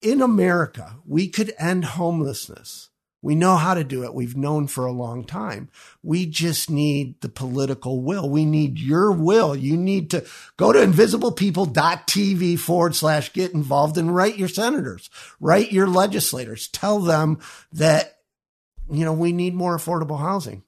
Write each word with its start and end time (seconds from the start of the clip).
in 0.00 0.22
America, 0.22 0.96
we 1.06 1.28
could 1.28 1.52
end 1.58 1.84
homelessness. 1.84 2.90
We 3.20 3.34
know 3.34 3.56
how 3.56 3.74
to 3.74 3.82
do 3.82 4.04
it. 4.04 4.14
We've 4.14 4.36
known 4.36 4.68
for 4.68 4.86
a 4.86 4.92
long 4.92 5.24
time. 5.24 5.70
We 6.04 6.24
just 6.24 6.70
need 6.70 7.20
the 7.20 7.28
political 7.28 8.00
will. 8.00 8.30
We 8.30 8.44
need 8.44 8.78
your 8.78 9.10
will. 9.10 9.56
You 9.56 9.76
need 9.76 10.10
to 10.10 10.24
go 10.56 10.72
to 10.72 10.78
invisiblepeople.tv 10.78 12.58
forward 12.60 12.94
slash 12.94 13.32
get 13.32 13.52
involved 13.52 13.98
and 13.98 14.14
write 14.14 14.38
your 14.38 14.48
senators, 14.48 15.10
write 15.40 15.72
your 15.72 15.88
legislators, 15.88 16.68
tell 16.68 17.00
them 17.00 17.40
that, 17.72 18.18
you 18.88 19.04
know, 19.04 19.12
we 19.12 19.32
need 19.32 19.54
more 19.54 19.76
affordable 19.76 20.20
housing. 20.20 20.62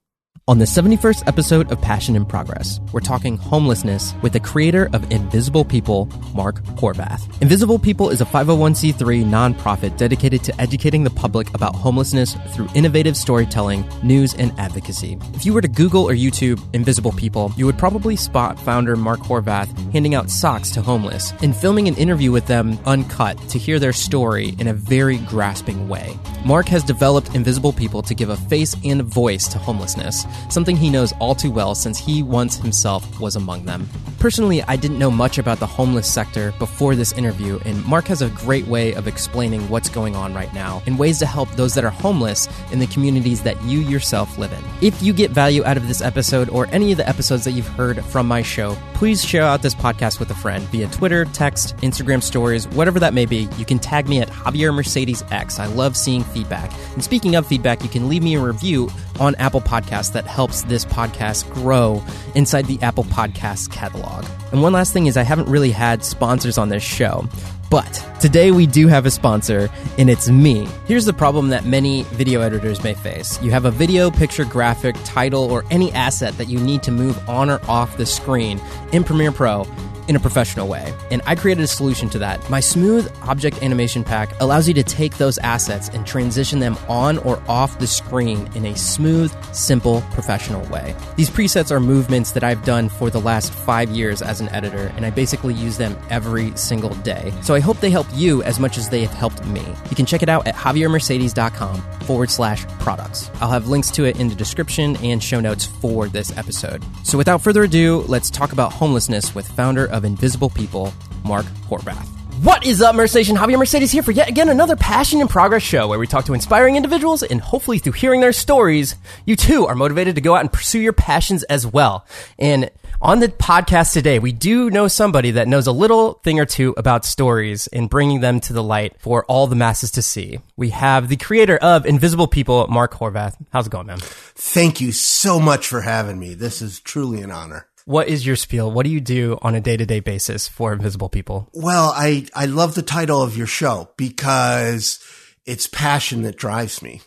On 0.51 0.59
the 0.59 0.65
71st 0.65 1.29
episode 1.29 1.71
of 1.71 1.81
Passion 1.81 2.17
in 2.17 2.27
Progress, 2.27 2.81
we're 2.93 2.99
talking 2.99 3.37
homelessness 3.37 4.15
with 4.21 4.33
the 4.33 4.41
creator 4.41 4.91
of 4.93 5.09
Invisible 5.13 5.65
People, 5.65 6.07
Mark 6.35 6.61
Horvath. 6.75 7.41
Invisible 7.41 7.79
People 7.79 8.11
is 8.11 8.21
a 8.21 8.25
501c3 8.25 9.25
nonprofit 9.25 9.97
dedicated 9.97 10.43
to 10.43 10.61
educating 10.61 11.05
the 11.05 11.11
public 11.11 11.55
about 11.55 11.77
homelessness 11.77 12.37
through 12.49 12.67
innovative 12.75 13.17
storytelling, 13.17 13.89
news, 14.03 14.35
and 14.35 14.53
advocacy. 14.59 15.17
If 15.35 15.47
you 15.47 15.55
were 15.55 15.61
to 15.61 15.69
Google 15.69 16.03
or 16.03 16.15
YouTube 16.15 16.61
Invisible 16.75 17.13
People, 17.13 17.53
you 17.57 17.65
would 17.65 17.79
probably 17.79 18.17
spot 18.17 18.59
founder 18.59 18.97
Mark 18.97 19.21
Horvath 19.21 19.69
handing 19.93 20.17
out 20.17 20.31
socks 20.31 20.73
to 20.73 20.83
homeless 20.83 21.33
and 21.45 21.55
filming 21.55 21.87
an 21.87 21.95
interview 21.95 22.33
with 22.33 22.49
them 22.49 22.77
uncut 22.87 23.39
to 23.51 23.59
hear 23.61 23.79
their 23.79 23.93
story 23.93 24.57
in 24.59 24.67
a 24.67 24.75
very 24.75 25.19
grasping 25.19 25.89
way. 25.89 26.19
Mark 26.45 26.67
has 26.67 26.83
developed 26.83 27.37
Invisible 27.37 27.73
People 27.73 28.03
to 28.03 28.17
give 28.17 28.31
a 28.31 28.37
face 28.37 28.75
and 28.85 29.03
voice 29.03 29.47
to 29.47 29.57
homelessness 29.57 30.27
something 30.49 30.77
he 30.77 30.91
knows 30.91 31.13
all 31.21 31.35
too 31.35 31.51
well 31.51 31.75
since 31.75 31.99
he 31.99 32.23
once 32.23 32.57
himself 32.57 33.21
was 33.21 33.37
among 33.37 33.65
them. 33.65 33.89
Personally, 34.19 34.63
I 34.65 34.77
didn't 34.77 34.99
know 34.99 35.11
much 35.11 35.39
about 35.39 35.61
the 35.61 35.67
homeless 35.67 36.13
sector 36.13 36.53
before 36.59 36.95
this 36.95 37.13
interview, 37.13 37.59
and 37.65 37.83
Mark 37.87 38.07
has 38.09 38.21
a 38.21 38.29
great 38.29 38.67
way 38.67 38.93
of 38.93 39.09
explaining 39.09 39.67
what's 39.71 39.89
going 39.89 40.15
on 40.15 40.35
right 40.35 40.53
now 40.53 40.83
and 40.85 40.99
ways 40.99 41.19
to 41.21 41.27
help 41.27 41.51
those 41.53 41.75
that 41.75 41.87
are 41.87 41.91
homeless 41.91 42.47
in 42.71 42.81
the 42.81 42.87
communities 42.89 43.43
that 43.45 43.61
you 43.63 43.81
yourself 43.81 44.37
live 44.37 44.53
in. 44.53 44.63
If 44.87 45.03
you 45.03 45.15
get 45.15 45.31
value 45.31 45.65
out 45.65 45.79
of 45.79 45.89
this 45.89 46.03
episode 46.03 46.51
or 46.51 46.67
any 46.67 46.93
of 46.93 46.99
the 46.99 47.09
episodes 47.09 47.45
that 47.45 47.53
you've 47.53 47.67
heard 47.69 48.05
from 48.05 48.29
my 48.29 48.43
show, 48.43 48.77
please 48.93 49.25
share 49.25 49.43
out 49.43 49.63
this 49.63 49.75
podcast 49.75 50.21
with 50.21 50.31
a 50.31 50.35
friend 50.35 50.65
via 50.65 50.87
Twitter, 50.89 51.25
text, 51.25 51.75
Instagram 51.79 52.23
stories, 52.23 52.69
whatever 52.69 53.01
that 53.01 53.15
may 53.15 53.25
be. 53.25 53.49
You 53.57 53.65
can 53.65 53.79
tag 53.79 54.07
me 54.07 54.21
at 54.21 54.29
Javier 54.29 54.75
Mercedes 54.75 55.25
X. 55.31 55.59
I 55.59 55.65
love 55.65 55.97
seeing 55.97 56.25
feedback. 56.25 56.71
And 56.93 57.03
speaking 57.03 57.37
of 57.37 57.47
feedback, 57.47 57.83
you 57.83 57.89
can 57.89 58.11
leave 58.11 58.23
me 58.23 58.35
a 58.35 58.41
review 58.41 58.91
on 59.19 59.35
Apple 59.37 59.63
Podcasts 59.63 60.13
that 60.13 60.27
helps 60.31 60.63
this 60.63 60.85
podcast 60.85 61.53
grow 61.53 62.03
inside 62.35 62.67
the 62.67 62.81
Apple 62.81 63.05
Podcasts 63.05 63.71
catalog. 63.71 64.25
And 64.53 64.63
one 64.63 64.73
last 64.73 64.93
thing 64.93 65.07
is, 65.07 65.17
I 65.17 65.23
haven't 65.23 65.49
really 65.49 65.71
had 65.73 66.05
sponsors 66.05 66.57
on 66.57 66.71
this 66.71 66.83
show. 66.83 67.29
But 67.71 68.05
today 68.21 68.51
we 68.51 68.67
do 68.67 68.89
have 68.89 69.07
a 69.07 69.13
sponsor, 69.13 69.71
and 69.97 70.11
it's 70.11 70.29
me. 70.29 70.67
Here's 70.87 71.05
the 71.05 71.13
problem 71.13 71.51
that 71.51 71.65
many 71.65 72.03
video 72.05 72.41
editors 72.41 72.83
may 72.83 72.95
face 72.95 73.41
you 73.43 73.53
have 73.53 73.65
a 73.65 73.71
video, 73.71 74.11
picture, 74.11 74.45
graphic, 74.45 74.97
title, 75.05 75.45
or 75.45 75.65
any 75.71 75.93
asset 75.93 76.37
that 76.39 76.49
you 76.49 76.59
need 76.59 76.83
to 76.83 76.91
move 76.91 77.17
on 77.29 77.49
or 77.49 77.61
off 77.69 77.97
the 77.97 78.07
screen 78.07 78.61
in 78.93 79.05
Premiere 79.05 79.31
Pro 79.31 79.65
in 80.11 80.17
a 80.17 80.21
professional 80.21 80.67
way. 80.67 80.93
And 81.13 81.23
I 81.25 81.37
created 81.37 81.63
a 81.63 81.69
solution 81.69 82.11
to 82.11 82.19
that. 82.19 82.51
My 82.51 82.59
smooth 82.59 83.09
object 83.23 83.63
animation 83.63 84.03
pack 84.03 84.29
allows 84.41 84.67
you 84.67 84.75
to 84.75 84.83
take 84.83 85.19
those 85.19 85.39
assets 85.39 85.89
and 85.89 86.05
transition 86.05 86.59
them 86.59 86.77
on 86.89 87.19
or 87.19 87.41
off 87.49 87.79
the 87.79 87.87
screen 87.87 88.51
in 88.57 88.67
a 88.67 88.77
smooth, 88.77 89.33
simple, 89.55 90.01
professional 90.11 90.67
way. 90.67 90.97
These 91.15 91.31
presets 91.31 91.71
are 91.71 91.79
movements 91.79 92.33
that 92.33 92.43
I've 92.43 92.65
done 92.65 92.89
for 92.89 93.09
the 93.09 93.21
last 93.21 93.53
five 93.53 93.89
years 93.91 94.21
as 94.21 94.41
an 94.41 94.49
editor, 94.49 94.93
and 94.97 95.07
I 95.07 95.11
basically 95.11 95.55
use 95.55 95.79
them 95.79 95.97
every 96.11 96.57
single 96.57 96.95
day. 96.97 97.33
So 97.43 97.55
I 97.55 97.61
hope 97.61 97.79
they 97.79 97.91
help 97.91 98.09
you 98.13 98.43
as 98.43 98.59
much 98.59 98.79
as 98.79 98.89
they 98.89 99.03
have 99.03 99.15
helped 99.15 99.47
me. 99.47 99.65
You 99.91 99.95
can 99.95 100.07
check 100.07 100.25
it 100.25 100.29
out 100.29 100.45
at 100.49 100.57
javiermercedes.com 100.57 102.00
forward 102.11 102.29
slash 102.29 102.67
products. 102.81 103.31
I'll 103.41 103.53
have 103.53 103.69
links 103.69 103.89
to 103.93 104.05
it 104.05 104.19
in 104.19 104.27
the 104.27 104.35
description 104.35 104.97
and 104.97 105.23
show 105.23 105.39
notes 105.39 105.67
for 105.67 106.09
this 106.09 106.37
episode. 106.37 106.83
So 107.05 107.17
without 107.17 107.41
further 107.41 107.63
ado, 107.63 108.05
let's 108.09 108.31
talk 108.31 108.51
about 108.53 108.73
homelessness 108.73 109.33
with 109.33 109.47
founder 109.47 109.87
of 109.87 110.05
Invisible 110.05 110.51
People, 110.51 110.93
Mark 111.25 111.47
Horvath. 111.69 112.09
What 112.43 112.67
is 112.67 112.83
up, 112.83 112.97
Mercedes? 112.97 113.33
Javier 113.33 113.61
Mercedes 113.61 113.93
here 113.93 114.03
for 114.03 114.11
yet 114.11 114.29
again 114.29 114.49
another 114.49 114.75
Passion 114.75 115.21
in 115.21 115.29
Progress 115.29 115.63
show 115.63 115.87
where 115.87 116.01
we 116.01 116.09
talk 116.09 116.25
to 116.25 116.35
inspiring 116.35 116.75
individuals 116.75 117.23
and 117.23 117.41
hopefully 117.41 117.79
through 117.79 117.93
hearing 117.93 118.21
their 118.21 118.33
stories, 118.33 118.97
you 119.25 119.37
too 119.37 119.67
are 119.67 119.77
motivated 119.77 120.17
to 120.17 120.21
go 120.21 120.35
out 120.35 120.41
and 120.41 120.53
pursue 120.53 120.81
your 120.81 120.93
passions 120.93 121.45
as 121.45 121.65
well. 121.65 122.07
And 122.41 122.73
on 123.03 123.21
the 123.21 123.29
podcast 123.29 123.93
today, 123.93 124.19
we 124.19 124.33
do 124.33 124.71
know 124.71 124.87
somebody 124.87 125.33
that 125.33 125.49
knows 125.49 125.67
a 125.67 125.73
little 125.73 126.15
thing 126.23 126.39
or 126.39 126.45
two 126.45 126.75
about 126.77 127.05
stories 127.05 127.67
and 127.69 127.89
bringing 127.89 128.21
them 128.21 128.41
to 128.41 128.53
the 128.53 128.63
light 128.63 128.97
for 129.01 129.25
all 129.25 129.47
the 129.47 129.57
masses 129.57 129.91
to 129.93 130.03
see. 130.03 130.39
We 130.57 130.71
have 130.71 131.09
the 131.09 131.17
creator 131.17 131.57
of 131.57 131.87
Invisible 131.87 132.29
People, 132.29 132.67
Mark 132.69 132.93
Horvath. 132.93 133.37
How's 133.53 133.69
it 133.69 133.71
going, 133.71 133.87
man? 133.87 133.99
Thank 134.01 134.81
you 134.81 134.93
so 134.93 135.41
much 135.41 135.67
for 135.67 135.81
having 135.81 136.19
me. 136.19 136.35
This 136.35 136.61
is 136.61 136.81
truly 136.81 137.23
an 137.23 137.31
honor. 137.31 137.67
What 137.87 138.09
is 138.09 138.27
your 138.27 138.37
spiel? 138.37 138.71
What 138.71 138.85
do 138.85 138.93
you 138.93 139.01
do 139.01 139.39
on 139.41 139.55
a 139.55 139.61
day 139.61 139.77
to 139.77 139.87
day 139.87 140.01
basis 140.01 140.47
for 140.47 140.73
invisible 140.73 141.09
people? 141.09 141.49
Well, 141.55 141.93
I, 141.97 142.27
I 142.35 142.47
love 142.47 142.75
the 142.75 142.83
title 142.83 143.23
of 143.23 143.37
your 143.37 143.47
show 143.47 143.91
because 143.97 145.03
it's 145.47 145.67
passion 145.67 146.23
that 146.23 146.37
drives 146.37 146.83
me. 146.83 147.01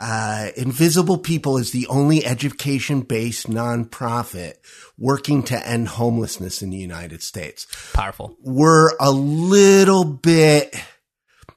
Uh, 0.00 0.48
Invisible 0.56 1.18
People 1.18 1.56
is 1.56 1.70
the 1.70 1.86
only 1.86 2.24
education 2.24 3.02
based 3.02 3.48
nonprofit 3.48 4.54
working 4.98 5.42
to 5.44 5.66
end 5.66 5.88
homelessness 5.88 6.62
in 6.62 6.70
the 6.70 6.76
United 6.76 7.22
States. 7.22 7.66
Powerful. 7.92 8.36
We're 8.40 8.90
a 8.98 9.10
little 9.10 10.04
bit 10.04 10.74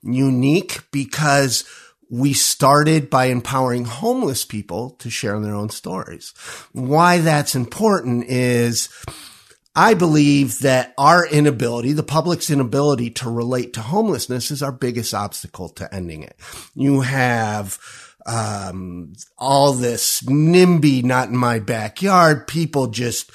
unique 0.03 0.79
because 0.91 1.65
we 2.09 2.33
started 2.33 3.09
by 3.09 3.25
empowering 3.25 3.85
homeless 3.85 4.45
people 4.45 4.91
to 4.91 5.09
share 5.09 5.39
their 5.39 5.55
own 5.55 5.69
stories. 5.69 6.33
Why 6.71 7.17
that's 7.17 7.55
important 7.55 8.25
is 8.25 8.89
I 9.75 9.93
believe 9.93 10.59
that 10.61 10.93
our 10.97 11.27
inability, 11.27 11.93
the 11.93 12.01
public's 12.01 12.49
inability 12.49 13.11
to 13.11 13.29
relate 13.29 13.73
to 13.73 13.81
homelessness 13.81 14.49
is 14.49 14.63
our 14.63 14.71
biggest 14.71 15.13
obstacle 15.13 15.69
to 15.69 15.93
ending 15.93 16.23
it. 16.23 16.35
You 16.73 17.01
have, 17.01 17.77
um, 18.27 19.13
all 19.37 19.73
this 19.73 20.21
NIMBY, 20.23 21.03
not 21.03 21.29
in 21.29 21.37
my 21.37 21.59
backyard, 21.59 22.45
people 22.45 22.87
just, 22.87 23.31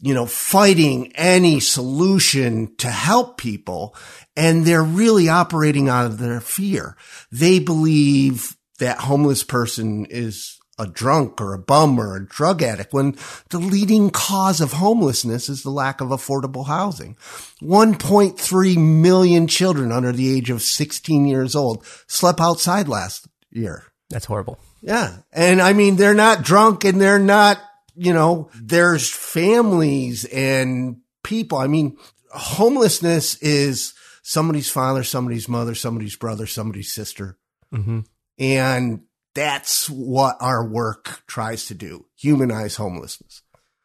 you 0.00 0.12
know, 0.12 0.26
fighting 0.26 1.12
any 1.14 1.60
solution 1.60 2.74
to 2.76 2.90
help 2.90 3.38
people 3.38 3.96
and 4.36 4.64
they're 4.64 4.82
really 4.82 5.28
operating 5.28 5.88
out 5.88 6.06
of 6.06 6.18
their 6.18 6.40
fear. 6.40 6.96
They 7.30 7.58
believe 7.60 8.56
that 8.78 8.98
homeless 8.98 9.44
person 9.44 10.06
is 10.06 10.58
a 10.78 10.86
drunk 10.86 11.40
or 11.40 11.52
a 11.52 11.58
bum 11.58 12.00
or 12.00 12.16
a 12.16 12.26
drug 12.26 12.62
addict 12.62 12.92
when 12.92 13.16
the 13.50 13.58
leading 13.58 14.10
cause 14.10 14.60
of 14.60 14.72
homelessness 14.72 15.48
is 15.48 15.62
the 15.62 15.70
lack 15.70 16.00
of 16.00 16.08
affordable 16.08 16.66
housing. 16.66 17.14
1.3 17.62 18.76
million 18.76 19.46
children 19.46 19.92
under 19.92 20.10
the 20.10 20.34
age 20.34 20.50
of 20.50 20.62
16 20.62 21.26
years 21.26 21.54
old 21.54 21.86
slept 22.08 22.40
outside 22.40 22.88
last 22.88 23.28
year. 23.50 23.84
That's 24.12 24.26
horrible. 24.26 24.58
Yeah. 24.82 25.16
And 25.32 25.60
I 25.60 25.72
mean, 25.72 25.96
they're 25.96 26.14
not 26.14 26.42
drunk 26.42 26.84
and 26.84 27.00
they're 27.00 27.18
not, 27.18 27.58
you 27.96 28.12
know, 28.12 28.50
there's 28.54 29.08
families 29.10 30.24
and 30.26 30.98
people. 31.24 31.58
I 31.58 31.66
mean, 31.66 31.96
homelessness 32.32 33.36
is 33.42 33.94
somebody's 34.22 34.70
father, 34.70 35.02
somebody's 35.02 35.48
mother, 35.48 35.74
somebody's 35.74 36.16
brother, 36.16 36.46
somebody's 36.46 36.92
sister. 36.92 37.38
Mm-hmm. 37.72 38.00
And 38.38 39.02
that's 39.34 39.88
what 39.88 40.36
our 40.40 40.66
work 40.66 41.22
tries 41.26 41.66
to 41.66 41.74
do 41.74 42.06
humanize 42.16 42.76
homelessness. 42.76 43.42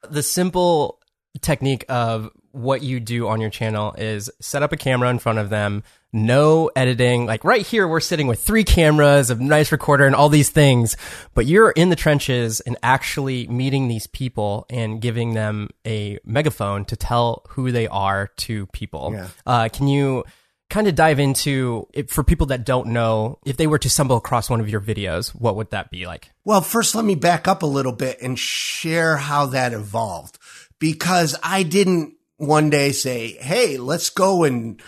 The 0.10 0.24
simple 0.24 1.00
technique 1.42 1.86
of 1.88 2.30
what 2.52 2.82
you 2.82 3.00
do 3.00 3.28
on 3.28 3.40
your 3.40 3.50
channel 3.50 3.94
is 3.98 4.30
set 4.42 4.64
up 4.64 4.72
a 4.72 4.78
camera 4.78 5.10
in 5.10 5.20
front 5.20 5.40
of 5.40 5.50
them, 5.50 5.84
no 6.14 6.72
editing. 6.76 7.26
Like 7.26 7.44
right 7.44 7.66
here, 7.66 7.88
we're 7.88 8.00
sitting 8.00 8.28
with 8.28 8.40
three 8.40 8.64
cameras, 8.64 9.30
a 9.30 9.36
nice 9.36 9.72
recorder, 9.72 10.06
and 10.06 10.16
all 10.16 10.30
these 10.30 10.50
things, 10.50 10.96
but 11.34 11.46
you're 11.46 11.72
in 11.72 11.90
the 11.90 11.96
trenches 11.96 12.60
and 12.62 12.78
actually 12.82 13.48
meeting 13.48 13.88
these 13.88 14.08
people 14.08 14.66
and 14.70 15.02
giving 15.02 15.34
them 15.34 15.70
a 15.86 16.20
megaphone 16.26 16.86
to 16.86 16.96
tell 16.96 17.46
who 17.50 17.72
they 17.72 17.88
are 17.88 18.28
to 18.38 18.66
people. 18.68 19.12
Yeah. 19.14 19.28
Uh, 19.46 19.70
can 19.70 19.88
you 19.88 20.24
kind 20.70 20.88
of 20.88 20.96
dive 20.96 21.20
into 21.20 21.88
it 21.94 22.10
for 22.10 22.24
people 22.24 22.48
that 22.48 22.66
don't 22.66 22.88
know 22.88 23.40
if 23.46 23.58
they 23.58 23.68
were 23.68 23.80
to 23.80 23.90
stumble 23.90 24.18
across 24.18 24.50
one 24.50 24.60
of 24.60 24.70
your 24.70 24.82
videos 24.82 25.30
what 25.30 25.56
would 25.56 25.70
that 25.72 25.90
be 25.90 26.06
like 26.06 26.32
well 26.44 26.60
first 26.62 26.94
let 26.94 27.06
me 27.06 27.16
back 27.16 27.48
up 27.48 27.64
a 27.64 27.66
little 27.66 27.94
bit 27.94 28.22
and 28.22 28.38
share 28.38 29.16
how 29.16 29.46
that 29.46 29.72
evolved 29.72 30.38
because 30.78 31.38
i 31.42 31.64
didn't 31.64 32.16
one 32.36 32.70
day 32.70 32.92
say 32.92 33.32
hey 33.40 33.78
let's 33.78 34.10
go 34.10 34.44
and 34.44 34.82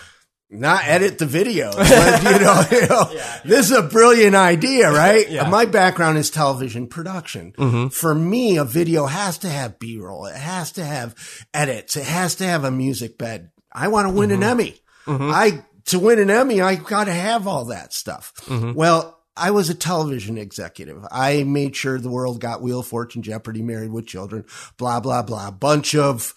not 0.49 0.83
edit 0.85 1.19
the 1.19 1.25
video. 1.25 1.71
you 1.77 2.39
know, 2.39 2.63
you 2.71 2.87
know 2.87 3.09
yeah. 3.13 3.39
this 3.45 3.71
is 3.71 3.77
a 3.77 3.83
brilliant 3.83 4.35
idea, 4.35 4.91
right? 4.91 5.29
yeah. 5.29 5.49
My 5.49 5.65
background 5.65 6.17
is 6.17 6.29
television 6.29 6.87
production. 6.87 7.53
Mm-hmm. 7.53 7.87
For 7.89 8.15
me, 8.15 8.57
a 8.57 8.65
video 8.65 9.05
has 9.05 9.37
to 9.39 9.49
have 9.49 9.79
B 9.79 9.97
roll. 9.97 10.25
It 10.25 10.35
has 10.35 10.71
to 10.73 10.83
have 10.83 11.15
edits. 11.53 11.95
It 11.95 12.05
has 12.05 12.35
to 12.35 12.45
have 12.45 12.63
a 12.63 12.71
music 12.71 13.17
bed. 13.17 13.51
I 13.71 13.89
want 13.89 14.07
to 14.07 14.13
win 14.13 14.29
mm-hmm. 14.29 14.43
an 14.43 14.49
Emmy. 14.49 14.75
Mm-hmm. 15.05 15.31
I 15.31 15.63
to 15.85 15.99
win 15.99 16.19
an 16.19 16.29
Emmy, 16.29 16.61
I 16.61 16.75
got 16.75 17.05
to 17.05 17.13
have 17.13 17.47
all 17.47 17.65
that 17.65 17.93
stuff. 17.93 18.33
Well, 18.49 19.19
I 19.35 19.51
was 19.51 19.69
a 19.69 19.73
television 19.73 20.37
executive. 20.37 21.05
I 21.11 21.43
made 21.43 21.75
sure 21.75 21.97
the 21.97 22.09
world 22.09 22.39
got 22.39 22.61
Wheel 22.61 22.81
of 22.81 22.87
Fortune, 22.87 23.23
Jeopardy, 23.23 23.61
Married 23.61 23.91
with 23.91 24.05
Children, 24.05 24.45
blah, 24.77 24.99
blah, 24.99 25.23
blah. 25.23 25.49
Bunch 25.49 25.95
of 25.95 26.33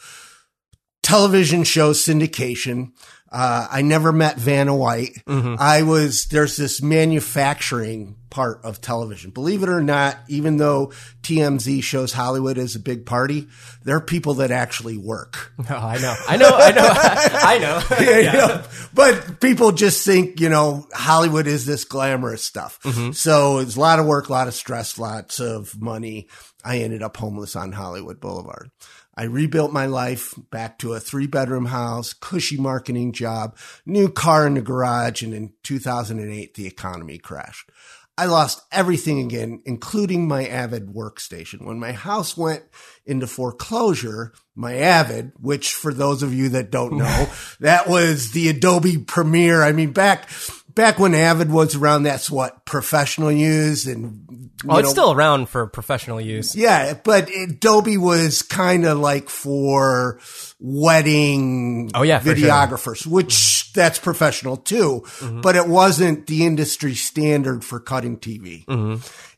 television 1.02 1.64
show 1.64 1.92
syndication. 1.92 2.92
Uh, 3.32 3.66
I 3.70 3.80
never 3.82 4.12
met 4.12 4.36
Vanna 4.36 4.76
White. 4.76 5.22
I 5.26 5.82
was, 5.82 6.26
there's 6.26 6.56
this 6.56 6.82
manufacturing 6.82 8.16
part 8.28 8.60
of 8.64 8.80
television. 8.80 9.30
Believe 9.30 9.62
it 9.62 9.68
or 9.68 9.82
not, 9.82 10.18
even 10.28 10.56
though 10.58 10.92
TMZ 11.22 11.82
shows 11.82 12.12
Hollywood 12.12 12.58
as 12.58 12.74
a 12.76 12.80
big 12.80 13.04
party, 13.06 13.48
there 13.84 13.96
are 13.96 14.00
people 14.00 14.34
that 14.34 14.50
actually 14.50 14.96
work. 14.98 15.52
Oh, 15.68 15.74
I 15.74 15.98
know. 15.98 16.14
I 16.28 16.36
know. 16.36 16.50
I 16.50 16.70
know. 16.72 16.82
I 16.92 17.58
know. 17.58 17.82
Yeah, 18.02 18.18
you 18.18 18.32
know, 18.32 18.62
but 18.94 19.40
people 19.40 19.72
just 19.72 20.04
think, 20.04 20.40
you 20.40 20.48
know, 20.48 20.86
Hollywood 20.92 21.46
is 21.46 21.64
this 21.66 21.84
glamorous 21.84 22.42
stuff. 22.42 22.78
So 23.14 23.58
it's 23.58 23.76
a 23.76 23.80
lot 23.80 23.98
of 23.98 24.06
work, 24.06 24.28
a 24.28 24.32
lot 24.32 24.48
of 24.48 24.54
stress, 24.54 24.98
lots 24.98 25.40
of 25.40 25.80
money. 25.80 26.28
I 26.64 26.78
ended 26.78 27.02
up 27.02 27.16
homeless 27.16 27.54
on 27.56 27.72
Hollywood 27.72 28.20
Boulevard. 28.20 28.70
I 29.14 29.24
rebuilt 29.24 29.72
my 29.72 29.86
life 29.86 30.34
back 30.50 30.78
to 30.78 30.94
a 30.94 31.00
three 31.00 31.26
bedroom 31.26 31.66
house, 31.66 32.12
cushy 32.12 32.56
marketing 32.56 33.12
job, 33.12 33.56
new 33.84 34.08
car 34.08 34.46
in 34.46 34.54
the 34.54 34.62
garage. 34.62 35.22
And 35.22 35.34
in 35.34 35.52
2008, 35.62 36.54
the 36.54 36.66
economy 36.66 37.18
crashed. 37.18 37.70
I 38.18 38.26
lost 38.26 38.62
everything 38.70 39.20
again, 39.20 39.62
including 39.64 40.28
my 40.28 40.46
Avid 40.46 40.88
workstation. 40.88 41.64
When 41.64 41.80
my 41.80 41.92
house 41.92 42.36
went 42.36 42.62
into 43.06 43.26
foreclosure, 43.26 44.34
my 44.54 44.76
Avid, 44.76 45.32
which 45.40 45.72
for 45.72 45.94
those 45.94 46.22
of 46.22 46.34
you 46.34 46.50
that 46.50 46.70
don't 46.70 46.98
know, 46.98 47.28
that 47.60 47.88
was 47.88 48.32
the 48.32 48.48
Adobe 48.48 48.98
Premiere. 48.98 49.62
I 49.62 49.72
mean, 49.72 49.92
back, 49.92 50.28
back 50.74 50.98
when 50.98 51.14
Avid 51.14 51.50
was 51.50 51.74
around, 51.74 52.02
that's 52.04 52.30
what 52.30 52.64
professional 52.64 53.30
use 53.32 53.86
and, 53.86 54.50
Well, 54.64 54.78
it's 54.78 54.90
still 54.90 55.12
around 55.12 55.48
for 55.48 55.66
professional 55.66 56.20
use. 56.20 56.54
yeah, 56.56 56.94
but 57.02 57.28
Adobe 57.30 57.96
was 57.98 58.42
kind 58.42 58.84
of 58.84 58.98
like 58.98 59.28
for 59.28 60.18
wedding 60.60 61.90
Oh, 61.94 62.02
yeah, 62.02 62.18
for 62.18 62.34
sure. 62.36 62.48
videographers, 62.48 63.06
which 63.06 63.72
that's 63.72 63.98
professional 63.98 64.56
too, 64.56 65.04
but 65.42 65.56
it 65.56 65.66
wasn't 65.66 66.26
the 66.26 66.44
industry 66.46 66.94
standard 66.94 67.64
for 67.64 67.80
cutting 67.80 68.18
TV. 68.18 68.64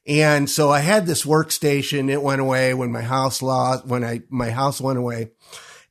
And 0.06 0.50
so 0.50 0.70
I 0.70 0.80
had 0.80 1.06
this 1.06 1.24
workstation. 1.24 2.10
It 2.10 2.20
went 2.22 2.42
away 2.42 2.74
when 2.74 2.92
my 2.92 3.00
house 3.00 3.40
lost, 3.40 3.86
when 3.86 4.04
I, 4.04 4.20
my 4.28 4.50
house 4.50 4.78
went 4.80 4.98
away 4.98 5.30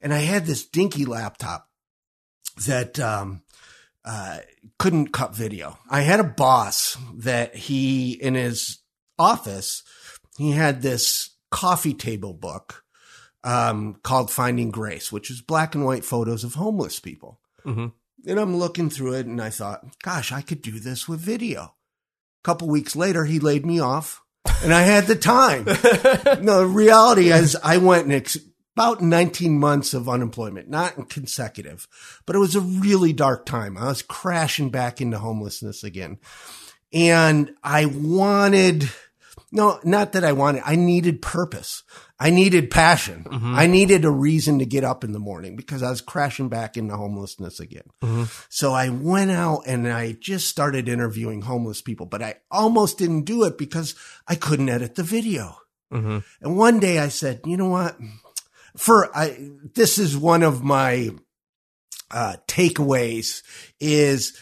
and 0.02 0.14
I 0.14 0.20
had 0.20 0.46
this 0.46 0.66
dinky 0.66 1.06
laptop 1.06 1.68
that, 2.68 3.00
um, 3.00 3.42
uh, 4.06 4.40
couldn't 4.80 5.14
cut 5.14 5.36
video. 5.36 5.78
I 5.90 6.02
had 6.02 6.20
a 6.20 6.24
boss 6.24 6.98
that 7.16 7.56
he, 7.56 8.14
in 8.14 8.34
his 8.36 8.80
office, 9.18 9.84
he 10.38 10.52
had 10.52 10.82
this 10.82 11.30
coffee 11.52 11.94
table 11.94 12.34
book, 12.34 12.84
um, 13.44 13.96
called 14.04 14.32
Finding 14.32 14.72
Grace, 14.72 15.12
which 15.12 15.30
is 15.30 15.42
black 15.42 15.76
and 15.76 15.86
white 15.86 16.04
photos 16.06 16.44
of 16.44 16.56
homeless 16.56 17.00
people. 17.00 17.40
Mhm. 17.66 17.92
And 18.26 18.40
I'm 18.40 18.56
looking 18.58 18.90
through 18.90 19.14
it 19.16 19.26
and 19.26 19.42
I 19.42 19.50
thought, 19.50 19.84
gosh, 20.02 20.32
I 20.32 20.42
could 20.42 20.62
do 20.62 20.80
this 20.80 21.08
with 21.08 21.20
video. 21.20 21.62
A 21.62 22.44
couple 22.44 22.68
weeks 22.70 22.96
later, 22.96 23.26
he 23.26 23.40
laid 23.40 23.66
me 23.66 23.80
off 23.80 24.22
and 24.64 24.74
I 24.74 24.82
had 24.84 25.08
the 25.08 25.16
time. 25.16 25.66
no, 26.44 26.60
the 26.62 26.68
reality 26.68 27.32
is 27.32 27.56
I 27.64 27.78
went 27.78 28.06
and 28.06 28.14
ex- 28.14 28.38
about 28.76 29.02
19 29.02 29.60
months 29.60 29.94
of 29.94 30.10
unemployment, 30.10 30.70
not 30.70 31.10
consecutive, 31.10 31.88
but 32.26 32.36
it 32.36 32.40
was 32.40 32.56
a 32.56 32.62
really 32.62 33.14
dark 33.14 33.46
time. 33.46 33.78
I 33.78 33.88
was 33.88 34.02
crashing 34.02 34.70
back 34.70 35.00
into 35.00 35.20
homelessness 35.20 35.84
again. 35.84 36.18
And 36.92 37.52
I 37.64 37.86
wanted, 37.86 38.90
no, 39.52 39.80
not 39.84 40.14
that 40.14 40.24
I 40.24 40.34
wanted, 40.34 40.64
I 40.66 40.76
needed 40.76 41.22
purpose. 41.22 41.84
I 42.20 42.30
needed 42.30 42.72
passion. 42.72 43.26
Mm-hmm. 43.30 43.56
I 43.56 43.68
needed 43.68 44.06
a 44.06 44.10
reason 44.12 44.60
to 44.60 44.66
get 44.66 44.84
up 44.84 45.04
in 45.04 45.12
the 45.12 45.20
morning 45.20 45.56
because 45.56 45.84
I 45.84 45.90
was 45.90 46.02
crashing 46.02 46.50
back 46.50 46.78
into 46.78 46.96
homelessness 46.96 47.60
again. 47.60 47.84
Mm-hmm. 48.02 48.24
So 48.50 48.72
I 48.72 48.90
went 48.90 49.32
out 49.32 49.64
and 49.68 49.92
I 49.92 50.14
just 50.14 50.48
started 50.48 50.88
interviewing 50.88 51.42
homeless 51.42 51.82
people, 51.82 52.06
but 52.06 52.22
I 52.22 52.36
almost 52.50 52.98
didn't 52.98 53.24
do 53.26 53.44
it 53.44 53.58
because 53.58 53.94
I 54.28 54.36
couldn't 54.36 54.70
edit 54.70 54.96
the 54.96 55.04
video. 55.04 55.58
Mm-hmm. 55.92 56.20
And 56.42 56.58
one 56.58 56.80
day 56.80 57.00
I 57.00 57.10
said, 57.10 57.42
you 57.46 57.58
know 57.58 57.70
what? 57.70 57.98
For 58.78 59.16
I, 59.16 59.52
this 59.76 59.98
is 59.98 60.18
one 60.18 60.44
of 60.44 60.64
my 60.64 61.12
uh, 62.10 62.38
takeaways 62.48 63.44
is 63.80 64.38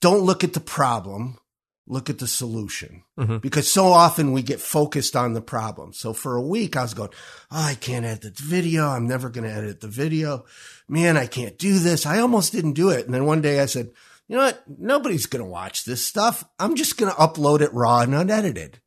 don't 0.00 0.22
look 0.22 0.44
at 0.44 0.52
the 0.52 0.60
problem, 0.60 1.38
look 1.86 2.08
at 2.10 2.18
the 2.18 2.26
solution. 2.26 3.02
Because 3.38 3.70
so 3.70 3.86
often 3.86 4.32
we 4.32 4.42
get 4.42 4.60
focused 4.60 5.16
on 5.16 5.32
the 5.32 5.40
problem. 5.40 5.92
So 5.92 6.12
for 6.12 6.36
a 6.36 6.42
week 6.42 6.76
I 6.76 6.82
was 6.82 6.94
going, 6.94 7.10
oh, 7.50 7.62
I 7.62 7.74
can't 7.74 8.04
edit 8.06 8.36
the 8.36 8.42
video. 8.42 8.88
I'm 8.88 9.06
never 9.06 9.28
going 9.28 9.48
to 9.48 9.54
edit 9.54 9.80
the 9.80 9.88
video. 9.88 10.44
Man, 10.88 11.16
I 11.16 11.26
can't 11.26 11.58
do 11.58 11.78
this. 11.78 12.06
I 12.06 12.18
almost 12.18 12.52
didn't 12.52 12.72
do 12.72 12.90
it. 12.90 13.04
And 13.06 13.14
then 13.14 13.26
one 13.26 13.42
day 13.42 13.60
I 13.60 13.66
said, 13.66 13.90
you 14.28 14.36
know 14.36 14.44
what? 14.44 14.62
Nobody's 14.66 15.26
going 15.26 15.44
to 15.44 15.50
watch 15.50 15.84
this 15.84 16.04
stuff. 16.04 16.44
I'm 16.58 16.76
just 16.76 16.96
going 16.96 17.12
to 17.12 17.18
upload 17.18 17.60
it 17.60 17.74
raw 17.74 18.00
and 18.00 18.14
unedited. 18.14 18.80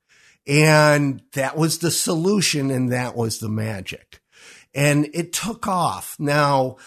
And 0.48 1.22
that 1.34 1.58
was 1.58 1.80
the 1.80 1.92
solution 1.92 2.72
and 2.72 2.92
that 2.92 3.16
was 3.16 3.40
the 3.40 3.50
magic. 3.50 4.22
And 4.74 5.10
it 5.14 5.34
took 5.34 5.68
off. 5.68 6.16
Now, 6.20 6.78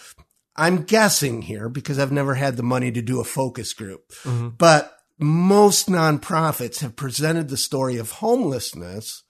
I'm 0.55 0.83
guessing 0.83 1.41
here 1.41 1.69
because 1.69 1.99
I've 1.99 2.11
never 2.11 2.35
had 2.35 2.57
the 2.57 2.63
money 2.63 2.91
to 2.91 3.01
do 3.01 3.19
a 3.19 3.25
focus 3.25 3.73
group, 3.73 4.11
but 4.57 4.97
most 5.17 5.87
nonprofits 5.87 6.79
have 6.79 6.95
presented 6.95 7.49
the 7.49 7.57
story 7.57 7.97
of 7.97 8.11
homelessness 8.11 9.23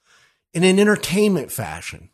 in 0.54 0.64
an 0.64 0.78
entertainment 0.78 1.52
fashion 1.52 2.10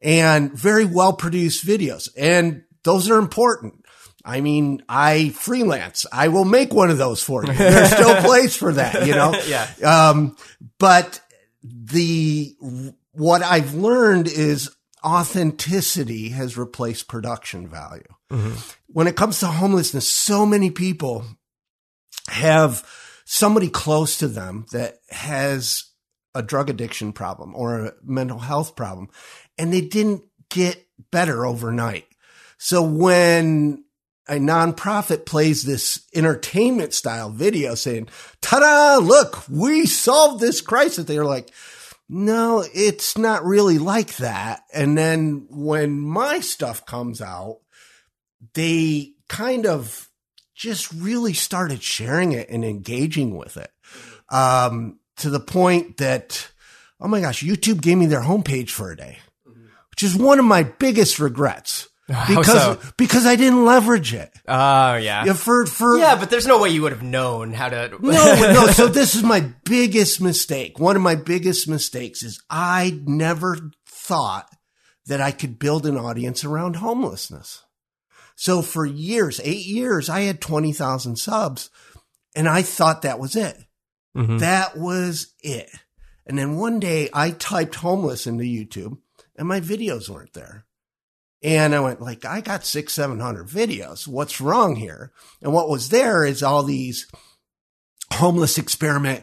and 0.00 0.52
very 0.52 0.84
well 0.84 1.12
produced 1.12 1.66
videos. 1.66 2.08
And 2.16 2.64
those 2.84 3.10
are 3.10 3.18
important. 3.18 3.84
I 4.24 4.40
mean, 4.40 4.82
I 4.88 5.30
freelance. 5.30 6.04
I 6.12 6.28
will 6.28 6.44
make 6.44 6.72
one 6.74 6.90
of 6.90 6.98
those 6.98 7.22
for 7.22 7.44
you. 7.44 7.52
There's 7.54 7.92
still 7.92 8.16
place 8.22 8.56
for 8.56 8.72
that, 8.72 9.06
you 9.06 9.14
know? 9.14 9.40
Yeah. 9.46 9.68
Um, 9.84 10.36
but 10.78 11.20
the, 11.62 12.56
what 13.12 13.42
I've 13.42 13.74
learned 13.74 14.26
is 14.26 14.75
authenticity 15.06 16.30
has 16.30 16.58
replaced 16.58 17.06
production 17.06 17.68
value. 17.68 18.02
When 18.88 19.06
it 19.06 19.14
comes 19.14 19.38
to 19.40 19.46
homelessness, 19.46 20.08
so 20.08 20.44
many 20.44 20.70
people 20.70 21.24
have 22.28 22.84
somebody 23.24 23.68
close 23.68 24.18
to 24.18 24.26
them 24.26 24.66
that 24.72 24.98
has 25.10 25.84
a 26.34 26.42
drug 26.42 26.68
addiction 26.68 27.12
problem 27.12 27.54
or 27.54 27.86
a 27.86 27.92
mental 28.02 28.40
health 28.40 28.74
problem 28.74 29.08
and 29.56 29.72
they 29.72 29.80
didn't 29.80 30.24
get 30.50 30.84
better 31.10 31.46
overnight. 31.46 32.06
So 32.58 32.82
when 32.82 33.84
a 34.28 34.34
nonprofit 34.34 35.24
plays 35.24 35.62
this 35.62 36.04
entertainment 36.14 36.92
style 36.92 37.30
video 37.30 37.74
saying, 37.74 38.08
ta-da, 38.40 38.98
look, 39.02 39.44
we 39.48 39.86
solved 39.86 40.40
this 40.40 40.60
crisis. 40.60 41.04
They're 41.04 41.24
like, 41.24 41.50
no, 42.08 42.64
it's 42.72 43.18
not 43.18 43.44
really 43.44 43.78
like 43.78 44.16
that. 44.16 44.62
And 44.72 44.96
then 44.96 45.46
when 45.50 46.00
my 46.00 46.40
stuff 46.40 46.86
comes 46.86 47.20
out, 47.20 47.58
they 48.54 49.14
kind 49.28 49.66
of 49.66 50.08
just 50.54 50.92
really 50.92 51.32
started 51.32 51.82
sharing 51.82 52.32
it 52.32 52.48
and 52.48 52.64
engaging 52.64 53.36
with 53.36 53.56
it. 53.56 53.70
Um, 54.28 55.00
to 55.18 55.30
the 55.30 55.40
point 55.40 55.98
that, 55.98 56.50
oh 57.00 57.08
my 57.08 57.20
gosh, 57.20 57.42
YouTube 57.42 57.80
gave 57.80 57.98
me 57.98 58.06
their 58.06 58.22
homepage 58.22 58.70
for 58.70 58.90
a 58.90 58.96
day, 58.96 59.18
which 59.90 60.02
is 60.02 60.16
one 60.16 60.38
of 60.38 60.44
my 60.44 60.62
biggest 60.62 61.18
regrets 61.18 61.88
because, 62.06 62.46
so? 62.46 62.78
because 62.96 63.26
I 63.26 63.34
didn't 63.36 63.64
leverage 63.64 64.14
it. 64.14 64.32
Oh, 64.46 64.94
yeah. 64.96 65.24
Yeah, 65.24 65.32
for, 65.32 65.66
for, 65.66 65.98
Yeah, 65.98 66.16
but 66.16 66.30
there's 66.30 66.46
no 66.46 66.60
way 66.60 66.68
you 66.68 66.82
would 66.82 66.92
have 66.92 67.02
known 67.02 67.52
how 67.52 67.68
to. 67.68 67.88
no, 68.00 68.52
no. 68.52 68.66
So 68.68 68.86
this 68.86 69.14
is 69.16 69.22
my 69.24 69.40
biggest 69.64 70.20
mistake. 70.20 70.78
One 70.78 70.94
of 70.96 71.02
my 71.02 71.16
biggest 71.16 71.68
mistakes 71.68 72.22
is 72.22 72.40
I 72.48 73.00
never 73.06 73.58
thought 73.88 74.48
that 75.06 75.20
I 75.20 75.32
could 75.32 75.58
build 75.58 75.86
an 75.86 75.96
audience 75.96 76.44
around 76.44 76.76
homelessness. 76.76 77.64
So 78.36 78.62
for 78.62 78.84
years, 78.86 79.40
eight 79.42 79.66
years, 79.66 80.08
I 80.08 80.20
had 80.22 80.40
20,000 80.40 81.16
subs 81.16 81.70
and 82.34 82.48
I 82.48 82.62
thought 82.62 83.02
that 83.02 83.18
was 83.18 83.34
it. 83.34 83.56
Mhm. 84.16 84.40
That 84.40 84.76
was 84.76 85.32
it. 85.42 85.70
And 86.26 86.38
then 86.38 86.56
one 86.56 86.78
day 86.80 87.08
I 87.12 87.30
typed 87.30 87.76
homeless 87.76 88.26
into 88.26 88.44
YouTube 88.44 88.98
and 89.36 89.48
my 89.48 89.60
videos 89.60 90.08
weren't 90.08 90.34
there. 90.34 90.65
And 91.42 91.74
I 91.74 91.80
went 91.80 92.00
like, 92.00 92.24
I 92.24 92.40
got 92.40 92.64
six, 92.64 92.94
700 92.94 93.46
videos. 93.46 94.08
What's 94.08 94.40
wrong 94.40 94.76
here? 94.76 95.12
And 95.42 95.52
what 95.52 95.68
was 95.68 95.90
there 95.90 96.24
is 96.24 96.42
all 96.42 96.62
these 96.62 97.06
homeless 98.12 98.58
experiment, 98.58 99.22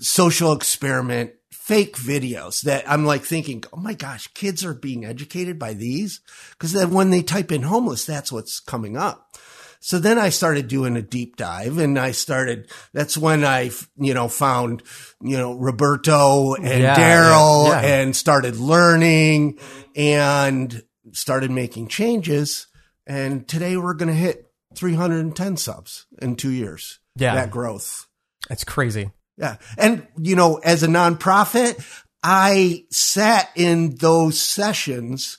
social 0.00 0.52
experiment, 0.52 1.32
fake 1.50 1.96
videos 1.96 2.62
that 2.62 2.88
I'm 2.88 3.04
like 3.04 3.24
thinking, 3.24 3.64
oh 3.72 3.78
my 3.78 3.94
gosh, 3.94 4.28
kids 4.28 4.64
are 4.64 4.74
being 4.74 5.04
educated 5.04 5.58
by 5.58 5.74
these. 5.74 6.20
Cause 6.58 6.72
then 6.72 6.90
when 6.90 7.10
they 7.10 7.22
type 7.22 7.50
in 7.50 7.62
homeless, 7.62 8.04
that's 8.04 8.30
what's 8.30 8.60
coming 8.60 8.96
up. 8.96 9.36
So 9.80 9.98
then 9.98 10.18
I 10.18 10.30
started 10.30 10.68
doing 10.68 10.96
a 10.96 11.02
deep 11.02 11.36
dive 11.36 11.78
and 11.78 11.98
I 11.98 12.12
started, 12.12 12.70
that's 12.92 13.16
when 13.16 13.44
I, 13.44 13.70
you 13.96 14.14
know, 14.14 14.26
found, 14.28 14.82
you 15.20 15.36
know, 15.36 15.54
Roberto 15.54 16.54
and 16.54 16.82
Yeah, 16.82 16.96
Daryl 16.96 17.66
yeah, 17.68 17.82
yeah. 17.82 17.86
and 18.00 18.16
started 18.16 18.56
learning 18.56 19.58
and 19.94 20.82
started 21.12 21.50
making 21.50 21.88
changes. 21.88 22.66
And 23.06 23.46
today 23.46 23.76
we're 23.76 23.94
going 23.94 24.08
to 24.08 24.14
hit 24.14 24.50
310 24.74 25.56
subs 25.56 26.06
in 26.20 26.36
two 26.36 26.50
years. 26.50 26.98
Yeah. 27.16 27.34
That 27.34 27.50
growth. 27.50 28.06
It's 28.50 28.64
crazy. 28.64 29.10
Yeah. 29.36 29.56
And, 29.76 30.06
you 30.18 30.36
know, 30.36 30.56
as 30.56 30.82
a 30.82 30.88
nonprofit, 30.88 31.84
I 32.22 32.84
sat 32.90 33.50
in 33.54 33.96
those 33.96 34.40
sessions 34.40 35.38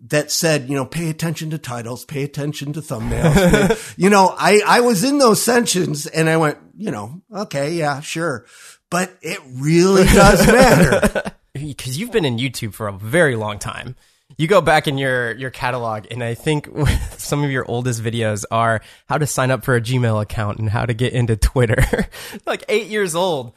that 0.00 0.30
said, 0.30 0.68
you 0.68 0.76
know, 0.76 0.84
pay 0.84 1.10
attention 1.10 1.50
to 1.50 1.58
titles, 1.58 2.04
pay 2.04 2.22
attention 2.22 2.72
to 2.72 2.80
thumbnails. 2.80 3.94
you 3.96 4.10
know, 4.10 4.34
I, 4.36 4.60
I 4.66 4.80
was 4.80 5.02
in 5.04 5.18
those 5.18 5.42
sessions 5.42 6.06
and 6.06 6.28
I 6.28 6.36
went, 6.36 6.58
you 6.76 6.90
know, 6.90 7.20
okay, 7.32 7.72
yeah, 7.72 8.00
sure. 8.00 8.46
But 8.90 9.16
it 9.20 9.40
really 9.54 10.04
does 10.04 10.46
matter. 10.46 11.32
because 11.52 11.98
you've 11.98 12.12
been 12.12 12.24
in 12.24 12.38
YouTube 12.38 12.74
for 12.74 12.88
a 12.88 12.92
very 12.92 13.36
long 13.36 13.58
time. 13.58 13.96
You 14.38 14.46
go 14.46 14.60
back 14.60 14.86
in 14.86 14.98
your 14.98 15.32
your 15.32 15.50
catalog, 15.50 16.06
and 16.12 16.22
I 16.22 16.34
think 16.34 16.68
some 17.18 17.42
of 17.42 17.50
your 17.50 17.68
oldest 17.68 18.02
videos 18.02 18.44
are 18.52 18.80
how 19.08 19.18
to 19.18 19.26
sign 19.26 19.50
up 19.50 19.64
for 19.64 19.74
a 19.74 19.80
Gmail 19.80 20.22
account 20.22 20.60
and 20.60 20.70
how 20.70 20.86
to 20.86 20.94
get 20.94 21.12
into 21.12 21.36
Twitter. 21.36 22.08
like 22.46 22.64
eight 22.68 22.86
years 22.86 23.16
old. 23.16 23.52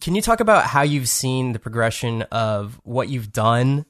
Can 0.00 0.14
you 0.14 0.22
talk 0.22 0.40
about 0.40 0.66
how 0.66 0.82
you've 0.82 1.08
seen 1.08 1.52
the 1.52 1.58
progression 1.58 2.22
of 2.22 2.78
what 2.84 3.08
you've 3.08 3.32
done 3.32 3.86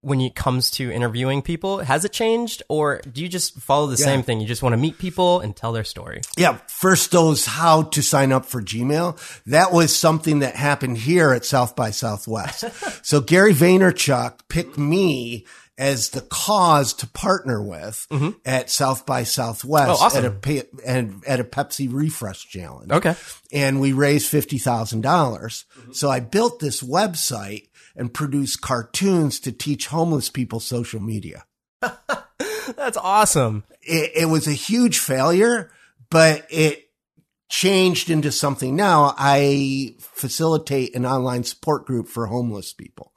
when 0.00 0.20
it 0.20 0.34
comes 0.34 0.70
to 0.72 0.90
interviewing 0.90 1.42
people? 1.42 1.78
Has 1.78 2.04
it 2.04 2.12
changed, 2.12 2.62
or 2.68 3.00
do 3.10 3.22
you 3.22 3.28
just 3.28 3.58
follow 3.60 3.86
the 3.86 3.96
same 3.96 4.22
thing? 4.22 4.40
You 4.40 4.46
just 4.46 4.62
want 4.62 4.72
to 4.72 4.76
meet 4.76 4.98
people 4.98 5.40
and 5.40 5.54
tell 5.54 5.72
their 5.72 5.84
story. 5.84 6.20
Yeah. 6.36 6.58
First, 6.66 7.12
those 7.12 7.46
how 7.46 7.82
to 7.82 8.02
sign 8.02 8.32
up 8.32 8.46
for 8.46 8.60
Gmail. 8.60 9.16
That 9.46 9.72
was 9.72 9.94
something 9.94 10.40
that 10.40 10.56
happened 10.56 10.98
here 10.98 11.32
at 11.32 11.44
South 11.44 11.76
by 11.76 11.92
Southwest. 11.92 12.64
so 13.06 13.20
Gary 13.20 13.54
Vaynerchuk 13.54 14.40
picked 14.48 14.76
me 14.76 15.46
as 15.78 16.10
the 16.10 16.20
cause 16.22 16.92
to 16.94 17.06
partner 17.06 17.62
with 17.62 18.06
mm-hmm. 18.10 18.30
at 18.44 18.68
South 18.68 19.06
by 19.06 19.22
Southwest 19.22 19.88
Oh, 19.88 20.04
awesome. 20.04 20.24
at 20.24 20.46
a 20.46 20.66
and 20.84 21.22
at 21.26 21.38
a 21.40 21.44
Pepsi 21.44 21.88
refresh 21.90 22.48
challenge. 22.48 22.90
Okay. 22.90 23.14
And 23.52 23.80
we 23.80 23.92
raised 23.92 24.30
$50,000. 24.32 25.00
dollars 25.00 25.64
mm-hmm. 25.78 25.92
So 25.92 26.10
I 26.10 26.20
built 26.20 26.58
this 26.58 26.82
website 26.82 27.68
and 27.96 28.12
produced 28.12 28.60
cartoons 28.60 29.40
to 29.40 29.52
teach 29.52 29.86
homeless 29.86 30.28
people 30.30 30.60
social 30.60 31.00
media 31.00 31.44
That's 32.76 32.96
awesome. 32.96 33.64
it, 33.82 34.12
it 34.14 34.24
was 34.26 34.46
a 34.46 34.52
huge 34.52 34.98
failure, 34.98 35.70
but 36.10 36.46
it 36.50 36.87
changed 37.48 38.10
into 38.10 38.30
something 38.30 38.76
now. 38.76 39.14
I 39.16 39.94
facilitate 40.00 40.94
an 40.94 41.06
online 41.06 41.44
support 41.44 41.86
group 41.86 42.08
for 42.08 42.26
homeless 42.26 42.72
people, 42.72 43.12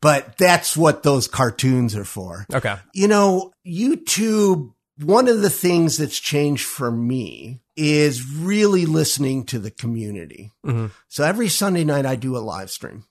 but 0.00 0.36
that's 0.36 0.76
what 0.76 1.02
those 1.02 1.26
cartoons 1.28 1.96
are 1.96 2.04
for. 2.04 2.46
Okay. 2.52 2.76
You 2.92 3.08
know, 3.08 3.52
YouTube, 3.66 4.72
one 4.98 5.28
of 5.28 5.40
the 5.40 5.50
things 5.50 5.96
that's 5.96 6.18
changed 6.18 6.66
for 6.66 6.90
me 6.90 7.60
is 7.76 8.30
really 8.30 8.84
listening 8.84 9.44
to 9.46 9.58
the 9.58 9.70
community. 9.70 10.52
Mhm. 10.66 10.90
So 11.08 11.24
every 11.24 11.48
Sunday 11.48 11.84
night 11.84 12.04
I 12.04 12.16
do 12.16 12.36
a 12.36 12.38
live 12.38 12.70
stream. 12.70 13.04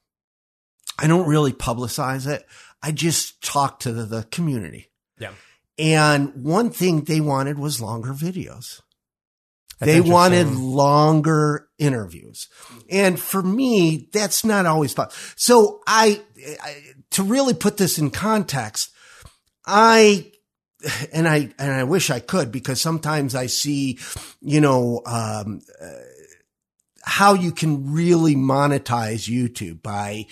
I 1.00 1.08
don't 1.08 1.28
really 1.28 1.54
publicize 1.54 2.28
it. 2.28 2.46
I 2.84 2.92
just 2.92 3.42
talk 3.42 3.80
to 3.80 3.92
the, 3.92 4.06
the 4.06 4.24
community. 4.32 4.92
Yeah. 5.18 5.32
And 5.80 6.44
one 6.44 6.70
thing 6.70 7.06
they 7.06 7.22
wanted 7.22 7.58
was 7.58 7.82
longer 7.82 8.14
videos. 8.14 8.82
That's 9.80 9.92
they 9.92 10.02
wanted 10.02 10.48
longer 10.52 11.70
interviews. 11.78 12.50
And 12.90 13.20
for 13.20 13.42
me, 13.42 14.10
that's 14.12 14.44
not 14.44 14.66
always 14.66 14.94
possible. 14.94 15.16
So 15.38 15.82
I, 15.88 16.22
I, 16.62 16.76
to 17.12 17.24
really 17.24 17.54
put 17.54 17.78
this 17.78 17.98
in 17.98 18.12
context, 18.12 18.92
I, 19.66 20.32
and 21.14 21.28
I, 21.28 21.54
and 21.58 21.72
I 21.72 21.86
wish 21.86 22.10
I 22.10 22.20
could 22.20 22.52
because 22.52 22.82
sometimes 22.82 23.36
I 23.36 23.46
see, 23.46 24.00
you 24.42 24.60
know, 24.60 25.02
um, 25.06 25.62
uh, 25.82 25.88
how 27.04 27.34
you 27.34 27.52
can 27.52 27.94
really 27.94 28.36
monetize 28.36 29.30
YouTube 29.30 29.82
by 29.82 30.26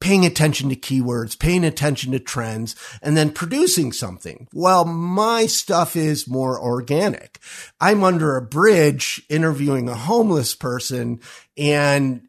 paying 0.00 0.26
attention 0.26 0.68
to 0.68 0.76
keywords, 0.76 1.38
paying 1.38 1.64
attention 1.64 2.12
to 2.12 2.18
trends, 2.18 2.76
and 3.02 3.16
then 3.16 3.30
producing 3.30 3.92
something. 3.92 4.48
Well, 4.52 4.84
my 4.84 5.46
stuff 5.46 5.96
is 5.96 6.28
more 6.28 6.60
organic. 6.60 7.38
I'm 7.80 8.04
under 8.04 8.36
a 8.36 8.42
bridge 8.42 9.22
interviewing 9.28 9.88
a 9.88 9.94
homeless 9.94 10.54
person 10.54 11.20
and 11.56 12.22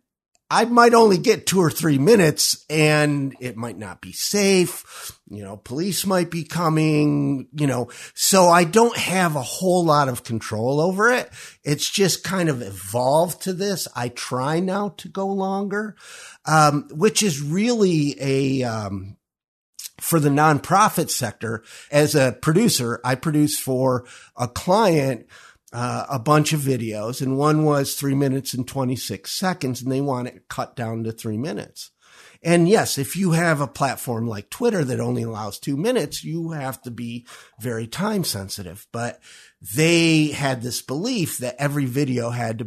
I 0.49 0.65
might 0.65 0.93
only 0.93 1.17
get 1.17 1.47
two 1.47 1.59
or 1.59 1.71
three 1.71 1.97
minutes 1.97 2.65
and 2.69 3.35
it 3.39 3.57
might 3.57 3.77
not 3.77 3.99
be 3.99 4.11
safe. 4.11 5.14
You 5.27 5.43
know, 5.43 5.57
police 5.57 6.05
might 6.05 6.29
be 6.29 6.43
coming, 6.43 7.47
you 7.51 7.65
know, 7.65 7.89
so 8.13 8.47
I 8.47 8.63
don't 8.63 8.95
have 8.95 9.35
a 9.35 9.41
whole 9.41 9.83
lot 9.83 10.07
of 10.07 10.23
control 10.23 10.79
over 10.79 11.09
it. 11.09 11.31
It's 11.63 11.89
just 11.89 12.23
kind 12.23 12.47
of 12.47 12.61
evolved 12.61 13.41
to 13.43 13.53
this. 13.53 13.87
I 13.95 14.09
try 14.09 14.59
now 14.59 14.89
to 14.97 15.09
go 15.09 15.25
longer, 15.25 15.95
um, 16.45 16.87
which 16.91 17.23
is 17.23 17.41
really 17.41 18.15
a, 18.19 18.63
um, 18.63 19.17
for 19.99 20.19
the 20.19 20.29
nonprofit 20.29 21.09
sector 21.09 21.63
as 21.89 22.13
a 22.13 22.37
producer, 22.39 23.01
I 23.03 23.15
produce 23.15 23.57
for 23.57 24.05
a 24.37 24.47
client 24.47 25.25
uh, 25.73 26.05
a 26.09 26.19
bunch 26.19 26.53
of 26.53 26.61
videos, 26.61 27.21
and 27.21 27.37
one 27.37 27.65
was 27.65 27.95
three 27.95 28.15
minutes 28.15 28.53
and 28.53 28.67
26 28.67 29.31
seconds, 29.31 29.81
and 29.81 29.91
they 29.91 30.01
want 30.01 30.27
it 30.27 30.47
cut 30.47 30.75
down 30.75 31.03
to 31.03 31.11
three 31.11 31.37
minutes. 31.37 31.91
And 32.45 32.69
yes, 32.69 32.99
if 32.99 33.15
you 33.15 33.31
have 33.31 33.59
a 33.59 33.67
platform 33.67 34.27
like 34.27 34.51
Twitter 34.51 34.83
that 34.85 34.99
only 34.99 35.23
allows 35.23 35.57
two 35.57 35.75
minutes, 35.75 36.23
you 36.23 36.51
have 36.51 36.79
to 36.83 36.91
be 36.91 37.25
very 37.59 37.87
time 37.87 38.23
sensitive. 38.23 38.85
But 38.93 39.19
they 39.75 40.27
had 40.27 40.61
this 40.61 40.83
belief 40.83 41.39
that 41.39 41.55
every 41.57 41.85
video 41.85 42.29
had 42.29 42.59
to 42.59 42.65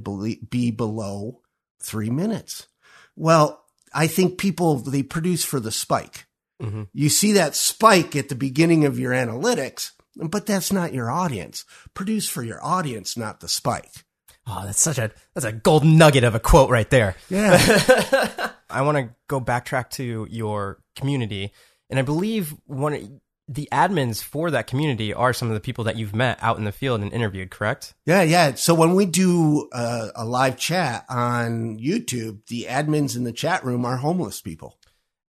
be 0.50 0.72
below 0.72 1.42
three 1.80 2.10
minutes. 2.10 2.66
Well, 3.14 3.64
I 3.94 4.08
think 4.08 4.36
people, 4.36 4.76
they 4.78 5.04
produce 5.04 5.44
for 5.44 5.60
the 5.60 5.70
spike. 5.70 6.26
Mhm. 6.60 6.88
You 6.92 7.08
see 7.08 7.32
that 7.32 7.54
spike 7.54 8.16
at 8.16 8.28
the 8.28 8.34
beginning 8.34 8.84
of 8.84 8.98
your 8.98 9.12
analytics, 9.12 9.92
but 10.16 10.44
that's 10.44 10.72
not 10.72 10.92
your 10.92 11.08
audience. 11.08 11.64
Produce 11.94 12.28
for 12.28 12.42
your 12.42 12.62
audience, 12.64 13.16
not 13.16 13.38
the 13.38 13.48
spike. 13.48 14.04
Oh, 14.50 14.62
that's 14.64 14.80
such 14.80 14.98
a 14.98 15.10
that's 15.34 15.44
a 15.44 15.52
golden 15.52 15.98
nugget 15.98 16.24
of 16.24 16.34
a 16.34 16.40
quote 16.40 16.70
right 16.70 16.88
there. 16.88 17.14
Yeah. 17.28 17.58
I 18.70 18.82
want 18.82 18.98
to 18.98 19.14
go 19.28 19.40
backtrack 19.40 19.90
to 19.90 20.26
your 20.30 20.82
community, 20.96 21.52
and 21.90 21.98
I 21.98 22.02
believe 22.02 22.54
one 22.66 23.20
the 23.48 23.68
admins 23.72 24.22
for 24.22 24.50
that 24.50 24.66
community 24.66 25.14
are 25.14 25.32
some 25.32 25.48
of 25.48 25.54
the 25.54 25.60
people 25.60 25.84
that 25.84 25.96
you've 25.96 26.14
met 26.14 26.38
out 26.42 26.58
in 26.58 26.64
the 26.64 26.72
field 26.72 27.00
and 27.00 27.12
interviewed. 27.12 27.50
Correct? 27.50 27.94
Yeah, 28.04 28.22
yeah. 28.22 28.54
So 28.54 28.74
when 28.74 28.94
we 28.94 29.06
do 29.06 29.68
a, 29.72 30.10
a 30.16 30.24
live 30.24 30.58
chat 30.58 31.06
on 31.08 31.78
YouTube, 31.78 32.46
the 32.48 32.66
admins 32.68 33.16
in 33.16 33.24
the 33.24 33.32
chat 33.32 33.64
room 33.64 33.86
are 33.86 33.96
homeless 33.96 34.42
people. 34.42 34.78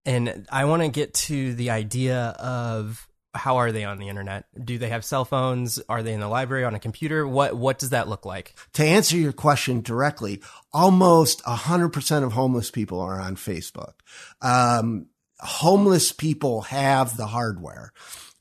And 0.06 0.48
I 0.52 0.66
want 0.66 0.82
to 0.82 0.90
get 0.90 1.14
to 1.14 1.54
the 1.54 1.70
idea 1.70 2.36
of 2.40 3.08
how 3.36 3.58
are 3.58 3.72
they 3.72 3.84
on 3.84 4.00
the 4.00 4.10
internet? 4.10 4.46
Do 4.66 4.78
they 4.78 4.90
have 4.90 5.06
cell 5.06 5.24
phones? 5.26 5.80
Are 5.88 6.02
they 6.02 6.14
in 6.14 6.20
the 6.20 6.28
library 6.28 6.64
on 6.64 6.74
a 6.76 6.80
computer? 6.80 7.28
What 7.28 7.56
what 7.56 7.78
does 7.80 7.92
that 7.92 8.08
look 8.10 8.26
like? 8.26 8.56
To 8.74 8.84
answer 8.84 9.18
your 9.18 9.34
question 9.34 9.82
directly, 9.82 10.42
almost 10.74 11.44
100% 11.44 12.24
of 12.24 12.34
homeless 12.34 12.72
people 12.72 13.00
are 13.00 13.20
on 13.20 13.36
Facebook. 13.36 13.94
Um, 14.42 15.08
homeless 15.40 16.12
people 16.12 16.62
have 16.64 17.18
the 17.18 17.28
hardware. 17.28 17.94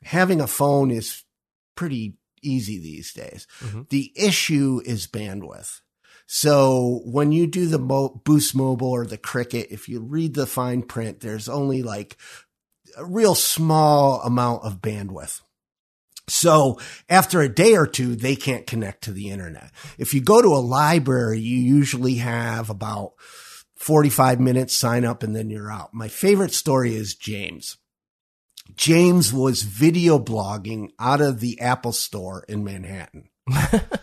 Having 0.04 0.40
a 0.40 0.46
phone 0.46 0.90
is 0.90 1.22
pretty 1.74 2.16
easy 2.42 2.78
these 2.78 3.12
days. 3.12 3.46
Mhm. 3.60 3.88
The 3.90 4.12
issue 4.16 4.80
is 4.84 5.06
bandwidth. 5.06 5.80
So 6.26 7.00
when 7.04 7.32
you 7.32 7.46
do 7.46 7.66
the 7.66 7.78
Mo- 7.78 8.20
Boost 8.24 8.54
Mobile 8.54 8.88
or 8.90 9.06
the 9.06 9.16
Cricket, 9.16 9.68
if 9.70 9.88
you 9.88 10.00
read 10.00 10.34
the 10.34 10.46
fine 10.46 10.82
print, 10.82 11.20
there's 11.20 11.48
only 11.48 11.82
like 11.82 12.16
a 12.98 13.04
real 13.04 13.34
small 13.34 14.20
amount 14.22 14.64
of 14.64 14.82
bandwidth. 14.82 15.40
So 16.26 16.78
after 17.08 17.40
a 17.40 17.48
day 17.48 17.74
or 17.74 17.86
two, 17.86 18.14
they 18.14 18.36
can't 18.36 18.66
connect 18.66 19.04
to 19.04 19.12
the 19.12 19.30
internet. 19.30 19.70
If 19.96 20.12
you 20.12 20.20
go 20.20 20.42
to 20.42 20.48
a 20.48 20.60
library, 20.60 21.40
you 21.40 21.56
usually 21.56 22.16
have 22.16 22.68
about 22.68 23.12
45 23.76 24.40
minutes 24.40 24.76
sign 24.76 25.04
up 25.04 25.22
and 25.22 25.34
then 25.34 25.48
you're 25.48 25.72
out. 25.72 25.94
My 25.94 26.08
favorite 26.08 26.52
story 26.52 26.94
is 26.94 27.14
James. 27.14 27.78
James 28.76 29.32
was 29.32 29.62
video 29.62 30.18
blogging 30.18 30.90
out 30.98 31.20
of 31.20 31.40
the 31.40 31.60
Apple 31.60 31.92
store 31.92 32.44
in 32.48 32.64
Manhattan. 32.64 33.30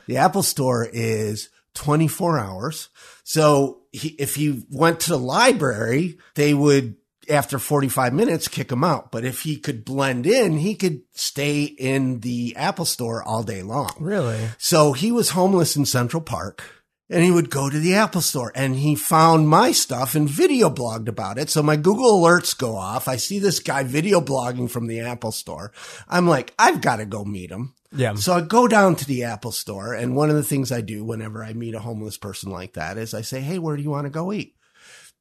the 0.07 0.17
Apple 0.17 0.41
store 0.41 0.87
is 0.91 1.49
24 1.75 2.39
hours. 2.39 2.89
So 3.23 3.81
he, 3.91 4.09
if 4.09 4.37
you 4.39 4.63
went 4.71 5.01
to 5.01 5.09
the 5.09 5.19
library, 5.19 6.17
they 6.33 6.53
would 6.53 6.95
after 7.29 7.59
45 7.59 8.13
minutes 8.13 8.47
kick 8.47 8.71
him 8.71 8.83
out. 8.83 9.11
But 9.11 9.25
if 9.25 9.41
he 9.41 9.57
could 9.57 9.85
blend 9.85 10.25
in, 10.25 10.57
he 10.57 10.75
could 10.75 11.01
stay 11.13 11.63
in 11.63 12.21
the 12.21 12.55
Apple 12.55 12.85
store 12.85 13.23
all 13.23 13.43
day 13.43 13.61
long. 13.61 13.93
Really? 13.99 14.39
So 14.57 14.93
he 14.93 15.11
was 15.11 15.31
homeless 15.31 15.75
in 15.75 15.85
Central 15.85 16.21
Park 16.21 16.63
and 17.09 17.23
he 17.23 17.31
would 17.31 17.49
go 17.49 17.69
to 17.69 17.79
the 17.79 17.95
Apple 17.95 18.21
store 18.21 18.51
and 18.55 18.75
he 18.75 18.95
found 18.95 19.47
my 19.47 19.71
stuff 19.71 20.15
and 20.15 20.29
video 20.29 20.69
blogged 20.69 21.07
about 21.07 21.37
it. 21.37 21.49
So 21.49 21.61
my 21.61 21.75
Google 21.75 22.19
alerts 22.21 22.57
go 22.57 22.75
off. 22.75 23.07
I 23.07 23.17
see 23.17 23.39
this 23.39 23.59
guy 23.59 23.83
video 23.83 24.21
blogging 24.21 24.69
from 24.69 24.87
the 24.87 25.01
Apple 25.01 25.31
store. 25.31 25.71
I'm 26.07 26.27
like, 26.27 26.53
I've 26.57 26.81
got 26.81 26.97
to 26.97 27.05
go 27.05 27.23
meet 27.23 27.51
him. 27.51 27.73
Yeah. 27.91 28.15
So 28.15 28.33
I 28.33 28.41
go 28.41 28.67
down 28.67 28.95
to 28.95 29.05
the 29.05 29.23
Apple 29.23 29.51
store 29.51 29.93
and 29.93 30.15
one 30.15 30.29
of 30.29 30.35
the 30.35 30.43
things 30.43 30.71
I 30.71 30.81
do 30.81 31.05
whenever 31.05 31.43
I 31.43 31.53
meet 31.53 31.75
a 31.75 31.79
homeless 31.79 32.17
person 32.17 32.51
like 32.51 32.73
that 32.73 32.97
is 32.97 33.13
I 33.13 33.21
say, 33.21 33.41
Hey, 33.41 33.59
where 33.59 33.77
do 33.77 33.83
you 33.83 33.89
want 33.89 34.05
to 34.05 34.11
go 34.11 34.33
eat? 34.33 34.55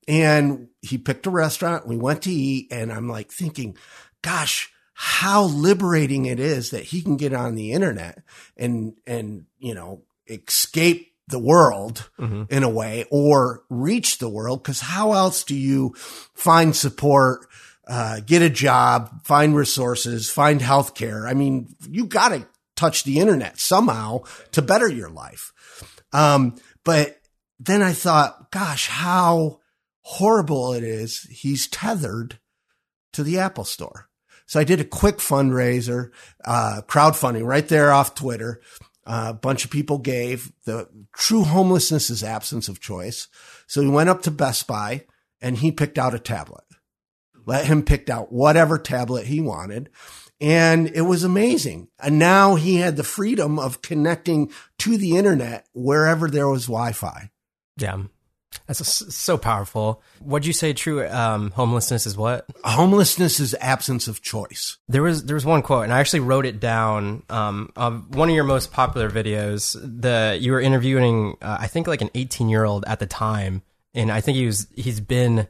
And 0.07 0.69
he 0.83 0.99
picked 0.99 1.27
a 1.27 1.31
restaurant. 1.31 1.87
We 1.87 1.97
went 1.97 2.23
to 2.23 2.31
eat 2.33 2.73
and 2.73 2.93
I'm 2.93 3.09
like 3.09 3.31
thinking, 3.33 3.77
gosh, 4.23 4.71
how 4.93 5.45
liberating 5.45 6.27
it 6.27 6.39
is 6.39 6.71
that 6.71 6.85
he 6.85 7.03
can 7.03 7.17
get 7.17 7.33
on 7.33 7.55
the 7.55 7.73
internet 7.73 8.23
and, 8.57 8.95
and, 9.07 9.47
you 9.59 9.75
know, 9.75 10.03
escape 10.29 11.13
the 11.27 11.39
world 11.39 12.11
Mm-hmm. 12.21 12.45
in 12.51 12.63
a 12.63 12.69
way 12.69 13.07
or 13.11 13.63
reach 13.71 14.19
the 14.19 14.29
world. 14.29 14.63
Cause 14.63 14.81
how 14.81 15.13
else 15.15 15.43
do 15.43 15.55
you 15.57 15.95
find 16.35 16.77
support, 16.77 17.47
uh, 17.89 18.21
get 18.21 18.43
a 18.43 18.51
job, 18.51 19.25
find 19.25 19.57
resources, 19.57 20.31
find 20.31 20.61
healthcare? 20.61 21.29
I 21.29 21.35
mean, 21.35 21.75
you 21.89 22.07
got 22.07 22.29
to 22.29 22.47
touch 22.77 23.05
the 23.05 23.21
internet 23.21 23.59
somehow 23.59 24.23
to 24.53 24.61
better 24.63 24.89
your 24.89 25.09
life. 25.09 25.53
Um, 26.13 26.57
but 26.85 27.21
then 27.59 27.83
I 27.83 27.93
thought, 27.93 28.51
gosh, 28.51 28.89
how 28.89 29.61
horrible 30.05 30.73
it 30.73 30.85
is. 30.85 31.23
He's 31.31 31.67
tethered 31.67 32.39
to 33.13 33.23
the 33.23 33.39
Apple 33.39 33.65
store. 33.65 34.09
So 34.47 34.61
I 34.61 34.65
did 34.65 34.81
a 34.81 34.85
quick 34.85 35.17
fundraiser, 35.17 36.11
uh, 36.45 36.83
crowdfunding 36.87 37.47
right 37.47 37.67
there 37.67 37.93
off 37.93 38.15
Twitter. 38.15 38.61
Uh, 39.07 39.29
a 39.31 39.35
bunch 39.35 39.65
of 39.65 39.71
people 39.71 39.99
gave. 39.99 40.53
The 40.65 40.89
true 41.15 41.45
homelessness 41.45 42.11
is 42.11 42.23
absence 42.23 42.69
of 42.69 42.81
choice. 42.81 43.29
So 43.67 43.81
he 43.81 43.89
went 43.89 44.11
up 44.11 44.23
to 44.23 44.31
Best 44.31 44.67
Buy 44.67 45.07
and 45.41 45.59
he 45.59 45.73
picked 45.73 45.99
out 45.99 46.15
a 46.15 46.19
tablet. 46.19 46.65
Let 47.47 47.67
him 47.67 47.83
pick 47.83 48.09
out 48.09 48.33
whatever 48.33 48.79
tablet 48.79 49.27
he 49.27 49.41
wanted. 49.41 49.91
And 50.41 50.89
it 50.89 51.03
was 51.03 51.25
amazing. 51.25 51.89
And 51.99 52.19
now 52.19 52.57
he 52.57 52.77
had 52.77 52.97
the 52.97 53.05
freedom 53.05 53.59
of 53.59 53.83
connecting 53.83 54.51
to 54.79 54.97
the 54.97 55.17
internet 55.17 55.67
wherever 55.73 56.29
there 56.29 56.49
was 56.49 56.67
Wi-Fi. 56.67 57.31
Yeah. 57.79 58.05
That's 58.67 59.15
so 59.15 59.39
powerful. 59.39 60.03
What'd 60.21 60.47
you 60.47 60.53
say 60.53 60.73
true 60.73 61.07
um, 61.09 61.51
homelessness 61.51 62.07
is 62.07 62.17
what? 62.17 62.47
Homelessness 62.65 63.41
is 63.41 63.55
absence 63.61 64.09
of 64.09 64.23
choice. 64.23 64.79
There 64.89 65.03
was 65.03 65.25
there 65.25 65.35
was 65.35 65.45
one 65.45 65.63
quote, 65.63 65.85
and 65.85 65.93
I 65.93 66.01
actually 66.01 66.21
wrote 66.21 66.47
it 66.47 66.61
down. 66.61 67.23
Um, 67.29 67.73
of 67.77 68.15
one 68.15 68.29
of 68.29 68.35
your 68.35 68.45
most 68.45 68.73
popular 68.73 69.11
videos, 69.11 69.75
the 69.83 70.37
you 70.41 70.53
were 70.53 70.61
interviewing, 70.61 71.37
uh, 71.43 71.59
I 71.61 71.67
think 71.67 71.87
like 71.87 72.03
an 72.03 72.11
18 72.15 72.49
year 72.49 72.65
old 72.65 72.85
at 72.87 72.99
the 72.99 73.07
time, 73.07 73.63
and 73.95 74.11
I 74.11 74.21
think 74.21 74.37
he 74.37 74.47
was 74.47 74.67
he's 74.75 75.01
been 75.01 75.49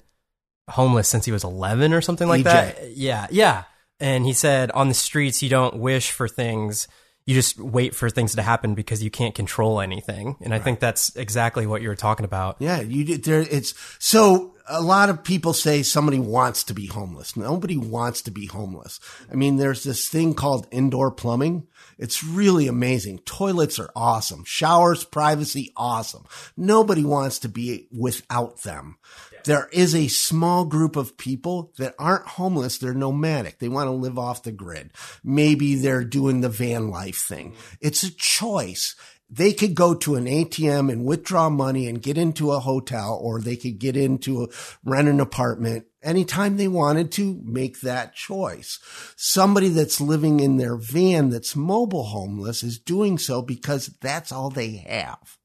homeless 0.69 1.09
since 1.09 1.25
he 1.25 1.33
was 1.33 1.45
11 1.45 1.93
or 1.93 2.01
something 2.01 2.29
like 2.29 2.41
EJ. 2.41 2.45
that. 2.45 2.97
Yeah, 2.97 3.27
yeah. 3.31 3.65
And 4.01 4.25
he 4.25 4.33
said, 4.33 4.71
on 4.73 4.89
the 4.89 4.95
streets, 4.95 5.43
you 5.43 5.49
don't 5.49 5.77
wish 5.77 6.11
for 6.11 6.29
things. 6.29 6.89
You 7.27 7.35
just 7.35 7.59
wait 7.59 7.95
for 7.95 8.11
things 8.11 8.35
to 8.35 8.43
happen 8.43 8.75
because 8.75 9.03
you 9.03 9.11
can't 9.11 9.35
control 9.35 9.81
anything. 9.81 10.37
And 10.43 10.55
I 10.55 10.59
think 10.59 10.79
that's 10.79 11.17
exactly 11.17 11.67
what 11.67 11.81
you 11.81 11.89
were 11.89 11.97
talking 11.97 12.25
about. 12.25 12.57
Yeah, 12.59 12.81
you 12.81 13.05
did 13.05 13.25
there. 13.25 13.41
It's 13.41 13.73
so 13.99 14.55
a 14.67 14.81
lot 14.81 15.11
of 15.11 15.25
people 15.25 15.53
say 15.53 15.83
somebody 15.83 16.19
wants 16.19 16.65
to 16.65 16.75
be 16.75 16.87
homeless. 16.87 17.37
Nobody 17.37 17.77
wants 17.77 18.23
to 18.23 18.31
be 18.31 18.47
homeless. 18.47 19.01
I 19.31 19.35
mean, 19.35 19.57
there's 19.57 19.85
this 19.85 20.09
thing 20.09 20.35
called 20.35 20.67
indoor 20.71 21.11
plumbing. 21.11 21.67
It's 21.99 22.25
really 22.25 22.67
amazing. 22.67 23.19
Toilets 23.21 23.79
are 23.79 23.91
awesome. 23.95 24.45
Showers, 24.45 25.05
privacy, 25.05 25.73
awesome. 25.77 26.25
Nobody 26.57 27.05
wants 27.05 27.39
to 27.41 27.49
be 27.49 27.89
without 27.93 28.63
them. 28.63 28.99
There 29.45 29.69
is 29.73 29.95
a 29.95 30.09
small 30.09 30.65
group 30.65 30.97
of 30.97 31.17
people 31.17 31.73
that 31.79 31.95
aren't 31.99 32.27
homeless. 32.27 32.79
They're 32.79 32.95
nomadic. 32.95 33.59
They 33.59 33.69
want 33.69 33.89
to 33.89 33.93
live 33.93 34.19
off 34.19 34.43
the 34.43 34.53
grid. 34.53 34.93
Maybe 35.23 35.75
they're 35.75 36.05
doing 36.05 36.41
the 36.41 36.49
van 36.49 36.89
life 36.91 37.19
thing. 37.19 37.55
It's 37.81 38.03
a 38.03 38.15
choice 38.15 38.95
they 39.31 39.53
could 39.53 39.75
go 39.75 39.95
to 39.95 40.15
an 40.15 40.27
ATM 40.27 40.93
and 40.93 41.05
withdraw 41.05 41.49
money 41.49 41.89
and 41.89 42.03
get 42.03 42.19
into 42.19 42.53
a 42.53 42.61
hotel 42.61 43.19
or 43.21 43.41
they 43.41 43.57
could 43.57 43.79
get 43.79 43.97
into 43.97 44.45
a, 44.45 44.49
rent 44.85 45.09
an 45.09 45.19
apartment 45.19 45.87
anytime 46.03 46.57
they 46.57 46.69
wanted 46.69 47.11
to 47.13 47.41
make 47.45 47.81
that 47.81 48.15
choice. 48.15 48.79
Somebody 49.17 49.71
that's 49.71 50.01
living 50.01 50.41
in 50.41 50.57
their 50.57 50.77
van 50.77 51.31
that's 51.31 51.57
mobile 51.57 52.05
homeless 52.05 52.63
is 52.63 52.79
doing 52.79 53.19
so 53.19 53.43
because 53.43 53.89
that's 54.01 54.31
all 54.31 54.51
they 54.51 54.77
have. 54.89 55.39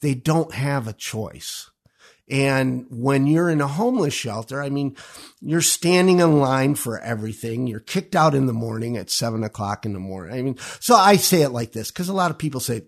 They 0.00 0.14
don't 0.14 0.52
have 0.54 0.88
a 0.88 0.92
choice. 0.92 1.70
And 2.32 2.86
when 2.88 3.26
you're 3.26 3.50
in 3.50 3.60
a 3.60 3.66
homeless 3.66 4.14
shelter, 4.14 4.62
I 4.62 4.70
mean, 4.70 4.96
you're 5.42 5.60
standing 5.60 6.20
in 6.20 6.40
line 6.40 6.76
for 6.76 6.98
everything. 6.98 7.66
You're 7.66 7.78
kicked 7.78 8.16
out 8.16 8.34
in 8.34 8.46
the 8.46 8.54
morning 8.54 8.96
at 8.96 9.10
seven 9.10 9.44
o'clock 9.44 9.84
in 9.84 9.92
the 9.92 9.98
morning. 9.98 10.34
I 10.34 10.40
mean, 10.40 10.56
so 10.80 10.94
I 10.94 11.16
say 11.16 11.42
it 11.42 11.50
like 11.50 11.72
this 11.72 11.90
because 11.90 12.08
a 12.08 12.14
lot 12.14 12.30
of 12.30 12.38
people 12.38 12.60
say, 12.60 12.86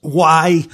why, 0.00 0.64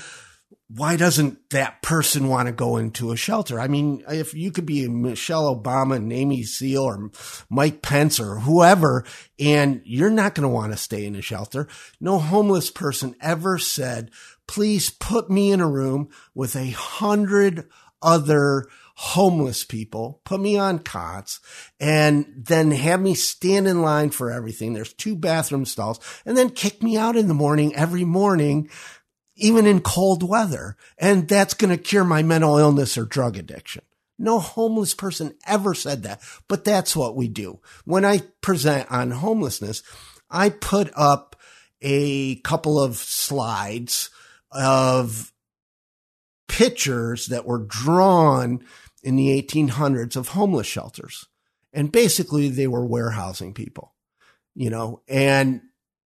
why 0.68 0.96
doesn't 0.96 1.50
that 1.50 1.82
person 1.82 2.28
want 2.28 2.46
to 2.46 2.52
go 2.52 2.76
into 2.76 3.10
a 3.10 3.16
shelter? 3.16 3.58
I 3.58 3.66
mean, 3.66 4.04
if 4.08 4.34
you 4.34 4.52
could 4.52 4.66
be 4.66 4.86
Michelle 4.86 5.60
Obama 5.60 5.96
Amy 6.12 6.44
Seal 6.44 6.84
or 6.84 7.10
Mike 7.48 7.82
Pence 7.82 8.20
or 8.20 8.36
whoever, 8.36 9.04
and 9.40 9.82
you're 9.84 10.10
not 10.10 10.36
going 10.36 10.48
to 10.48 10.54
want 10.54 10.70
to 10.72 10.78
stay 10.78 11.06
in 11.06 11.16
a 11.16 11.22
shelter. 11.22 11.66
No 12.00 12.20
homeless 12.20 12.70
person 12.70 13.16
ever 13.20 13.58
said, 13.58 14.12
please 14.50 14.90
put 14.90 15.30
me 15.30 15.52
in 15.52 15.60
a 15.60 15.68
room 15.68 16.08
with 16.34 16.56
a 16.56 16.70
hundred 16.70 17.68
other 18.02 18.66
homeless 18.96 19.62
people, 19.62 20.20
put 20.24 20.40
me 20.40 20.58
on 20.58 20.80
cots 20.80 21.38
and 21.78 22.26
then 22.36 22.72
have 22.72 23.00
me 23.00 23.14
stand 23.14 23.68
in 23.68 23.80
line 23.80 24.10
for 24.10 24.28
everything. 24.28 24.72
There's 24.72 24.92
two 24.92 25.14
bathroom 25.14 25.64
stalls 25.64 26.00
and 26.26 26.36
then 26.36 26.50
kick 26.50 26.82
me 26.82 26.96
out 26.96 27.14
in 27.14 27.28
the 27.28 27.32
morning 27.32 27.76
every 27.76 28.02
morning 28.02 28.68
even 29.36 29.68
in 29.68 29.82
cold 29.82 30.28
weather. 30.28 30.76
And 30.98 31.28
that's 31.28 31.54
going 31.54 31.70
to 31.70 31.80
cure 31.80 32.02
my 32.02 32.24
mental 32.24 32.58
illness 32.58 32.98
or 32.98 33.04
drug 33.04 33.36
addiction. 33.36 33.84
No 34.18 34.40
homeless 34.40 34.94
person 34.94 35.36
ever 35.46 35.74
said 35.74 36.02
that, 36.02 36.22
but 36.48 36.64
that's 36.64 36.96
what 36.96 37.14
we 37.14 37.28
do. 37.28 37.60
When 37.84 38.04
I 38.04 38.22
present 38.40 38.90
on 38.90 39.12
homelessness, 39.12 39.84
I 40.28 40.48
put 40.48 40.90
up 40.96 41.36
a 41.80 42.34
couple 42.40 42.80
of 42.82 42.96
slides 42.96 44.10
of 44.52 45.32
pictures 46.48 47.26
that 47.26 47.46
were 47.46 47.64
drawn 47.64 48.64
in 49.02 49.16
the 49.16 49.40
1800s 49.42 50.16
of 50.16 50.28
homeless 50.28 50.66
shelters. 50.66 51.26
And 51.72 51.92
basically 51.92 52.48
they 52.48 52.66
were 52.66 52.84
warehousing 52.84 53.54
people, 53.54 53.94
you 54.54 54.70
know, 54.70 55.02
and 55.08 55.62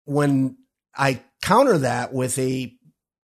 when 0.05 0.57
I 0.95 1.21
counter 1.41 1.77
that 1.79 2.13
with 2.13 2.39
a 2.39 2.73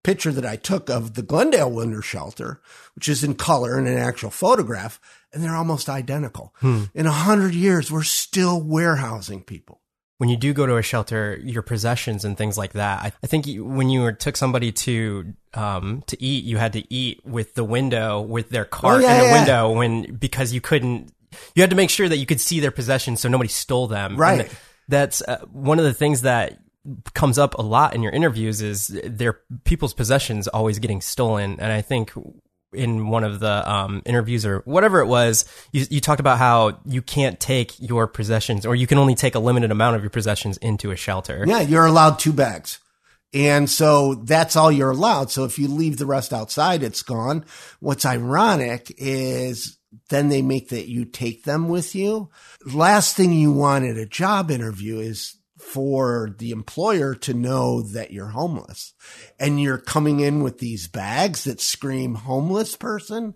picture 0.04 0.32
that 0.32 0.46
I 0.46 0.56
took 0.56 0.90
of 0.90 1.16
the 1.16 1.24
Glendale 1.24 1.72
Winter 1.72 2.02
Shelter, 2.02 2.62
which 2.94 3.10
is 3.10 3.24
in 3.24 3.34
color 3.34 3.78
and 3.78 3.88
an 3.88 3.98
actual 3.98 4.30
photograph, 4.30 5.00
and 5.34 5.42
they're 5.42 5.56
almost 5.56 5.90
identical. 5.90 6.54
Hmm. 6.60 6.84
In 6.94 7.08
a 7.08 7.12
hundred 7.12 7.56
years, 7.56 7.92
we're 7.92 8.04
still 8.04 8.62
warehousing 8.62 9.44
people. 9.44 9.82
When 10.18 10.30
you 10.30 10.38
do 10.38 10.54
go 10.54 10.66
to 10.66 10.78
a 10.78 10.82
shelter, 10.82 11.40
your 11.44 11.62
possessions 11.62 12.24
and 12.24 12.38
things 12.38 12.58
like 12.58 12.74
that. 12.74 13.02
I, 13.04 13.12
I 13.24 13.28
think 13.28 13.48
you, 13.48 13.66
when 13.66 13.90
you 13.90 14.02
were, 14.02 14.14
took 14.14 14.38
somebody 14.38 14.72
to 14.72 15.34
um, 15.54 16.04
to 16.08 16.22
eat, 16.24 16.44
you 16.46 16.58
had 16.58 16.74
to 16.74 16.94
eat 16.94 17.26
with 17.26 17.54
the 17.56 17.64
window 17.64 18.22
with 18.22 18.50
their 18.50 18.66
cart 18.66 18.98
Oh, 18.98 19.00
yeah, 19.02 19.14
in 19.14 19.20
the 19.20 19.26
yeah. 19.26 19.34
window 19.34 19.72
when 19.72 20.16
because 20.16 20.54
you 20.54 20.62
couldn't. 20.62 21.12
You 21.54 21.64
had 21.64 21.70
to 21.70 21.76
make 21.76 21.90
sure 21.90 22.08
that 22.08 22.18
you 22.18 22.26
could 22.26 22.40
see 22.40 22.62
their 22.62 22.72
possessions 22.72 23.20
so 23.20 23.28
nobody 23.28 23.50
stole 23.50 23.88
them. 23.88 24.16
Right. 24.16 24.42
And 24.42 24.50
that's 24.88 25.22
uh, 25.22 25.40
one 25.52 25.80
of 25.80 25.86
the 25.86 25.94
things 25.94 26.22
that 26.22 26.60
comes 27.14 27.38
up 27.38 27.56
a 27.56 27.62
lot 27.62 27.94
in 27.94 28.02
your 28.04 28.14
interviews 28.14 28.62
is 28.62 28.88
their 29.04 29.40
people's 29.66 29.94
possessions 29.94 30.48
always 30.48 30.80
getting 30.80 31.02
stolen, 31.02 31.60
and 31.60 31.72
I 31.72 31.82
think. 31.82 32.14
In 32.76 33.08
one 33.08 33.24
of 33.24 33.40
the 33.40 33.72
um, 33.72 34.02
interviews 34.06 34.46
or 34.46 34.60
whatever 34.66 35.00
it 35.00 35.08
was, 35.08 35.46
you, 35.72 35.86
you 35.90 36.00
talked 36.00 36.20
about 36.20 36.38
how 36.38 36.80
you 36.86 37.02
can't 37.02 37.40
take 37.40 37.74
your 37.80 38.08
possessions, 38.08 38.66
or 38.66 38.76
you 38.76 38.88
can 38.88 38.98
only 38.98 39.16
take 39.16 39.36
a 39.36 39.40
limited 39.40 39.72
amount 39.72 39.96
of 39.96 40.04
your 40.04 40.10
possessions 40.10 40.58
into 40.58 40.92
a 40.92 40.96
shelter. 40.96 41.44
Yeah, 41.48 41.62
you're 41.62 41.86
allowed 41.86 42.20
two 42.20 42.34
bags. 42.34 42.80
And 43.34 43.70
so 43.70 44.16
that's 44.16 44.56
all 44.56 44.72
you're 44.72 44.92
allowed. 44.92 45.30
So 45.30 45.44
if 45.44 45.60
you 45.60 45.68
leave 45.68 45.98
the 45.98 46.06
rest 46.06 46.32
outside, 46.32 46.84
it's 46.84 47.04
gone. 47.04 47.44
What's 47.82 48.06
ironic 48.06 48.94
is 48.98 49.78
then 50.10 50.30
they 50.30 50.42
make 50.42 50.70
that 50.70 50.88
you 50.90 51.06
take 51.06 51.44
them 51.44 51.68
with 51.68 51.96
you. 51.96 52.30
Last 52.66 53.16
thing 53.16 53.34
you 53.34 53.52
want 53.52 53.86
at 53.86 53.98
a 53.98 54.06
job 54.06 54.52
interview 54.52 55.00
is 55.00 55.36
for 55.66 56.34
the 56.38 56.52
employer 56.52 57.16
to 57.16 57.34
know 57.34 57.82
that 57.82 58.12
you're 58.12 58.28
homeless 58.28 58.94
and 59.40 59.62
you're 59.62 59.78
coming 59.78 60.20
in 60.20 60.44
with 60.44 60.60
these 60.60 60.88
bags 60.88 61.44
that 61.44 61.60
scream 61.60 62.16
homeless 62.16 62.76
person. 62.76 63.34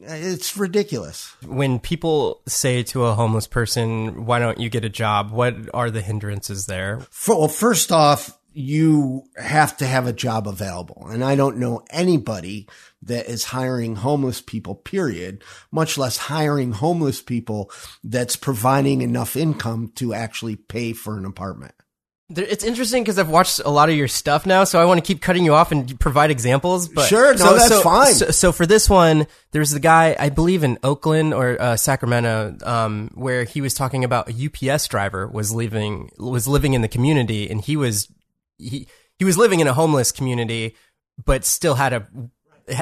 It's 0.00 0.56
ridiculous. 0.56 1.34
When 1.44 1.78
people 1.78 2.40
say 2.46 2.82
to 2.84 3.04
a 3.04 3.14
homeless 3.14 3.46
person, 3.46 4.24
why 4.24 4.38
don't 4.38 4.58
you 4.58 4.70
get 4.70 4.84
a 4.84 4.88
job? 4.88 5.30
What 5.30 5.56
are 5.74 5.90
the 5.90 6.00
hindrances 6.00 6.66
there? 6.66 7.00
For, 7.10 7.38
well, 7.38 7.48
first 7.48 7.92
off, 7.92 8.38
you 8.52 9.24
have 9.36 9.76
to 9.78 9.86
have 9.86 10.06
a 10.06 10.12
job 10.12 10.48
available. 10.48 11.06
And 11.08 11.24
I 11.24 11.36
don't 11.36 11.58
know 11.58 11.84
anybody 11.90 12.68
that 13.02 13.26
is 13.26 13.44
hiring 13.44 13.96
homeless 13.96 14.40
people, 14.40 14.74
period, 14.74 15.42
much 15.70 15.96
less 15.96 16.16
hiring 16.16 16.72
homeless 16.72 17.22
people 17.22 17.70
that's 18.02 18.36
providing 18.36 19.02
enough 19.02 19.36
income 19.36 19.92
to 19.96 20.12
actually 20.14 20.56
pay 20.56 20.92
for 20.92 21.16
an 21.16 21.24
apartment. 21.24 21.74
It's 22.32 22.62
interesting 22.62 23.02
because 23.02 23.18
I've 23.18 23.28
watched 23.28 23.60
a 23.64 23.70
lot 23.70 23.88
of 23.88 23.96
your 23.96 24.06
stuff 24.06 24.46
now, 24.46 24.62
so 24.62 24.80
I 24.80 24.84
want 24.84 24.98
to 24.98 25.06
keep 25.06 25.20
cutting 25.20 25.44
you 25.44 25.52
off 25.52 25.72
and 25.72 25.98
provide 25.98 26.30
examples. 26.30 26.88
But 26.88 27.08
sure, 27.08 27.32
no, 27.32 27.38
so, 27.38 27.54
that's 27.54 27.68
so, 27.68 27.82
fine. 27.82 28.14
So, 28.14 28.30
so, 28.30 28.52
for 28.52 28.66
this 28.66 28.88
one, 28.88 29.26
there's 29.50 29.72
the 29.72 29.80
guy 29.80 30.14
I 30.16 30.28
believe 30.28 30.62
in 30.62 30.78
Oakland 30.84 31.34
or 31.34 31.60
uh, 31.60 31.76
Sacramento, 31.76 32.56
um, 32.62 33.10
where 33.14 33.42
he 33.42 33.60
was 33.60 33.74
talking 33.74 34.04
about 34.04 34.30
a 34.30 34.72
UPS 34.72 34.86
driver 34.86 35.26
was 35.26 35.52
living 35.52 36.12
was 36.18 36.46
living 36.46 36.74
in 36.74 36.82
the 36.82 36.88
community, 36.88 37.50
and 37.50 37.60
he 37.60 37.76
was 37.76 38.06
he 38.60 38.88
he 39.18 39.24
was 39.24 39.38
living 39.38 39.60
in 39.60 39.66
a 39.66 39.74
homeless 39.74 40.12
community, 40.12 40.76
but 41.24 41.44
still 41.44 41.74
had 41.74 41.92
a 41.92 42.06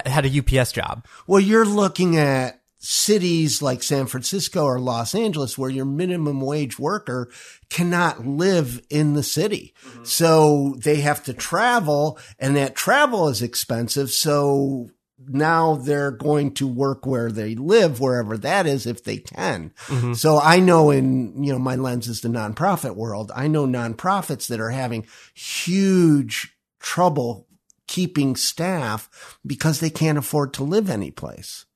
had 0.06 0.26
a 0.26 0.38
UPS 0.38 0.72
job. 0.72 1.06
Well, 1.26 1.40
you're 1.40 1.64
looking 1.64 2.16
at 2.16 2.60
cities 2.78 3.60
like 3.60 3.82
San 3.82 4.06
Francisco 4.06 4.64
or 4.64 4.78
Los 4.78 5.14
Angeles 5.14 5.58
where 5.58 5.70
your 5.70 5.84
minimum 5.84 6.40
wage 6.40 6.78
worker 6.78 7.28
cannot 7.70 8.24
live 8.24 8.80
in 8.88 9.14
the 9.14 9.22
city. 9.22 9.74
Mm-hmm. 9.84 10.04
So 10.04 10.76
they 10.78 10.96
have 11.00 11.24
to 11.24 11.32
travel 11.32 12.18
and 12.38 12.56
that 12.56 12.76
travel 12.76 13.28
is 13.28 13.42
expensive. 13.42 14.10
So 14.10 14.90
now 15.26 15.74
they're 15.74 16.10
going 16.10 16.52
to 16.54 16.66
work 16.66 17.04
where 17.04 17.30
they 17.30 17.54
live, 17.54 18.00
wherever 18.00 18.38
that 18.38 18.66
is, 18.66 18.86
if 18.86 19.04
they 19.04 19.18
can. 19.18 19.72
Mm-hmm. 19.86 20.12
So 20.14 20.38
I 20.40 20.60
know 20.60 20.90
in, 20.90 21.42
you 21.42 21.52
know, 21.52 21.58
my 21.58 21.76
lens 21.76 22.08
is 22.08 22.20
the 22.20 22.28
nonprofit 22.28 22.94
world. 22.94 23.32
I 23.34 23.48
know 23.48 23.66
nonprofits 23.66 24.46
that 24.48 24.60
are 24.60 24.70
having 24.70 25.06
huge 25.34 26.56
trouble 26.78 27.46
keeping 27.88 28.36
staff 28.36 29.38
because 29.44 29.80
they 29.80 29.90
can't 29.90 30.18
afford 30.18 30.52
to 30.54 30.62
live 30.62 30.88
anyplace. 30.88 31.66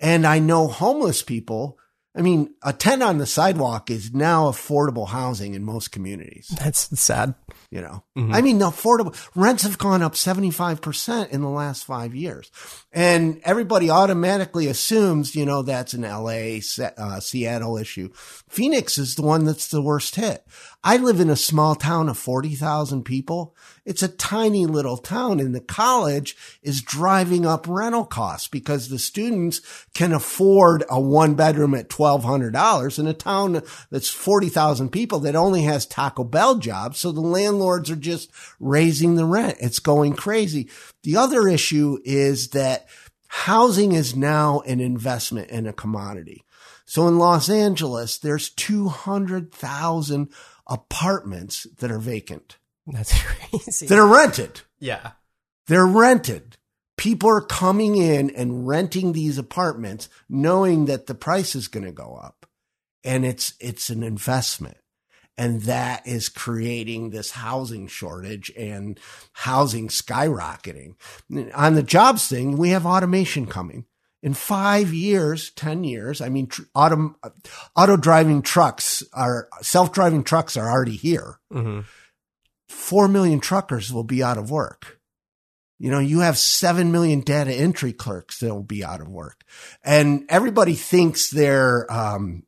And 0.00 0.26
I 0.26 0.40
know 0.40 0.66
homeless 0.66 1.22
people. 1.22 1.78
I 2.14 2.20
mean, 2.20 2.54
a 2.62 2.74
tent 2.74 3.02
on 3.02 3.16
the 3.16 3.26
sidewalk 3.26 3.90
is 3.90 4.12
now 4.12 4.50
affordable 4.50 5.08
housing 5.08 5.54
in 5.54 5.64
most 5.64 5.92
communities. 5.92 6.48
That's 6.58 7.00
sad. 7.00 7.34
You 7.70 7.80
know, 7.80 8.04
mm-hmm. 8.18 8.34
I 8.34 8.42
mean, 8.42 8.58
the 8.58 8.66
affordable 8.66 9.16
rents 9.34 9.62
have 9.62 9.78
gone 9.78 10.02
up 10.02 10.12
75% 10.12 11.30
in 11.30 11.40
the 11.40 11.48
last 11.48 11.84
five 11.84 12.14
years. 12.14 12.50
And 12.92 13.40
everybody 13.44 13.88
automatically 13.88 14.66
assumes, 14.66 15.34
you 15.34 15.46
know, 15.46 15.62
that's 15.62 15.94
an 15.94 16.02
LA, 16.02 16.58
uh, 16.98 17.20
Seattle 17.20 17.78
issue. 17.78 18.10
Phoenix 18.12 18.98
is 18.98 19.14
the 19.14 19.22
one 19.22 19.46
that's 19.46 19.68
the 19.68 19.80
worst 19.80 20.16
hit. 20.16 20.44
I 20.84 20.96
live 20.96 21.20
in 21.20 21.30
a 21.30 21.36
small 21.36 21.76
town 21.76 22.08
of 22.08 22.18
40,000 22.18 23.04
people. 23.04 23.54
It's 23.84 24.02
a 24.02 24.08
tiny 24.08 24.66
little 24.66 24.96
town 24.96 25.38
and 25.38 25.54
the 25.54 25.60
college 25.60 26.36
is 26.60 26.82
driving 26.82 27.46
up 27.46 27.66
rental 27.68 28.04
costs 28.04 28.48
because 28.48 28.88
the 28.88 28.98
students 28.98 29.60
can 29.94 30.12
afford 30.12 30.82
a 30.90 31.00
one 31.00 31.34
bedroom 31.34 31.74
at 31.74 31.88
$1,200 31.88 32.98
in 32.98 33.06
a 33.06 33.14
town 33.14 33.62
that's 33.90 34.08
40,000 34.08 34.90
people 34.90 35.20
that 35.20 35.36
only 35.36 35.62
has 35.62 35.86
Taco 35.86 36.24
Bell 36.24 36.56
jobs. 36.56 36.98
So 36.98 37.12
the 37.12 37.20
landlords 37.20 37.88
are 37.88 37.96
just 37.96 38.32
raising 38.58 39.14
the 39.14 39.24
rent. 39.24 39.58
It's 39.60 39.78
going 39.78 40.14
crazy. 40.14 40.68
The 41.04 41.16
other 41.16 41.46
issue 41.46 41.98
is 42.04 42.48
that 42.48 42.88
housing 43.28 43.92
is 43.92 44.16
now 44.16 44.60
an 44.66 44.80
investment 44.80 45.50
in 45.50 45.68
a 45.68 45.72
commodity. 45.72 46.44
So 46.84 47.06
in 47.06 47.18
Los 47.18 47.48
Angeles, 47.48 48.18
there's 48.18 48.50
200,000 48.50 50.28
apartments 50.72 51.66
that 51.78 51.90
are 51.90 51.98
vacant. 51.98 52.56
That's 52.86 53.12
crazy. 53.22 53.86
That 53.86 53.98
are 53.98 54.06
rented. 54.06 54.62
Yeah. 54.80 55.12
They're 55.66 55.86
rented. 55.86 56.56
People 56.96 57.28
are 57.28 57.42
coming 57.42 57.96
in 57.96 58.30
and 58.30 58.66
renting 58.66 59.12
these 59.12 59.38
apartments 59.38 60.08
knowing 60.28 60.86
that 60.86 61.06
the 61.06 61.14
price 61.14 61.54
is 61.54 61.68
going 61.68 61.84
to 61.84 61.92
go 61.92 62.18
up. 62.22 62.46
And 63.04 63.24
it's, 63.24 63.54
it's 63.60 63.90
an 63.90 64.02
investment. 64.02 64.76
And 65.36 65.62
that 65.62 66.06
is 66.06 66.28
creating 66.28 67.10
this 67.10 67.32
housing 67.32 67.86
shortage 67.86 68.52
and 68.56 68.98
housing 69.32 69.88
skyrocketing. 69.88 70.94
On 71.54 71.74
the 71.74 71.82
jobs 71.82 72.28
thing, 72.28 72.56
we 72.56 72.70
have 72.70 72.86
automation 72.86 73.46
coming 73.46 73.86
in 74.22 74.34
five 74.34 74.92
years, 74.92 75.50
10 75.50 75.84
years, 75.84 76.20
I 76.20 76.28
mean, 76.28 76.46
tr- 76.46 76.62
auto, 76.74 77.16
auto 77.76 77.96
driving 77.96 78.42
trucks 78.42 79.02
are, 79.12 79.48
self 79.62 79.92
driving 79.92 80.22
trucks 80.22 80.56
are 80.56 80.70
already 80.70 80.96
here. 80.96 81.40
Mm-hmm. 81.52 81.80
Four 82.68 83.08
million 83.08 83.40
truckers 83.40 83.92
will 83.92 84.04
be 84.04 84.22
out 84.22 84.38
of 84.38 84.50
work. 84.50 85.00
You 85.78 85.90
know, 85.90 85.98
you 85.98 86.20
have 86.20 86.38
7 86.38 86.92
million 86.92 87.20
data 87.22 87.52
entry 87.52 87.92
clerks 87.92 88.38
that 88.38 88.54
will 88.54 88.62
be 88.62 88.84
out 88.84 89.00
of 89.00 89.08
work. 89.08 89.42
And 89.82 90.24
everybody 90.28 90.74
thinks 90.74 91.28
their, 91.30 91.92
um, 91.92 92.44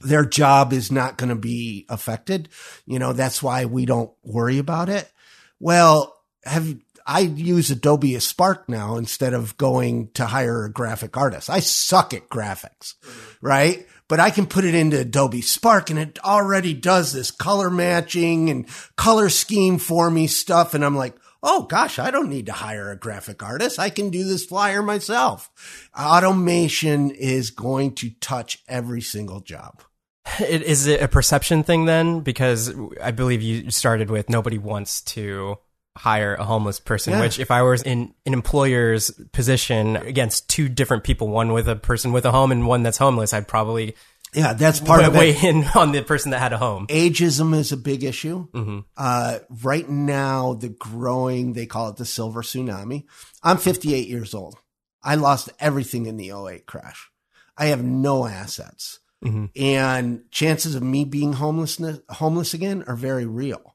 their 0.00 0.24
job 0.24 0.72
is 0.72 0.92
not 0.92 1.16
going 1.18 1.30
to 1.30 1.34
be 1.34 1.84
affected. 1.88 2.48
You 2.86 3.00
know, 3.00 3.12
that's 3.12 3.42
why 3.42 3.64
we 3.64 3.86
don't 3.86 4.12
worry 4.22 4.58
about 4.58 4.88
it. 4.88 5.10
Well, 5.58 6.14
have 6.44 6.76
I 7.06 7.20
use 7.20 7.70
Adobe 7.70 8.18
Spark 8.18 8.68
now 8.68 8.96
instead 8.96 9.34
of 9.34 9.56
going 9.56 10.10
to 10.14 10.26
hire 10.26 10.64
a 10.64 10.72
graphic 10.72 11.16
artist. 11.16 11.50
I 11.50 11.60
suck 11.60 12.14
at 12.14 12.28
graphics, 12.28 12.94
mm-hmm. 13.02 13.46
right? 13.46 13.86
But 14.08 14.20
I 14.20 14.30
can 14.30 14.46
put 14.46 14.64
it 14.64 14.74
into 14.74 15.00
Adobe 15.00 15.42
Spark 15.42 15.90
and 15.90 15.98
it 15.98 16.18
already 16.24 16.74
does 16.74 17.12
this 17.12 17.30
color 17.30 17.70
matching 17.70 18.50
and 18.50 18.66
color 18.96 19.28
scheme 19.28 19.78
for 19.78 20.10
me 20.10 20.26
stuff. 20.26 20.74
And 20.74 20.84
I'm 20.84 20.96
like, 20.96 21.14
oh 21.42 21.62
gosh, 21.62 21.98
I 21.98 22.10
don't 22.10 22.30
need 22.30 22.46
to 22.46 22.52
hire 22.52 22.90
a 22.90 22.96
graphic 22.96 23.42
artist. 23.42 23.78
I 23.78 23.90
can 23.90 24.10
do 24.10 24.24
this 24.24 24.46
flyer 24.46 24.82
myself. 24.82 25.50
Automation 25.98 27.10
is 27.10 27.50
going 27.50 27.94
to 27.96 28.10
touch 28.20 28.62
every 28.66 29.02
single 29.02 29.40
job. 29.40 29.82
It, 30.40 30.62
is 30.62 30.86
it 30.86 31.02
a 31.02 31.06
perception 31.06 31.62
thing 31.64 31.84
then? 31.84 32.20
Because 32.20 32.74
I 33.00 33.10
believe 33.10 33.42
you 33.42 33.70
started 33.70 34.10
with 34.10 34.30
nobody 34.30 34.56
wants 34.56 35.02
to 35.02 35.58
hire 35.96 36.34
a 36.34 36.44
homeless 36.44 36.80
person, 36.80 37.12
yeah. 37.12 37.20
which 37.20 37.38
if 37.38 37.50
I 37.50 37.62
was 37.62 37.82
in 37.82 38.14
an 38.26 38.32
employer's 38.32 39.10
position 39.32 39.96
against 39.96 40.48
two 40.48 40.68
different 40.68 41.04
people, 41.04 41.28
one 41.28 41.52
with 41.52 41.68
a 41.68 41.76
person 41.76 42.12
with 42.12 42.24
a 42.24 42.32
home 42.32 42.50
and 42.52 42.66
one 42.66 42.82
that's 42.82 42.98
homeless, 42.98 43.32
I'd 43.32 43.48
probably 43.48 43.94
yeah, 44.34 44.52
that's 44.52 44.80
part 44.80 45.04
of 45.04 45.14
it. 45.14 45.18
Weigh 45.18 45.36
in 45.48 45.64
on 45.74 45.92
the 45.92 46.02
person 46.02 46.32
that 46.32 46.40
had 46.40 46.52
a 46.52 46.58
home. 46.58 46.86
Ageism 46.88 47.56
is 47.56 47.72
a 47.72 47.76
big 47.76 48.02
issue. 48.02 48.48
Mm-hmm. 48.48 48.80
Uh, 48.96 49.38
right 49.62 49.88
now, 49.88 50.54
the 50.54 50.68
growing, 50.68 51.52
they 51.52 51.66
call 51.66 51.88
it 51.90 51.96
the 51.96 52.04
silver 52.04 52.42
tsunami. 52.42 53.04
I'm 53.42 53.58
58 53.58 54.08
years 54.08 54.34
old. 54.34 54.56
I 55.02 55.14
lost 55.14 55.50
everything 55.60 56.06
in 56.06 56.16
the 56.16 56.32
08 56.32 56.66
crash. 56.66 57.10
I 57.56 57.66
have 57.66 57.84
no 57.84 58.26
assets. 58.26 58.98
Mm-hmm. 59.24 59.46
And 59.56 60.30
chances 60.30 60.74
of 60.74 60.82
me 60.82 61.04
being 61.04 61.34
homeless, 61.34 61.80
homeless 62.10 62.54
again 62.54 62.84
are 62.86 62.96
very 62.96 63.26
real. 63.26 63.73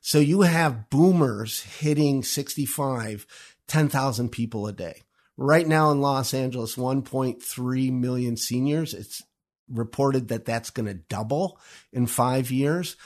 So 0.00 0.18
you 0.18 0.42
have 0.42 0.90
boomers 0.90 1.60
hitting 1.60 2.22
65, 2.22 3.26
10,000 3.66 4.28
people 4.30 4.66
a 4.66 4.72
day. 4.72 5.02
Right 5.36 5.66
now 5.66 5.90
in 5.90 6.00
Los 6.00 6.34
Angeles, 6.34 6.76
1.3 6.76 7.92
million 7.92 8.36
seniors. 8.36 8.94
It's 8.94 9.22
reported 9.68 10.28
that 10.28 10.44
that's 10.44 10.70
going 10.70 10.86
to 10.86 10.94
double 10.94 11.60
in 11.92 12.06
five 12.06 12.50
years. 12.50 12.96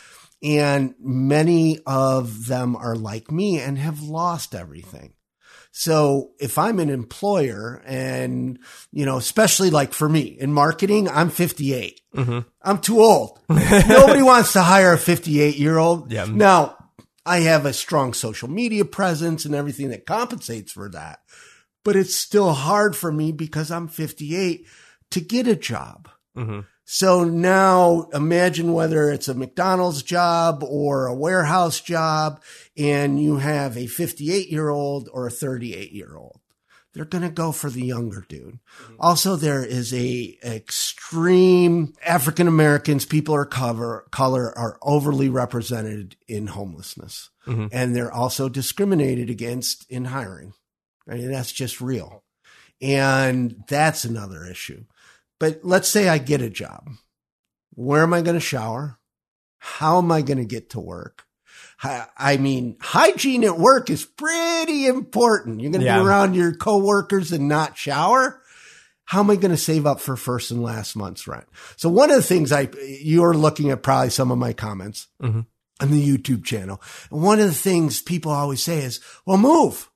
And 0.42 0.94
many 1.00 1.78
of 1.86 2.46
them 2.46 2.74
are 2.74 2.96
like 2.96 3.30
me 3.30 3.60
and 3.60 3.78
have 3.78 4.02
lost 4.02 4.54
everything. 4.54 5.12
So 5.72 6.32
if 6.38 6.58
I'm 6.58 6.78
an 6.80 6.90
employer 6.90 7.82
and, 7.86 8.58
you 8.92 9.06
know, 9.06 9.16
especially 9.16 9.70
like 9.70 9.94
for 9.94 10.08
me 10.08 10.36
in 10.38 10.52
marketing, 10.52 11.08
I'm 11.08 11.30
58. 11.30 12.00
Mm-hmm. 12.14 12.38
I'm 12.60 12.78
too 12.78 13.00
old. 13.00 13.40
Nobody 13.48 14.22
wants 14.22 14.52
to 14.52 14.62
hire 14.62 14.92
a 14.92 14.98
58 14.98 15.56
year 15.56 15.78
old. 15.78 16.12
Yeah. 16.12 16.26
Now, 16.26 16.76
I 17.24 17.40
have 17.40 17.66
a 17.66 17.72
strong 17.72 18.14
social 18.14 18.48
media 18.48 18.84
presence 18.84 19.44
and 19.44 19.54
everything 19.54 19.88
that 19.90 20.06
compensates 20.06 20.72
for 20.72 20.88
that. 20.90 21.20
But 21.84 21.96
it's 21.96 22.14
still 22.14 22.52
hard 22.52 22.94
for 22.94 23.10
me 23.10 23.32
because 23.32 23.70
I'm 23.70 23.88
58 23.88 24.66
to 25.10 25.20
get 25.20 25.46
a 25.46 25.56
job. 25.56 26.08
Mm-hmm. 26.36 26.60
So 26.84 27.24
now 27.24 28.08
imagine 28.12 28.72
whether 28.72 29.10
it's 29.10 29.28
a 29.28 29.34
McDonald's 29.34 30.02
job 30.02 30.62
or 30.62 31.06
a 31.06 31.14
warehouse 31.14 31.80
job 31.80 32.42
and 32.76 33.22
you 33.22 33.36
have 33.36 33.76
a 33.76 33.86
58 33.86 34.48
year 34.48 34.68
old 34.68 35.08
or 35.12 35.26
a 35.26 35.30
38 35.30 35.92
year 35.92 36.16
old 36.16 36.41
they're 36.92 37.04
going 37.04 37.22
to 37.22 37.30
go 37.30 37.52
for 37.52 37.70
the 37.70 37.84
younger 37.84 38.24
dude. 38.28 38.58
Mm-hmm. 38.82 38.94
Also, 39.00 39.36
there 39.36 39.64
is 39.64 39.94
a 39.94 40.38
extreme 40.44 41.94
African 42.04 42.48
Americans, 42.48 43.04
people 43.04 43.34
are 43.34 43.46
cover, 43.46 44.06
color 44.10 44.56
are 44.58 44.78
overly 44.82 45.28
represented 45.28 46.16
in 46.28 46.48
homelessness. 46.48 47.30
Mm-hmm. 47.46 47.66
And 47.72 47.96
they're 47.96 48.12
also 48.12 48.48
discriminated 48.48 49.30
against 49.30 49.90
in 49.90 50.06
hiring. 50.06 50.52
I 51.08 51.14
mean, 51.14 51.30
that's 51.30 51.52
just 51.52 51.80
real. 51.80 52.22
And 52.80 53.64
that's 53.68 54.04
another 54.04 54.44
issue. 54.44 54.84
But 55.40 55.60
let's 55.62 55.88
say 55.88 56.08
I 56.08 56.18
get 56.18 56.42
a 56.42 56.50
job. 56.50 56.88
Where 57.74 58.02
am 58.02 58.12
I 58.12 58.22
going 58.22 58.34
to 58.34 58.40
shower? 58.40 58.98
How 59.58 59.98
am 59.98 60.12
I 60.12 60.22
going 60.22 60.38
to 60.38 60.44
get 60.44 60.70
to 60.70 60.80
work? 60.80 61.24
I 61.82 62.36
mean, 62.36 62.76
hygiene 62.80 63.44
at 63.44 63.58
work 63.58 63.90
is 63.90 64.04
pretty 64.04 64.86
important. 64.86 65.60
You're 65.60 65.72
going 65.72 65.80
to 65.80 65.86
Yeah. 65.86 65.98
be 66.00 66.06
around 66.06 66.34
your 66.34 66.54
coworkers 66.54 67.32
and 67.32 67.48
not 67.48 67.76
shower. 67.76 68.40
How 69.06 69.20
am 69.20 69.30
I 69.30 69.36
going 69.36 69.50
to 69.50 69.56
save 69.56 69.84
up 69.84 70.00
for 70.00 70.16
first 70.16 70.50
and 70.52 70.62
last 70.62 70.94
month's 70.94 71.26
rent? 71.26 71.44
So 71.76 71.88
one 71.88 72.10
of 72.10 72.16
the 72.16 72.22
things 72.22 72.52
I, 72.52 72.68
you're 73.00 73.34
looking 73.34 73.70
at 73.70 73.82
probably 73.82 74.10
some 74.10 74.30
of 74.30 74.38
my 74.38 74.52
comments 74.52 75.08
Mhm. 75.20 75.46
on 75.80 75.90
the 75.90 76.00
YouTube 76.18 76.44
channel. 76.44 76.80
And 77.10 77.20
one 77.20 77.40
of 77.40 77.46
the 77.46 77.52
things 77.54 78.00
people 78.00 78.30
always 78.30 78.62
say 78.62 78.78
is, 78.84 79.00
well, 79.26 79.38
move. 79.38 79.88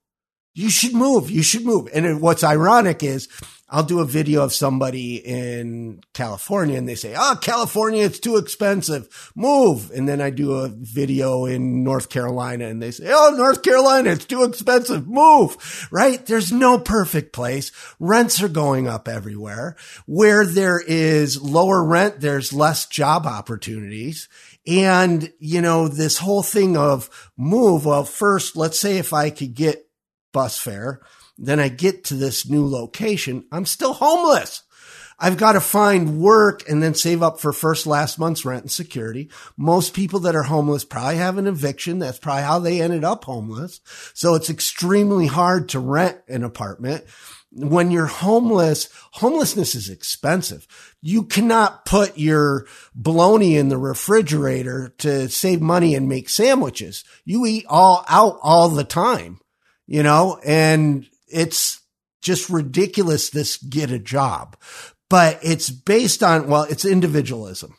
You 0.54 0.70
should 0.70 0.94
move. 0.94 1.30
You 1.30 1.42
should 1.42 1.64
move. 1.64 1.88
And 1.94 2.20
what's 2.20 2.42
ironic 2.42 3.02
is 3.04 3.28
I'll 3.68 3.82
do 3.82 3.98
a 3.98 4.04
video 4.04 4.44
of 4.44 4.52
somebody 4.52 5.16
in 5.16 6.00
California 6.14 6.78
and 6.78 6.88
they 6.88 6.94
say, 6.94 7.14
Oh, 7.18 7.36
California, 7.40 8.04
it's 8.04 8.20
too 8.20 8.36
expensive. 8.36 9.32
Move. 9.34 9.90
And 9.90 10.08
then 10.08 10.20
I 10.20 10.30
do 10.30 10.52
a 10.52 10.68
video 10.68 11.46
in 11.46 11.82
North 11.82 12.08
Carolina 12.08 12.68
and 12.68 12.80
they 12.80 12.92
say, 12.92 13.06
Oh, 13.08 13.34
North 13.36 13.62
Carolina, 13.62 14.10
it's 14.10 14.24
too 14.24 14.44
expensive. 14.44 15.08
Move. 15.08 15.88
Right? 15.90 16.24
There's 16.24 16.52
no 16.52 16.78
perfect 16.78 17.32
place. 17.32 17.72
Rents 17.98 18.40
are 18.40 18.48
going 18.48 18.86
up 18.86 19.08
everywhere. 19.08 19.74
Where 20.06 20.46
there 20.46 20.80
is 20.80 21.42
lower 21.42 21.84
rent, 21.84 22.20
there's 22.20 22.52
less 22.52 22.86
job 22.86 23.26
opportunities. 23.26 24.28
And, 24.64 25.32
you 25.40 25.60
know, 25.60 25.88
this 25.88 26.18
whole 26.18 26.44
thing 26.44 26.76
of 26.76 27.10
move. 27.36 27.84
Well, 27.84 28.04
first, 28.04 28.56
let's 28.56 28.78
say 28.78 28.98
if 28.98 29.12
I 29.12 29.30
could 29.30 29.54
get 29.54 29.88
bus 30.32 30.56
fare, 30.56 31.00
then 31.38 31.60
I 31.60 31.68
get 31.68 32.04
to 32.04 32.14
this 32.14 32.48
new 32.48 32.66
location. 32.66 33.44
I'm 33.52 33.66
still 33.66 33.92
homeless. 33.92 34.62
I've 35.18 35.38
got 35.38 35.52
to 35.52 35.60
find 35.60 36.20
work 36.20 36.68
and 36.68 36.82
then 36.82 36.94
save 36.94 37.22
up 37.22 37.40
for 37.40 37.52
first 37.52 37.86
last 37.86 38.18
month's 38.18 38.44
rent 38.44 38.64
and 38.64 38.70
security. 38.70 39.30
Most 39.56 39.94
people 39.94 40.20
that 40.20 40.36
are 40.36 40.42
homeless 40.42 40.84
probably 40.84 41.16
have 41.16 41.38
an 41.38 41.46
eviction. 41.46 41.98
That's 41.98 42.18
probably 42.18 42.42
how 42.42 42.58
they 42.58 42.82
ended 42.82 43.02
up 43.02 43.24
homeless. 43.24 43.80
So 44.12 44.34
it's 44.34 44.50
extremely 44.50 45.26
hard 45.26 45.70
to 45.70 45.80
rent 45.80 46.18
an 46.28 46.44
apartment. 46.44 47.04
When 47.50 47.90
you're 47.90 48.04
homeless, 48.04 48.90
homelessness 49.12 49.74
is 49.74 49.88
expensive. 49.88 50.66
You 51.00 51.22
cannot 51.22 51.86
put 51.86 52.18
your 52.18 52.66
bologna 52.94 53.56
in 53.56 53.70
the 53.70 53.78
refrigerator 53.78 54.94
to 54.98 55.30
save 55.30 55.62
money 55.62 55.94
and 55.94 56.08
make 56.08 56.28
sandwiches. 56.28 57.04
You 57.24 57.46
eat 57.46 57.64
all 57.68 58.04
out 58.08 58.38
all 58.42 58.68
the 58.68 58.84
time, 58.84 59.40
you 59.86 60.02
know, 60.02 60.38
and 60.44 61.08
it's 61.28 61.80
just 62.22 62.50
ridiculous. 62.50 63.30
This 63.30 63.56
get 63.56 63.90
a 63.90 63.98
job, 63.98 64.56
but 65.08 65.38
it's 65.42 65.70
based 65.70 66.22
on, 66.22 66.48
well, 66.48 66.64
it's 66.64 66.84
individualism. 66.84 67.76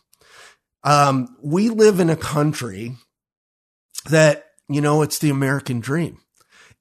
Um, 0.83 1.35
we 1.41 1.69
live 1.69 1.99
in 1.99 2.09
a 2.09 2.15
country 2.15 2.95
that, 4.09 4.45
you 4.69 4.81
know, 4.81 5.01
it's 5.01 5.19
the 5.19 5.29
American 5.29 5.79
dream. 5.79 6.19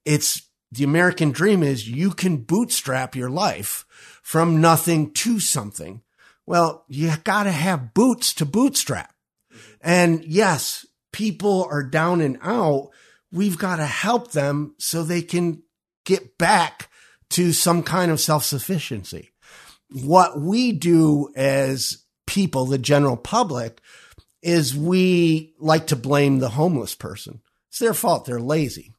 It's 0.05 0.42
the 0.70 0.85
American 0.85 1.31
dream 1.31 1.62
is 1.62 1.88
you 1.88 2.11
can 2.11 2.38
bootstrap 2.38 3.16
your 3.16 3.31
life 3.31 3.85
from 4.22 4.61
nothing 4.61 5.12
to 5.14 5.40
something. 5.40 6.02
Well, 6.46 6.85
you 6.88 7.12
gotta 7.24 7.52
have 7.52 7.94
boots 7.94 8.33
to 8.35 8.44
bootstrap. 8.46 9.12
And 9.81 10.24
yes, 10.24 10.87
people 11.12 11.66
are 11.70 11.83
down 11.83 12.20
and 12.20 12.38
out. 12.42 12.90
We've 13.33 13.59
got 13.59 13.76
to 13.76 13.87
help 13.87 14.33
them 14.33 14.74
so 14.79 15.02
they 15.02 15.22
can 15.22 15.62
get 16.06 16.38
back 16.38 16.88
to 17.30 17.52
some 17.52 17.82
kind 17.82 18.10
of 18.10 18.20
self-sufficiency. 18.20 19.30
What 19.90 20.40
we 20.40 20.72
do 20.72 21.28
as 21.36 22.04
people, 22.26 22.64
the 22.66 22.78
general 22.78 23.16
public, 23.18 23.80
is 24.42 24.74
we 24.76 25.54
like 25.58 25.88
to 25.88 25.96
blame 25.96 26.38
the 26.38 26.48
homeless 26.50 26.94
person. 26.94 27.42
It's 27.68 27.78
their 27.80 27.94
fault. 27.94 28.24
They're 28.24 28.40
lazy. 28.40 28.94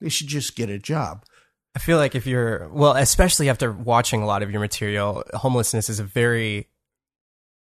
They 0.00 0.08
should 0.08 0.28
just 0.28 0.56
get 0.56 0.70
a 0.70 0.78
job. 0.78 1.24
I 1.74 1.78
feel 1.78 1.96
like 1.98 2.14
if 2.14 2.26
you're 2.26 2.68
well, 2.68 2.92
especially 2.96 3.48
after 3.48 3.72
watching 3.72 4.22
a 4.22 4.26
lot 4.26 4.42
of 4.42 4.50
your 4.50 4.60
material, 4.60 5.24
homelessness 5.34 5.88
is 5.88 6.00
a 6.00 6.04
very 6.04 6.68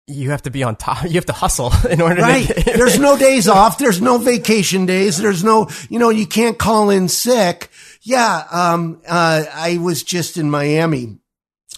you 0.08 0.30
have 0.30 0.44
to 0.44 0.52
be 0.52 0.64
on 0.64 0.76
top. 0.76 1.04
You 1.06 1.14
have 1.14 1.26
to 1.26 1.34
hustle 1.34 1.72
in 1.90 2.02
order 2.02 2.18
to 2.18 2.22
Right. 2.22 2.46
to. 2.48 2.64
There's 2.78 3.00
no 3.00 3.18
days 3.18 3.48
off. 3.60 3.78
There's 3.78 4.02
no 4.02 4.18
vacation 4.18 4.86
days. 4.86 5.18
There's 5.18 5.44
no, 5.44 5.70
you 5.90 5.98
know, 6.00 6.10
you 6.10 6.28
can't 6.28 6.58
call 6.60 6.90
in 6.90 7.08
sick. 7.08 7.70
Yeah. 8.06 8.44
Um, 8.52 9.02
uh, 9.08 9.46
I 9.52 9.80
was 9.80 10.04
just 10.04 10.38
in 10.38 10.52
Miami, 10.52 11.18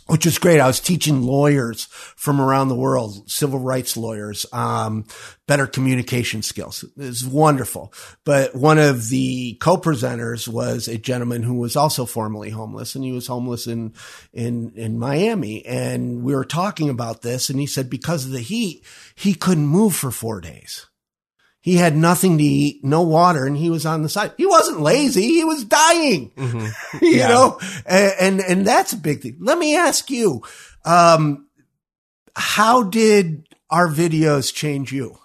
which 0.08 0.26
was 0.26 0.38
great. 0.38 0.60
I 0.60 0.68
was 0.68 0.82
teaching 0.82 1.22
lawyers 1.22 1.86
from 1.86 2.42
around 2.42 2.68
the 2.68 2.76
world, 2.76 3.32
civil 3.32 3.60
rights 3.60 3.96
lawyers, 3.96 4.46
um, 4.52 5.06
better 5.48 5.66
communication 5.66 6.42
skills. 6.42 6.84
It 6.84 6.98
was 6.98 7.26
wonderful. 7.26 7.94
But 8.26 8.54
one 8.54 8.78
of 8.78 9.08
the 9.08 9.54
co-presenters 9.62 10.50
was 10.50 10.90
a 10.90 10.98
gentleman 10.98 11.44
who 11.44 11.56
was 11.56 11.78
also 11.78 12.06
formerly 12.06 12.50
homeless 12.50 12.94
and 12.94 13.06
he 13.06 13.13
was 13.13 13.28
homeless 13.28 13.66
in, 13.66 13.94
in, 14.34 14.74
in 14.76 15.00
Miami. 15.00 15.66
And 15.66 16.24
we 16.24 16.36
were 16.36 16.46
talking 16.46 16.90
about 16.90 17.22
this 17.22 17.50
and 17.50 17.58
he 17.58 17.68
said 17.68 17.90
because 17.90 18.26
of 18.26 18.32
the 18.32 18.42
heat, 18.42 18.84
he 19.16 19.34
couldn't 19.34 19.68
move 19.68 19.96
for 19.96 20.12
four 20.12 20.42
days. 20.42 20.88
He 21.67 21.75
had 21.75 21.97
nothing 21.97 22.38
to 22.38 22.43
eat, 22.45 22.82
no 22.86 23.01
water, 23.01 23.45
and 23.45 23.58
he 23.58 23.69
was 23.69 23.86
on 23.86 24.01
the 24.01 24.08
side. 24.08 24.32
He 24.38 24.45
wasn't 24.45 24.80
lazy. 24.80 25.23
He 25.27 25.43
was 25.43 25.65
dying, 25.65 26.32
Mhm. 26.38 26.71
you 27.01 27.10
Yeah. 27.17 27.27
know, 27.27 27.60
and, 27.86 28.13
and, 28.21 28.39
and 28.41 28.65
that's 28.65 28.93
a 28.93 28.97
big 28.97 29.21
thing. 29.21 29.36
Let 29.41 29.58
me 29.60 29.75
ask 29.75 30.10
you, 30.10 30.43
um, 30.86 31.47
how 32.38 32.84
did 32.84 33.49
our 33.69 33.89
videos 33.89 34.53
change 34.53 34.93
you? 34.93 35.17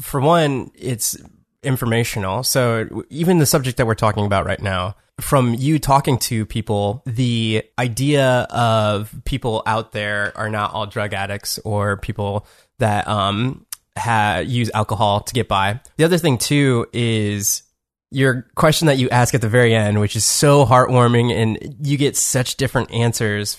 For 0.00 0.20
one, 0.22 0.70
it's 0.74 1.16
informational. 1.62 2.44
So 2.44 3.04
even 3.10 3.36
the 3.38 3.44
subject 3.44 3.76
that 3.76 3.86
we're 3.86 3.94
talking 3.94 4.24
about 4.24 4.46
right 4.46 4.62
now, 4.62 4.96
from 5.20 5.52
you 5.52 5.78
talking 5.78 6.16
to 6.20 6.46
people, 6.46 7.02
the 7.04 7.62
idea 7.78 8.46
of 8.48 9.14
people 9.26 9.62
out 9.66 9.92
there 9.92 10.32
are 10.34 10.48
not 10.48 10.72
all 10.72 10.86
drug 10.86 11.12
addicts 11.12 11.58
or 11.62 11.98
people 11.98 12.46
that 12.78 13.06
um 13.06 13.66
ha- 14.00 14.42
use 14.44 14.70
alcohol 14.74 15.20
to 15.20 15.32
get 15.32 15.48
by. 15.48 15.80
The 15.96 16.04
other 16.04 16.18
thing 16.18 16.38
too 16.38 16.86
is 16.92 17.62
your 18.10 18.46
question 18.56 18.86
that 18.86 18.98
you 18.98 19.08
ask 19.10 19.34
at 19.34 19.40
the 19.40 19.48
very 19.48 19.74
end, 19.74 20.00
which 20.00 20.16
is 20.16 20.24
so 20.24 20.66
heartwarming, 20.66 21.32
and 21.32 21.76
you 21.86 21.96
get 21.96 22.16
such 22.16 22.56
different 22.56 22.90
answers. 22.90 23.58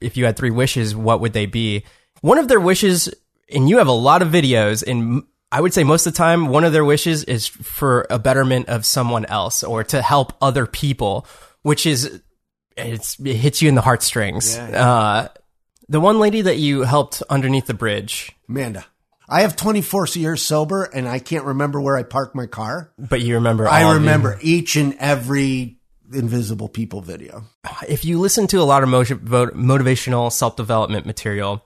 If 0.00 0.16
you 0.16 0.24
had 0.24 0.36
three 0.36 0.50
wishes, 0.50 0.96
what 0.96 1.20
would 1.20 1.34
they 1.34 1.46
be? 1.46 1.84
One 2.22 2.38
of 2.38 2.48
their 2.48 2.60
wishes, 2.60 3.12
and 3.52 3.68
you 3.68 3.78
have 3.78 3.88
a 3.88 3.92
lot 3.92 4.22
of 4.22 4.28
videos, 4.28 4.82
and 4.86 5.24
I 5.52 5.60
would 5.60 5.74
say 5.74 5.84
most 5.84 6.06
of 6.06 6.14
the 6.14 6.16
time, 6.16 6.46
one 6.46 6.64
of 6.64 6.72
their 6.72 6.84
wishes 6.84 7.24
is 7.24 7.46
for 7.46 8.06
a 8.08 8.18
betterment 8.18 8.68
of 8.68 8.86
someone 8.86 9.26
else 9.26 9.62
or 9.62 9.84
to 9.84 10.00
help 10.00 10.32
other 10.40 10.64
people, 10.64 11.26
which 11.62 11.86
is 11.86 12.22
it's, 12.76 13.18
it 13.20 13.36
hits 13.36 13.60
you 13.60 13.68
in 13.68 13.74
the 13.74 13.82
heartstrings. 13.82 14.56
Yeah. 14.56 14.88
Uh, 14.88 15.28
the 15.88 16.00
one 16.00 16.20
lady 16.20 16.42
that 16.42 16.56
you 16.56 16.82
helped 16.82 17.22
underneath 17.28 17.66
the 17.66 17.74
bridge, 17.74 18.30
Amanda. 18.48 18.86
I 19.30 19.42
have 19.42 19.54
24 19.56 20.08
years 20.14 20.42
sober 20.42 20.84
and 20.84 21.08
I 21.08 21.20
can't 21.20 21.44
remember 21.44 21.80
where 21.80 21.96
I 21.96 22.02
parked 22.02 22.34
my 22.34 22.46
car. 22.46 22.92
but 22.98 23.20
you 23.20 23.34
remember. 23.36 23.66
all 23.68 23.72
I 23.72 23.82
of 23.82 23.88
the- 23.94 23.94
remember 24.00 24.38
each 24.42 24.76
and 24.76 24.94
every 24.98 25.78
invisible 26.12 26.68
people 26.68 27.00
video. 27.00 27.44
if 27.88 28.04
you 28.04 28.18
listen 28.18 28.46
to 28.48 28.56
a 28.60 28.64
lot 28.64 28.82
of 28.82 28.88
motiv- 28.88 29.20
motivational 29.20 30.32
self 30.32 30.56
development 30.56 31.06
material, 31.06 31.64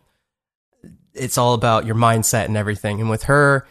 it's 1.14 1.38
all 1.38 1.54
about 1.54 1.86
your 1.86 1.94
mindset 1.94 2.44
and 2.46 2.56
everything. 2.56 3.00
And 3.00 3.08
with 3.08 3.22
her, 3.24 3.66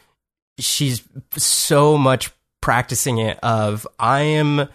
she's 0.57 1.03
so 1.37 1.97
much 1.97 2.31
practicing 2.61 3.19
it 3.19 3.37
of 3.43 3.85
I 3.99 4.21
am 4.21 4.67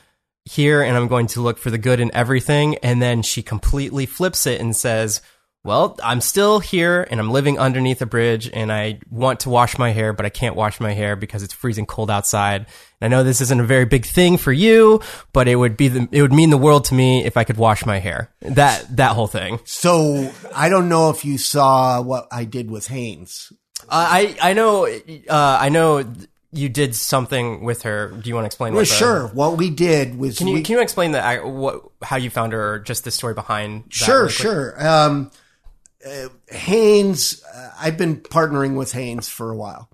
here 0.44 0.82
and 0.82 0.96
I'm 0.96 1.08
going 1.08 1.26
to 1.28 1.40
look 1.40 1.58
for 1.58 1.70
the 1.70 1.78
good 1.78 1.98
in 2.00 2.14
everything. 2.14 2.76
And 2.76 3.02
then 3.02 3.22
she 3.22 3.42
completely 3.42 4.06
flips 4.06 4.46
it 4.46 4.60
and 4.60 4.76
says, 4.76 5.20
well, 5.64 5.98
I'm 6.02 6.20
still 6.20 6.60
here 6.60 7.06
and 7.10 7.20
I'm 7.20 7.30
living 7.30 7.58
underneath 7.58 8.00
a 8.00 8.06
bridge 8.06 8.48
and 8.52 8.72
I 8.72 9.00
want 9.10 9.40
to 9.40 9.50
wash 9.50 9.76
my 9.76 9.90
hair, 9.90 10.12
but 10.12 10.24
I 10.24 10.30
can't 10.30 10.54
wash 10.56 10.80
my 10.80 10.92
hair 10.92 11.16
because 11.16 11.42
it's 11.42 11.52
freezing 11.52 11.84
cold 11.84 12.10
outside. 12.10 12.66
And 13.00 13.12
I 13.12 13.16
know 13.16 13.24
this 13.24 13.40
isn't 13.40 13.60
a 13.60 13.64
very 13.64 13.84
big 13.84 14.06
thing 14.06 14.38
for 14.38 14.52
you, 14.52 15.00
but 15.32 15.48
it 15.48 15.56
would 15.56 15.76
be 15.76 15.88
the, 15.88 16.08
it 16.12 16.22
would 16.22 16.32
mean 16.32 16.50
the 16.50 16.56
world 16.56 16.84
to 16.86 16.94
me 16.94 17.24
if 17.24 17.36
I 17.36 17.44
could 17.44 17.56
wash 17.56 17.84
my 17.84 17.98
hair. 17.98 18.30
That, 18.40 18.96
that 18.96 19.12
whole 19.12 19.26
thing. 19.26 19.60
So 19.64 20.32
I 20.54 20.68
don't 20.68 20.88
know 20.88 21.10
if 21.10 21.24
you 21.24 21.38
saw 21.38 22.00
what 22.02 22.28
I 22.30 22.44
did 22.44 22.70
with 22.70 22.86
Hanes. 22.88 23.52
Uh, 23.82 23.84
I, 23.90 24.36
I 24.40 24.52
know, 24.54 24.86
uh, 24.86 25.58
I 25.60 25.68
know 25.68 26.04
you 26.52 26.68
did 26.68 26.94
something 26.94 27.62
with 27.62 27.82
her. 27.82 28.08
Do 28.08 28.28
you 28.28 28.34
want 28.34 28.44
to 28.44 28.46
explain? 28.46 28.72
Well, 28.72 28.82
what 28.82 28.88
the- 28.88 28.94
sure. 28.94 29.26
What 29.28 29.58
we 29.58 29.70
did 29.70 30.18
was 30.18 30.38
Can 30.38 30.46
you, 30.46 30.54
we, 30.54 30.62
can 30.62 30.76
you 30.76 30.82
explain 30.82 31.12
the, 31.12 31.40
what, 31.44 31.82
how 32.02 32.16
you 32.16 32.30
found 32.30 32.52
her 32.52 32.74
or 32.74 32.78
just 32.78 33.04
the 33.04 33.10
story 33.10 33.34
behind 33.34 33.84
that 33.84 33.92
Sure, 33.92 34.28
sure. 34.28 34.86
Um, 34.86 35.30
uh, 36.06 36.28
Hanes, 36.48 37.42
uh, 37.44 37.70
I've 37.78 37.96
been 37.96 38.18
partnering 38.20 38.76
with 38.76 38.92
Hanes 38.92 39.28
for 39.28 39.50
a 39.50 39.56
while, 39.56 39.90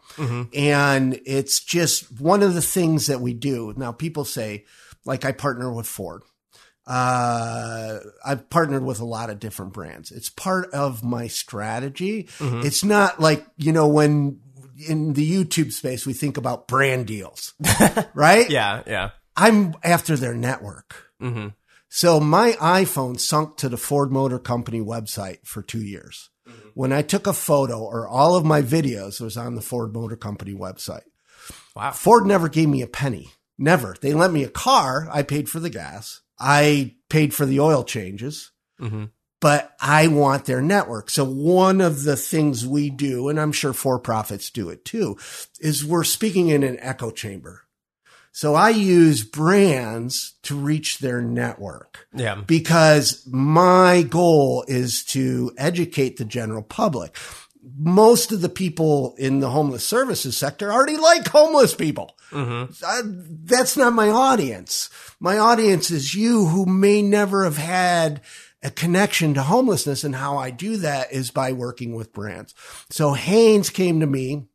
and 0.55 1.21
it's 1.25 1.61
just 1.61 2.21
one 2.21 2.43
of 2.43 2.55
the 2.55 2.63
things 2.63 3.07
that 3.07 3.21
we 3.21 3.33
do. 3.35 3.73
Now, 3.77 3.93
people 3.93 4.25
say, 4.25 4.65
like, 5.05 5.25
I 5.25 5.33
partner 5.33 5.73
with 5.73 5.87
Ford. 5.87 6.23
Uh, 6.87 7.99
I've 8.25 8.51
partnered 8.51 8.85
with 8.85 9.01
a 9.01 9.07
lot 9.07 9.31
of 9.31 9.39
different 9.41 9.73
brands. 9.73 10.11
It's 10.13 10.29
part 10.29 10.71
of 10.73 11.03
my 11.03 11.29
strategy. 11.29 12.29
It's 12.41 12.85
not 12.85 13.21
like, 13.21 13.47
you 13.57 13.73
know, 13.73 13.89
when 13.89 14.41
in 14.87 15.15
the 15.15 15.31
YouTube 15.45 15.73
space, 15.73 16.05
we 16.05 16.13
think 16.13 16.37
about 16.37 16.69
brand 16.69 17.07
deals, 17.07 17.55
right? 18.15 18.51
Yeah, 18.51 18.83
yeah. 18.87 19.11
I'm 19.37 19.75
after 19.83 20.17
their 20.17 20.35
network. 20.35 20.95
hmm 21.19 21.49
So 21.97 22.19
my 22.19 22.55
iPhone 22.55 23.21
sunk 23.21 23.57
to 23.59 23.69
the 23.69 23.77
Ford 23.77 24.11
Motor 24.11 24.41
Company 24.41 24.81
website 24.81 25.47
for 25.47 25.63
two 25.63 25.81
years. 25.81 26.29
When 26.75 26.93
I 26.93 27.03
took 27.03 27.29
a 27.29 27.33
photo 27.33 27.79
or 27.85 28.09
all 28.09 28.35
of 28.35 28.45
my 28.45 28.63
videos 28.63 29.21
was 29.21 29.37
on 29.37 29.55
the 29.55 29.61
Ford 29.61 29.95
Motor 29.95 30.17
Company 30.17 30.55
website. 30.55 31.05
Wow. 31.77 31.93
Ford 31.93 32.27
never 32.27 32.49
gave 32.49 32.69
me 32.69 32.83
a 32.83 32.89
penny. 32.89 33.31
Never. 33.59 33.95
They 34.01 34.13
lent 34.13 34.33
me 34.33 34.43
a 34.43 34.49
car. 34.49 35.09
I 35.09 35.23
paid 35.23 35.49
for 35.49 35.61
the 35.61 35.71
gas. 35.71 36.21
I 36.37 36.97
paid 37.09 37.33
for 37.33 37.47
the 37.47 37.61
oil 37.61 37.85
changes, 37.85 38.51
hmm 38.77 39.05
but 39.41 39.77
I 39.79 40.07
want 40.07 40.47
their 40.47 40.63
network. 40.63 41.11
So 41.11 41.23
one 41.23 41.83
of 41.83 42.05
the 42.05 42.17
things 42.17 42.67
we 42.67 42.89
do, 42.89 43.29
and 43.29 43.39
I'm 43.39 43.53
sure 43.53 43.75
for 43.75 43.99
profits 43.99 44.49
do 44.49 44.71
it 44.71 44.87
too, 44.87 45.19
is 45.61 45.85
we're 45.85 46.03
speaking 46.03 46.49
in 46.49 46.63
an 46.63 46.79
echo 46.81 47.11
chamber. 47.11 47.64
So 48.37 48.57
I 48.57 48.71
use 48.71 49.23
brands 49.23 50.35
to 50.43 50.57
reach 50.57 50.99
their 50.99 51.23
network 51.23 52.09
Yeah. 52.13 52.43
because 52.45 53.25
my 53.31 54.03
goal 54.03 54.65
is 54.67 55.05
to 55.15 55.53
educate 55.57 56.17
the 56.17 56.25
general 56.25 56.63
public. 56.63 57.17
Most 57.79 58.33
of 58.33 58.41
the 58.41 58.49
people 58.49 59.15
in 59.19 59.39
the 59.39 59.51
homeless 59.51 59.87
services 59.87 60.37
sector 60.37 60.73
already 60.73 60.97
like 60.97 61.29
homeless 61.29 61.75
people. 61.77 62.17
hmm 62.31 62.65
Uh, 62.85 63.03
that's 63.45 63.77
not 63.77 63.93
my 63.93 64.09
audience. 64.09 64.91
My 65.21 65.39
audience 65.39 65.93
is 65.93 66.15
you 66.17 66.47
who 66.47 66.67
may 66.67 67.03
never 67.03 67.45
have 67.45 67.57
had 67.59 68.21
a 68.65 68.71
connection 68.71 69.35
to 69.35 69.43
homelessness. 69.45 70.03
And 70.03 70.17
how 70.17 70.39
I 70.39 70.51
do 70.51 70.77
that 70.79 71.13
is 71.13 71.31
by 71.31 71.53
working 71.53 71.95
with 71.95 72.13
brands. 72.13 72.53
So 72.91 73.13
Hanes 73.13 73.71
came 73.71 74.01
to 74.01 74.07
me 74.07 74.49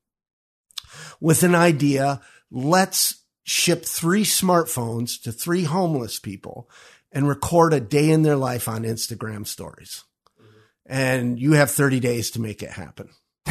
with 1.21 1.43
an 1.43 1.55
idea. 1.55 2.19
Let's 2.51 3.18
ship 3.49 3.83
three 3.83 4.23
smartphones 4.23 5.19
to 5.23 5.31
three 5.31 5.63
homeless 5.63 6.19
people 6.19 6.69
and 7.11 7.27
record 7.27 7.73
a 7.73 7.79
day 7.79 8.11
in 8.11 8.21
their 8.21 8.35
life 8.35 8.67
on 8.67 8.83
Instagram 8.83 9.47
stories. 9.47 10.03
And 10.85 11.39
you 11.39 11.53
have 11.53 11.71
30 11.71 11.99
days 11.99 12.31
to 12.31 12.41
make 12.41 12.61
it 12.61 12.69
happen. 12.71 13.09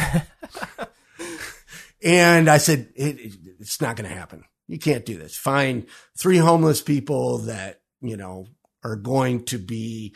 and 2.03 2.49
I 2.49 2.57
said, 2.57 2.89
it, 2.95 3.19
it- 3.19 3.35
it's 3.59 3.81
not 3.81 3.97
going 3.97 4.09
to 4.09 4.15
happen. 4.15 4.45
You 4.67 4.79
can't 4.79 5.05
do 5.05 5.17
this. 5.17 5.35
Find 5.35 5.85
three 6.17 6.37
homeless 6.37 6.81
people 6.81 7.39
that, 7.39 7.81
you 8.01 8.15
know, 8.15 8.47
are 8.83 8.95
going 8.95 9.43
to 9.45 9.57
be 9.57 10.15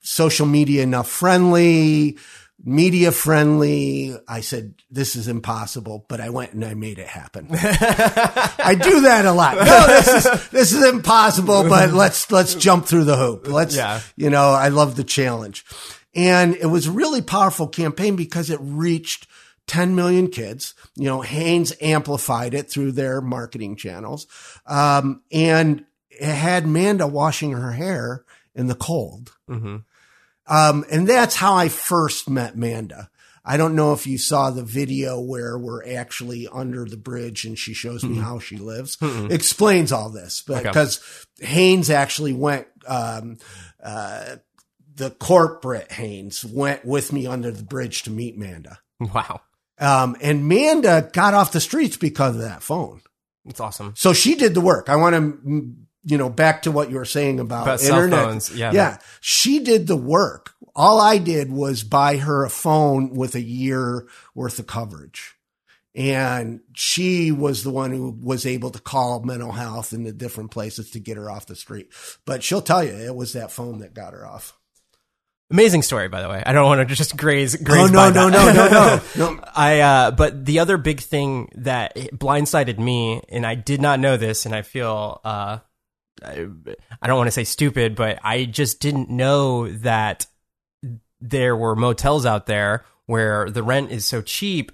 social 0.00 0.46
media 0.46 0.82
enough 0.82 1.08
friendly, 1.08 2.18
media 2.66 3.12
friendly. 3.12 4.14
I 4.28 4.40
said, 4.40 4.74
this 4.90 5.14
is 5.16 5.28
impossible, 5.28 6.04
but 6.08 6.20
I 6.20 6.28
went 6.30 6.52
and 6.52 6.64
I 6.64 6.74
made 6.74 6.98
it 6.98 7.06
happen. 7.06 7.46
I 7.52 8.76
do 8.80 9.02
that 9.02 9.24
a 9.24 9.32
lot. 9.32 9.54
No, 9.56 9.86
this 9.86 10.08
is, 10.26 10.48
this 10.50 10.72
is 10.72 10.84
impossible, 10.84 11.68
but 11.68 11.92
let's, 11.92 12.30
let's 12.30 12.54
jump 12.56 12.84
through 12.86 13.04
the 13.04 13.16
hoop. 13.16 13.46
Let's, 13.48 13.76
Yeah. 13.76 14.00
you 14.16 14.28
know, 14.30 14.50
I 14.50 14.68
love 14.68 14.96
the 14.96 15.04
challenge. 15.04 15.64
And 16.14 16.56
it 16.56 16.66
was 16.66 16.86
a 16.88 16.90
really 16.92 17.22
powerful 17.22 17.68
campaign 17.68 18.16
because 18.16 18.50
it 18.50 18.58
reached 18.60 19.28
10 19.68 19.94
million 19.94 20.28
kids. 20.28 20.74
You 20.96 21.04
know, 21.04 21.20
Hanes 21.20 21.72
amplified 21.80 22.52
it 22.54 22.68
through 22.68 22.92
their 22.92 23.20
marketing 23.20 23.76
channels. 23.76 24.26
Um, 24.66 25.22
and 25.30 25.84
it 26.10 26.24
had 26.34 26.66
Manda 26.66 27.06
washing 27.06 27.52
her 27.52 27.72
hair 27.72 28.24
in 28.54 28.66
the 28.66 28.74
cold. 28.74 29.36
hmm 29.46 29.76
Um, 30.48 30.84
and 30.90 31.08
that's 31.08 31.34
how 31.36 31.54
I 31.54 31.68
first 31.68 32.28
met 32.30 32.56
Manda. 32.56 33.10
I 33.44 33.56
don't 33.56 33.76
know 33.76 33.92
if 33.92 34.06
you 34.08 34.18
saw 34.18 34.50
the 34.50 34.64
video 34.64 35.20
where 35.20 35.56
we're 35.56 35.86
actually 35.94 36.48
under 36.52 36.84
the 36.84 36.96
bridge 36.96 37.44
and 37.44 37.56
she 37.56 37.74
shows 37.74 38.02
me 38.04 38.16
how 38.18 38.40
she 38.40 38.56
lives. 38.56 38.98
Explains 39.30 39.92
all 39.92 40.10
this, 40.10 40.42
but 40.44 40.58
Okay. 40.58 40.68
because 40.68 41.00
Hanes 41.40 41.88
actually 41.88 42.32
went, 42.32 42.66
um, 42.88 43.38
uh, 43.82 44.36
the 44.96 45.10
corporate 45.10 45.92
Hanes 45.92 46.44
went 46.44 46.84
with 46.84 47.12
me 47.12 47.26
under 47.28 47.52
the 47.52 47.62
bridge 47.62 48.02
to 48.04 48.10
meet 48.10 48.36
Manda. 48.36 48.78
Wow. 48.98 49.42
Um, 49.78 50.16
and 50.20 50.48
Manda 50.48 51.08
got 51.12 51.34
off 51.34 51.52
the 51.52 51.60
streets 51.60 51.96
because 51.96 52.34
of 52.34 52.42
that 52.42 52.62
phone. 52.64 53.00
That's 53.44 53.60
awesome. 53.60 53.92
So 53.96 54.12
she 54.12 54.34
did 54.34 54.54
the 54.54 54.60
work. 54.60 54.88
I 54.88 54.96
want 54.96 55.14
to, 55.14 55.74
you 56.06 56.16
know, 56.16 56.30
back 56.30 56.62
to 56.62 56.70
what 56.70 56.88
you 56.88 56.96
were 56.96 57.04
saying 57.04 57.40
about, 57.40 57.64
About 57.64 57.82
internet. 57.82 58.24
phones, 58.24 58.56
yeah. 58.56 58.70
Yeah. 58.72 58.98
She 59.20 59.58
did 59.58 59.88
the 59.88 59.96
work. 59.96 60.54
All 60.74 61.00
I 61.00 61.18
did 61.18 61.50
was 61.50 61.82
buy 61.82 62.18
her 62.18 62.44
a 62.44 62.48
phone 62.50 63.14
with 63.14 63.34
a 63.34 63.40
year 63.42 64.06
worth 64.34 64.60
of 64.60 64.66
coverage. 64.68 65.34
And 65.96 66.60
she 66.74 67.32
was 67.32 67.64
the 67.64 67.70
one 67.70 67.90
who 67.90 68.16
was 68.22 68.46
able 68.46 68.70
to 68.70 68.78
call 68.80 69.22
mental 69.22 69.50
health 69.50 69.92
in 69.92 70.04
the 70.04 70.12
different 70.12 70.50
places 70.52 70.90
to 70.92 71.00
get 71.00 71.16
her 71.16 71.28
off 71.30 71.46
the 71.46 71.56
street. 71.56 71.88
But 72.24 72.44
she'll 72.44 72.62
tell 72.62 72.84
you 72.84 72.92
it 72.92 73.16
was 73.16 73.32
that 73.32 73.50
phone 73.50 73.80
that 73.80 73.94
got 73.94 74.12
her 74.12 74.24
off. 74.26 74.56
Amazing 75.50 75.82
story, 75.82 76.08
by 76.08 76.22
the 76.22 76.28
way. 76.28 76.42
I 76.44 76.52
don't 76.52 76.66
want 76.66 76.86
to 76.86 76.94
just 76.94 77.16
graze. 77.16 77.56
graze 77.56 77.88
Oh, 77.88 77.92
no, 77.92 78.10
no, 78.10 78.28
no, 78.28 78.52
no, 78.52 78.68
no, 78.68 79.00
no. 79.16 79.40
I 79.54 79.80
uh 79.80 80.10
but 80.10 80.44
the 80.44 80.58
other 80.58 80.76
big 80.76 81.00
thing 81.00 81.50
that 81.54 81.96
blindsided 81.96 82.78
me 82.78 83.22
and 83.28 83.46
I 83.46 83.54
did 83.54 83.80
not 83.80 83.98
know 83.98 84.16
this 84.16 84.44
and 84.44 84.54
I 84.54 84.62
feel 84.62 85.20
uh 85.24 85.58
I, 86.24 86.46
I 87.02 87.06
don't 87.06 87.16
want 87.16 87.28
to 87.28 87.32
say 87.32 87.44
stupid 87.44 87.94
but 87.94 88.18
I 88.22 88.44
just 88.44 88.80
didn't 88.80 89.10
know 89.10 89.70
that 89.78 90.26
there 91.20 91.56
were 91.56 91.76
motels 91.76 92.26
out 92.26 92.46
there 92.46 92.84
where 93.06 93.50
the 93.50 93.62
rent 93.62 93.90
is 93.90 94.04
so 94.04 94.22
cheap 94.22 94.72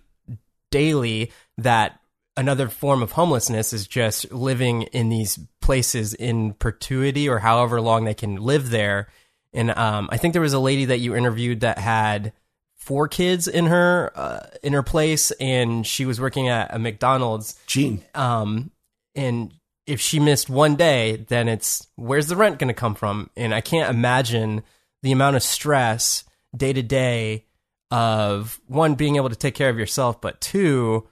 daily 0.71 1.33
that 1.59 2.01
another 2.37 2.69
form 2.69 3.03
of 3.03 3.13
homelessness 3.13 3.73
is 3.73 3.87
just 3.87 4.33
living 4.33 4.83
in 4.83 5.09
these 5.09 5.39
places 5.61 6.15
in 6.15 6.55
perpetuity 6.55 7.29
or 7.29 7.39
however 7.39 7.81
long 7.81 8.05
they 8.05 8.15
can 8.15 8.37
live 8.37 8.71
there 8.71 9.09
and 9.53 9.71
um 9.77 10.09
I 10.11 10.17
think 10.17 10.33
there 10.33 10.43
was 10.43 10.55
a 10.55 10.61
lady 10.61 10.87
that 10.87 10.99
you 10.99 11.15
interviewed 11.15 11.61
that 11.61 11.79
had 11.79 12.33
four 12.83 13.07
kids 13.07 13.47
in 13.47 13.67
her 13.67 14.13
uh, 14.15 14.47
in 14.63 14.73
her 14.73 14.83
place, 14.83 15.31
and 15.33 15.87
she 15.87 16.05
was 16.05 16.21
working 16.21 16.49
at 16.49 16.75
a 16.75 16.79
McDonald's. 16.79 17.59
Gene. 17.67 18.03
Um, 18.15 18.73
and 19.15 19.53
if 19.87 20.01
she 20.01 20.21
missed 20.21 20.49
one 20.49 20.77
day, 20.77 21.25
then 21.29 21.49
it's 21.49 21.87
where's 21.97 22.29
the 22.29 22.37
rent 22.37 22.59
going 22.59 22.69
to 22.69 22.75
come 22.75 22.95
from? 22.95 23.31
And 23.37 23.55
I 23.55 23.61
can't 23.61 23.91
imagine 23.91 24.63
the 25.03 25.13
amount 25.13 25.37
of 25.37 25.43
stress 25.43 26.25
day 26.57 26.73
to 26.73 26.83
day 26.83 27.47
of 27.91 28.61
one 28.67 28.95
being 28.95 29.17
able 29.17 29.29
to 29.29 29.37
take 29.37 29.55
care 29.55 29.69
of 29.69 29.79
yourself, 29.79 30.21
but 30.21 30.41
two. 30.41 31.09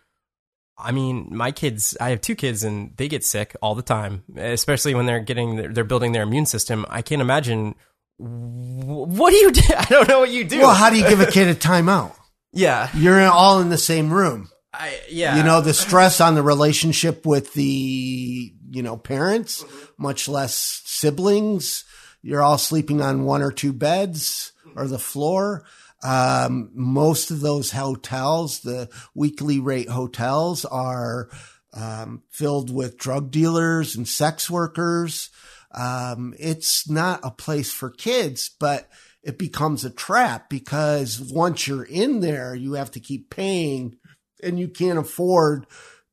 I 0.82 0.92
mean, 0.92 1.28
my 1.30 1.52
kids, 1.52 1.94
I 2.00 2.08
have 2.08 2.22
two 2.22 2.34
kids 2.34 2.64
and 2.64 2.96
they 2.96 3.06
get 3.06 3.22
sick 3.22 3.54
all 3.60 3.74
the 3.74 3.82
time, 3.82 4.24
especially 4.36 4.94
when 4.94 5.04
they're 5.04 5.20
getting, 5.20 5.74
they're 5.74 5.84
building 5.84 6.12
their 6.12 6.22
immune 6.22 6.46
system. 6.46 6.86
I 6.88 7.02
can't 7.02 7.20
imagine 7.20 7.74
what 8.20 9.30
do 9.30 9.36
you 9.36 9.52
do? 9.52 9.62
I 9.76 9.84
don't 9.84 10.08
know 10.08 10.20
what 10.20 10.30
you 10.30 10.44
do. 10.44 10.60
Well, 10.60 10.74
how 10.74 10.90
do 10.90 10.96
you 10.96 11.08
give 11.08 11.20
a 11.20 11.26
kid 11.26 11.48
a 11.48 11.54
timeout? 11.54 12.14
yeah, 12.52 12.90
You're 12.94 13.20
all 13.26 13.60
in 13.60 13.68
the 13.68 13.78
same 13.78 14.12
room. 14.12 14.50
I, 14.72 15.00
yeah. 15.08 15.36
You 15.36 15.42
know, 15.42 15.60
the 15.60 15.74
stress 15.74 16.20
on 16.20 16.34
the 16.34 16.42
relationship 16.42 17.26
with 17.26 17.52
the, 17.54 18.54
you 18.70 18.82
know, 18.82 18.96
parents, 18.96 19.64
much 19.96 20.28
less 20.28 20.82
siblings. 20.84 21.84
You're 22.22 22.42
all 22.42 22.58
sleeping 22.58 23.00
on 23.00 23.24
one 23.24 23.42
or 23.42 23.50
two 23.50 23.72
beds 23.72 24.52
or 24.76 24.86
the 24.86 24.98
floor. 24.98 25.64
Um, 26.02 26.70
most 26.72 27.30
of 27.30 27.40
those 27.40 27.72
hotels, 27.72 28.60
the 28.60 28.88
weekly 29.14 29.58
rate 29.58 29.88
hotels 29.88 30.64
are, 30.64 31.28
um, 31.74 32.22
filled 32.30 32.72
with 32.72 32.98
drug 32.98 33.30
dealers 33.30 33.96
and 33.96 34.08
sex 34.08 34.48
workers. 34.48 35.30
Um, 35.72 36.34
it's 36.38 36.88
not 36.88 37.20
a 37.22 37.30
place 37.30 37.72
for 37.72 37.90
kids, 37.90 38.48
but 38.48 38.88
it 39.22 39.38
becomes 39.38 39.84
a 39.84 39.90
trap 39.90 40.48
because 40.48 41.20
once 41.20 41.68
you're 41.68 41.84
in 41.84 42.20
there, 42.20 42.54
you 42.54 42.74
have 42.74 42.90
to 42.92 43.00
keep 43.00 43.30
paying 43.30 43.96
and 44.42 44.58
you 44.58 44.68
can't 44.68 44.98
afford 44.98 45.66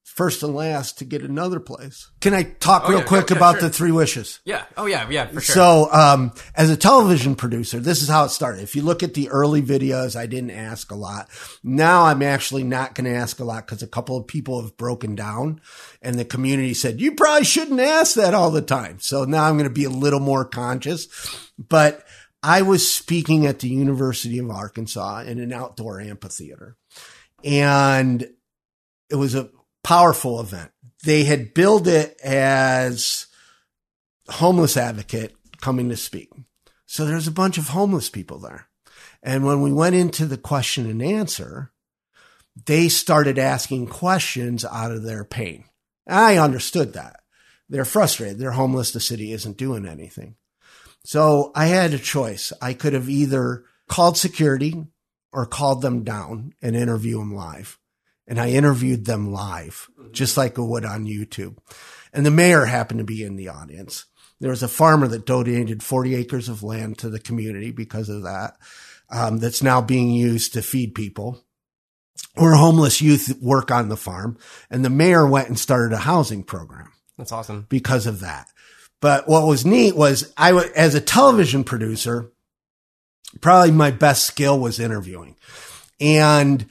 first 0.04 0.42
and 0.42 0.56
last 0.56 0.98
to 0.98 1.06
get 1.06 1.22
another 1.22 1.60
place. 1.60 2.10
Can 2.22 2.34
I 2.34 2.42
talk 2.42 2.84
Oh, 2.86 2.90
real 2.90 3.00
yeah, 3.00 3.06
quick 3.06 3.30
yeah, 3.30 3.36
about 3.38 3.60
sure. 3.60 3.62
the 3.64 3.70
three 3.70 3.92
wishes? 3.92 4.40
yeah. 4.46 4.64
Oh 4.76 4.88
yeah, 4.88 5.08
yeah, 5.12 5.28
for 5.28 5.42
sure. 5.42 5.54
So, 5.54 5.94
um, 5.94 6.32
as 6.56 6.72
a 6.72 6.78
television 6.78 7.36
producer, 7.36 7.80
this 7.80 8.02
is 8.02 8.10
how 8.10 8.24
it 8.26 8.30
started. 8.30 8.64
If 8.64 8.76
you 8.76 8.82
look 8.82 9.04
at 9.04 9.14
the 9.14 9.30
early 9.30 9.62
videos, 9.62 10.16
I 10.16 10.26
didn't 10.26 10.52
ask 10.52 10.90
a 10.92 10.96
lot. 10.96 11.30
Now 11.64 12.06
I'm 12.06 12.24
actually 12.24 12.64
not 12.64 12.96
going 12.96 13.06
to 13.06 13.16
ask 13.16 13.40
a 13.40 13.44
lot 13.44 13.68
because 13.68 13.84
a 13.84 13.88
couple 13.88 14.18
of 14.18 14.26
people 14.26 14.60
have 14.62 14.76
broken 14.76 15.14
down 15.14 15.62
and 16.02 16.18
the 16.18 16.26
community 16.26 16.74
said, 16.74 17.00
you 17.00 17.12
probably 17.14 17.46
shouldn't 17.46 17.80
ask 17.80 18.16
that 18.16 18.34
all 18.34 18.50
the 18.50 18.62
time. 18.64 19.00
So 19.00 19.24
now 19.26 19.44
I'm 19.44 19.58
going 19.58 19.70
to 19.70 19.74
be 19.74 19.84
a 19.86 19.90
little 19.92 20.20
more 20.22 20.46
conscious, 20.46 21.08
but 21.60 22.04
I 22.42 22.62
was 22.64 22.90
speaking 22.92 23.46
at 23.46 23.60
the 23.60 23.70
University 23.70 24.40
of 24.40 24.50
Arkansas 24.50 25.22
in 25.22 25.40
an 25.40 25.52
outdoor 25.54 26.00
amphitheater 26.00 26.76
and 27.48 28.30
it 29.10 29.16
was 29.16 29.34
a 29.34 29.50
powerful 29.82 30.42
event. 30.42 30.70
They 31.06 31.24
had 31.24 31.54
billed 31.54 31.88
it 31.88 32.20
as 32.22 33.28
homeless 34.28 34.76
advocate 34.76 35.34
coming 35.62 35.88
to 35.88 35.96
speak. 35.96 36.30
So 36.86 37.06
there's 37.06 37.28
a 37.28 37.32
bunch 37.32 37.58
of 37.58 37.70
homeless 37.70 38.10
people 38.10 38.40
there. 38.40 38.68
And 39.24 39.46
when 39.46 39.62
we 39.62 39.72
went 39.72 39.96
into 39.96 40.26
the 40.26 40.38
question 40.38 40.90
and 40.90 41.02
answer, 41.02 41.72
they 42.66 42.90
started 42.90 43.40
asking 43.40 43.88
questions 43.88 44.66
out 44.66 44.92
of 44.92 45.04
their 45.04 45.24
pain. 45.24 45.64
I 46.06 46.38
understood 46.38 46.94
that. 46.94 47.22
They're 47.70 47.86
frustrated. 47.86 48.40
They're 48.40 48.52
homeless. 48.52 48.92
The 48.92 49.00
city 49.00 49.32
isn't 49.32 49.58
doing 49.58 49.86
anything. 49.86 50.36
So 51.06 51.54
I 51.56 51.68
had 51.68 51.94
a 51.94 52.00
choice. 52.00 52.52
I 52.62 52.74
could 52.74 52.92
have 52.92 53.10
either 53.10 53.64
called 53.88 54.18
security 54.18 54.88
or 55.38 55.46
called 55.46 55.84
them 55.84 56.04
down 56.04 56.52
and 56.64 56.76
interview 56.76 57.20
them 57.20 57.32
live. 57.36 57.78
And 58.28 58.40
I 58.40 58.50
interviewed 58.50 59.06
them 59.06 59.32
live, 59.32 59.88
just 60.12 60.36
like 60.36 60.58
I 60.58 60.64
would 60.64 60.84
on 60.84 61.06
YouTube. 61.06 61.58
And 62.12 62.26
the 62.26 62.32
mayor 62.32 62.66
happened 62.66 62.98
to 62.98 63.04
be 63.04 63.24
in 63.24 63.36
the 63.36 63.50
audience. 63.50 64.06
There 64.40 64.50
was 64.50 64.64
a 64.64 64.68
farmer 64.68 65.08
that 65.08 65.28
donated 65.28 65.84
40 65.84 66.16
acres 66.16 66.50
of 66.50 66.64
land 66.64 66.98
to 66.98 67.10
the 67.12 67.20
community 67.20 67.70
because 67.72 68.10
of 68.10 68.24
that. 68.24 68.58
Um, 69.12 69.38
that's 69.38 69.62
now 69.62 69.80
being 69.80 70.10
used 70.10 70.54
to 70.54 70.64
feed 70.64 70.96
people 70.96 71.46
or 72.36 72.56
homeless 72.56 73.00
youth 73.00 73.38
work 73.40 73.70
on 73.70 73.90
the 73.90 73.96
farm. 73.96 74.40
And 74.72 74.84
the 74.84 74.90
mayor 74.90 75.28
went 75.28 75.50
and 75.50 75.60
started 75.60 75.94
a 75.94 76.00
housing 76.00 76.44
program 76.44 76.92
That's 77.16 77.32
awesome. 77.32 77.68
because 77.70 78.08
of 78.08 78.22
that. 78.22 78.48
But 79.02 79.28
what 79.30 79.46
was 79.46 79.68
neat 79.68 79.96
was 79.96 80.34
I, 80.36 80.54
wa- 80.54 80.64
as 80.76 80.96
a 80.96 81.00
television 81.00 81.64
producer, 81.64 82.32
probably 83.42 83.72
my 83.72 83.92
best 83.92 84.26
skill 84.26 84.60
was 84.60 84.80
interviewing. 84.80 85.36
And 86.00 86.66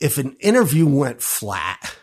if 0.00 0.18
an 0.18 0.36
interview 0.40 0.86
went 0.86 1.22
flat, 1.22 1.96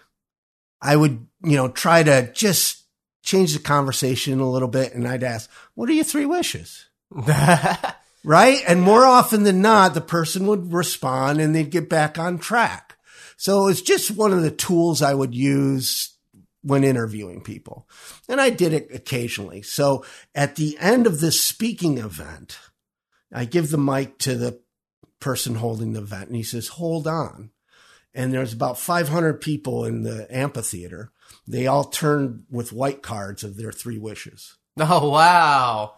I 0.82 0.96
would, 0.96 1.26
you 1.44 1.56
know, 1.56 1.70
try 1.70 2.04
to 2.04 2.32
just 2.34 2.84
change 3.24 3.54
the 3.54 3.60
conversation 3.60 4.40
a 4.40 4.50
little 4.50 4.68
bit. 4.68 4.94
And 4.94 5.08
I'd 5.08 5.24
ask, 5.24 5.50
what 5.74 5.90
are 5.90 5.94
your 5.94 6.04
three 6.04 6.26
wishes? 6.26 6.86
right? 7.12 8.62
And 8.68 8.82
more 8.82 9.06
often 9.06 9.44
than 9.44 9.62
not, 9.62 9.94
the 9.94 10.02
person 10.02 10.48
would 10.48 10.74
respond 10.74 11.40
and 11.40 11.56
they'd 11.56 11.70
get 11.70 11.90
back 11.90 12.20
on 12.20 12.38
track. 12.38 12.98
So 13.38 13.68
it's 13.68 13.82
just 13.82 14.12
one 14.12 14.34
of 14.34 14.42
the 14.42 14.52
tools 14.52 15.02
I 15.02 15.14
would 15.14 15.36
use 15.36 16.14
when 16.62 16.84
interviewing 16.84 17.42
people. 17.42 17.88
And 18.28 18.42
I 18.42 18.50
did 18.50 18.74
it 18.74 18.90
occasionally. 18.94 19.62
So 19.62 20.04
at 20.34 20.56
the 20.56 20.78
end 20.80 21.06
of 21.06 21.20
this 21.20 21.42
speaking 21.42 21.98
event, 22.00 22.58
I 23.34 23.46
give 23.46 23.72
the 23.72 23.78
mic 23.78 24.18
to 24.20 24.36
the 24.36 24.60
person 25.20 25.56
holding 25.56 25.94
the 25.94 26.02
event 26.02 26.28
and 26.28 26.36
he 26.36 26.44
says, 26.44 26.68
hold 26.68 27.08
on. 27.08 27.52
And 28.14 28.34
there's 28.34 28.54
about 28.54 28.80
500 28.80 29.42
people 29.42 29.86
in 29.86 30.04
the 30.04 30.28
amphitheater. 30.30 31.12
They 31.48 31.68
all 31.68 31.84
turned 31.84 32.44
with 32.50 32.72
white 32.72 33.02
cards 33.02 33.44
of 33.44 33.58
their 33.58 33.72
three 33.72 33.98
wishes 33.98 34.58
oh 34.80 35.10
wow. 35.10 35.96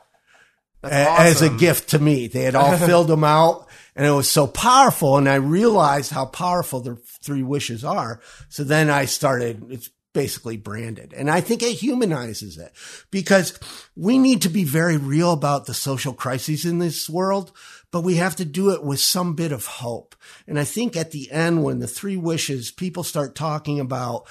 A- 0.83 1.19
as 1.19 1.41
a 1.41 1.49
gift 1.49 1.89
to 1.89 1.99
me. 1.99 2.27
They 2.27 2.43
had 2.43 2.55
all 2.55 2.77
filled 2.87 3.07
them 3.07 3.23
out 3.23 3.67
and 3.95 4.05
it 4.05 4.11
was 4.11 4.29
so 4.29 4.47
powerful. 4.47 5.17
And 5.17 5.27
I 5.27 5.35
realized 5.35 6.11
how 6.11 6.25
powerful 6.25 6.79
the 6.79 6.95
three 7.23 7.43
wishes 7.43 7.83
are. 7.83 8.21
So 8.49 8.63
then 8.63 8.89
I 8.89 9.05
started, 9.05 9.65
it's 9.69 9.89
basically 10.17 10.57
branded. 10.57 11.13
And 11.13 11.29
I 11.29 11.41
think 11.41 11.61
it 11.61 11.73
humanizes 11.73 12.57
it 12.57 12.73
because 13.11 13.59
we 13.95 14.17
need 14.17 14.41
to 14.41 14.49
be 14.49 14.63
very 14.63 14.97
real 14.97 15.31
about 15.31 15.67
the 15.67 15.75
social 15.75 16.11
crises 16.11 16.65
in 16.65 16.79
this 16.79 17.07
world, 17.07 17.51
but 17.91 18.01
we 18.01 18.15
have 18.15 18.35
to 18.37 18.45
do 18.45 18.71
it 18.71 18.83
with 18.83 18.99
some 18.99 19.35
bit 19.35 19.51
of 19.51 19.67
hope. 19.67 20.15
And 20.47 20.57
I 20.59 20.63
think 20.63 20.97
at 20.97 21.11
the 21.11 21.29
end, 21.31 21.63
when 21.63 21.77
the 21.77 21.87
three 21.87 22.17
wishes, 22.17 22.71
people 22.71 23.03
start 23.03 23.35
talking 23.35 23.79
about, 23.79 24.25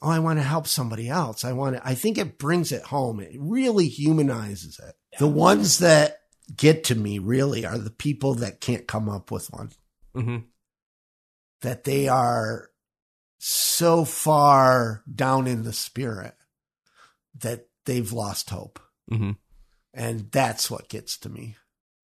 Oh, 0.00 0.10
I 0.10 0.20
want 0.20 0.38
to 0.38 0.44
help 0.44 0.68
somebody 0.68 1.08
else. 1.08 1.44
I 1.44 1.52
want 1.52 1.74
to, 1.74 1.84
I 1.84 1.96
think 1.96 2.18
it 2.18 2.38
brings 2.38 2.70
it 2.70 2.82
home. 2.82 3.18
It 3.18 3.34
really 3.36 3.88
humanizes 3.88 4.78
it. 4.78 4.94
The 5.18 5.26
ones 5.26 5.78
that 5.78 6.20
get 6.56 6.84
to 6.84 6.94
me 6.94 7.18
really 7.18 7.66
are 7.66 7.78
the 7.78 7.90
people 7.90 8.34
that 8.36 8.60
can't 8.60 8.86
come 8.86 9.08
up 9.08 9.32
with 9.32 9.52
one, 9.52 9.72
Mhm. 10.16 10.44
that 11.62 11.82
they 11.82 12.06
are 12.06 12.68
so 13.44 14.04
far 14.04 15.02
down 15.12 15.48
in 15.48 15.64
the 15.64 15.72
spirit 15.72 16.34
that 17.40 17.66
they've 17.86 18.12
lost 18.12 18.50
hope. 18.50 18.78
Mhm. 19.10 19.36
And 19.92 20.30
that's 20.30 20.70
what 20.70 20.88
gets 20.88 21.18
to 21.18 21.28
me. 21.28 21.56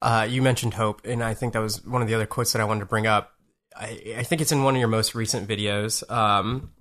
Uh, 0.02 0.26
you 0.28 0.42
mentioned 0.42 0.74
hope, 0.74 1.00
and 1.06 1.22
I 1.22 1.34
think 1.34 1.52
that 1.52 1.60
was 1.62 1.84
one 1.84 2.02
of 2.02 2.08
the 2.08 2.14
other 2.16 2.26
quotes 2.26 2.52
that 2.52 2.60
I 2.60 2.64
wanted 2.64 2.80
to 2.80 2.86
bring 2.86 3.06
up. 3.06 3.30
I, 3.76 4.14
I 4.18 4.22
think 4.24 4.40
it's 4.40 4.50
in 4.50 4.64
one 4.64 4.74
of 4.74 4.80
your 4.80 4.88
most 4.88 5.14
recent 5.14 5.48
videos. 5.48 6.08
Um, 6.10 6.72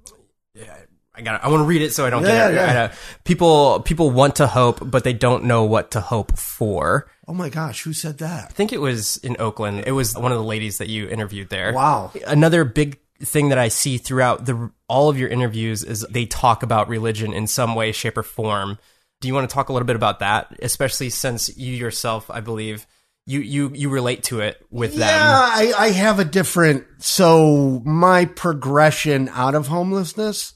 yeah, 0.56 0.76
I 1.14 1.22
got. 1.22 1.44
I 1.44 1.50
want 1.50 1.62
to 1.62 1.66
read 1.66 1.84
it 1.84 1.94
so 1.94 2.06
I 2.08 2.10
don't 2.10 2.24
Yeah, 2.24 2.50
get 2.50 2.52
it. 2.52 2.56
yeah. 2.56 2.66
I 2.66 2.74
know. 2.74 2.94
People 3.26 3.80
people 3.82 4.10
want 4.10 4.38
to 4.38 4.48
hope, 4.48 4.80
but 4.90 5.04
they 5.04 5.14
don't 5.14 5.44
know 5.46 5.66
what 5.66 5.92
to 5.92 6.02
hope 6.02 6.36
for. 6.38 7.10
Oh 7.28 7.34
my 7.34 7.50
gosh, 7.50 7.84
who 7.84 7.94
said 7.94 8.18
that? 8.20 8.46
I 8.46 8.54
think 8.54 8.74
it 8.74 8.82
was 8.82 9.18
in 9.18 9.36
Oakland. 9.40 9.84
It 9.86 9.92
was 9.92 10.16
one 10.18 10.32
of 10.32 10.38
the 10.40 10.44
ladies 10.44 10.80
that 10.80 10.88
you 10.90 11.08
interviewed 11.08 11.50
there. 11.50 11.74
Wow. 11.74 12.12
Another 12.26 12.64
big 12.66 13.00
thing 13.22 13.50
that 13.50 13.58
I 13.58 13.68
see 13.68 13.98
throughout 13.98 14.46
the 14.46 14.72
all 14.88 15.10
of 15.10 15.18
your 15.18 15.30
interviews 15.30 15.84
is 15.84 16.06
they 16.10 16.26
talk 16.26 16.64
about 16.64 16.88
religion 16.90 17.34
in 17.34 17.48
some 17.48 17.76
way, 17.76 17.92
shape, 17.92 18.18
or 18.18 18.24
form. 18.24 18.78
Do 19.20 19.28
you 19.28 19.34
want 19.34 19.50
to 19.50 19.54
talk 19.54 19.70
a 19.70 19.74
little 19.74 19.86
bit 19.88 19.96
about 19.96 20.20
that, 20.20 20.56
especially 20.62 21.10
since 21.10 21.56
you 21.58 21.74
yourself, 21.74 22.30
I 22.30 22.40
believe, 22.42 22.86
you 23.26 23.40
you 23.40 23.72
you 23.74 23.90
relate 23.90 24.24
to 24.26 24.40
it 24.42 24.64
with 24.70 24.94
Yeah, 24.96 25.08
them? 25.08 25.34
I, 25.36 25.74
I 25.78 25.90
have 25.90 26.20
a 26.20 26.26
different. 26.26 26.86
So 27.00 27.82
my 27.84 28.26
progression 28.26 29.30
out 29.30 29.56
of 29.56 29.68
homelessness, 29.68 30.54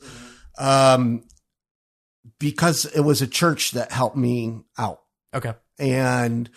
um, 0.57 1.23
because 2.39 2.85
it 2.85 3.01
was 3.01 3.21
a 3.21 3.27
church 3.27 3.71
that 3.71 3.91
helped 3.91 4.15
me 4.17 4.61
out, 4.77 5.01
Okay. 5.33 5.53
and 5.79 6.49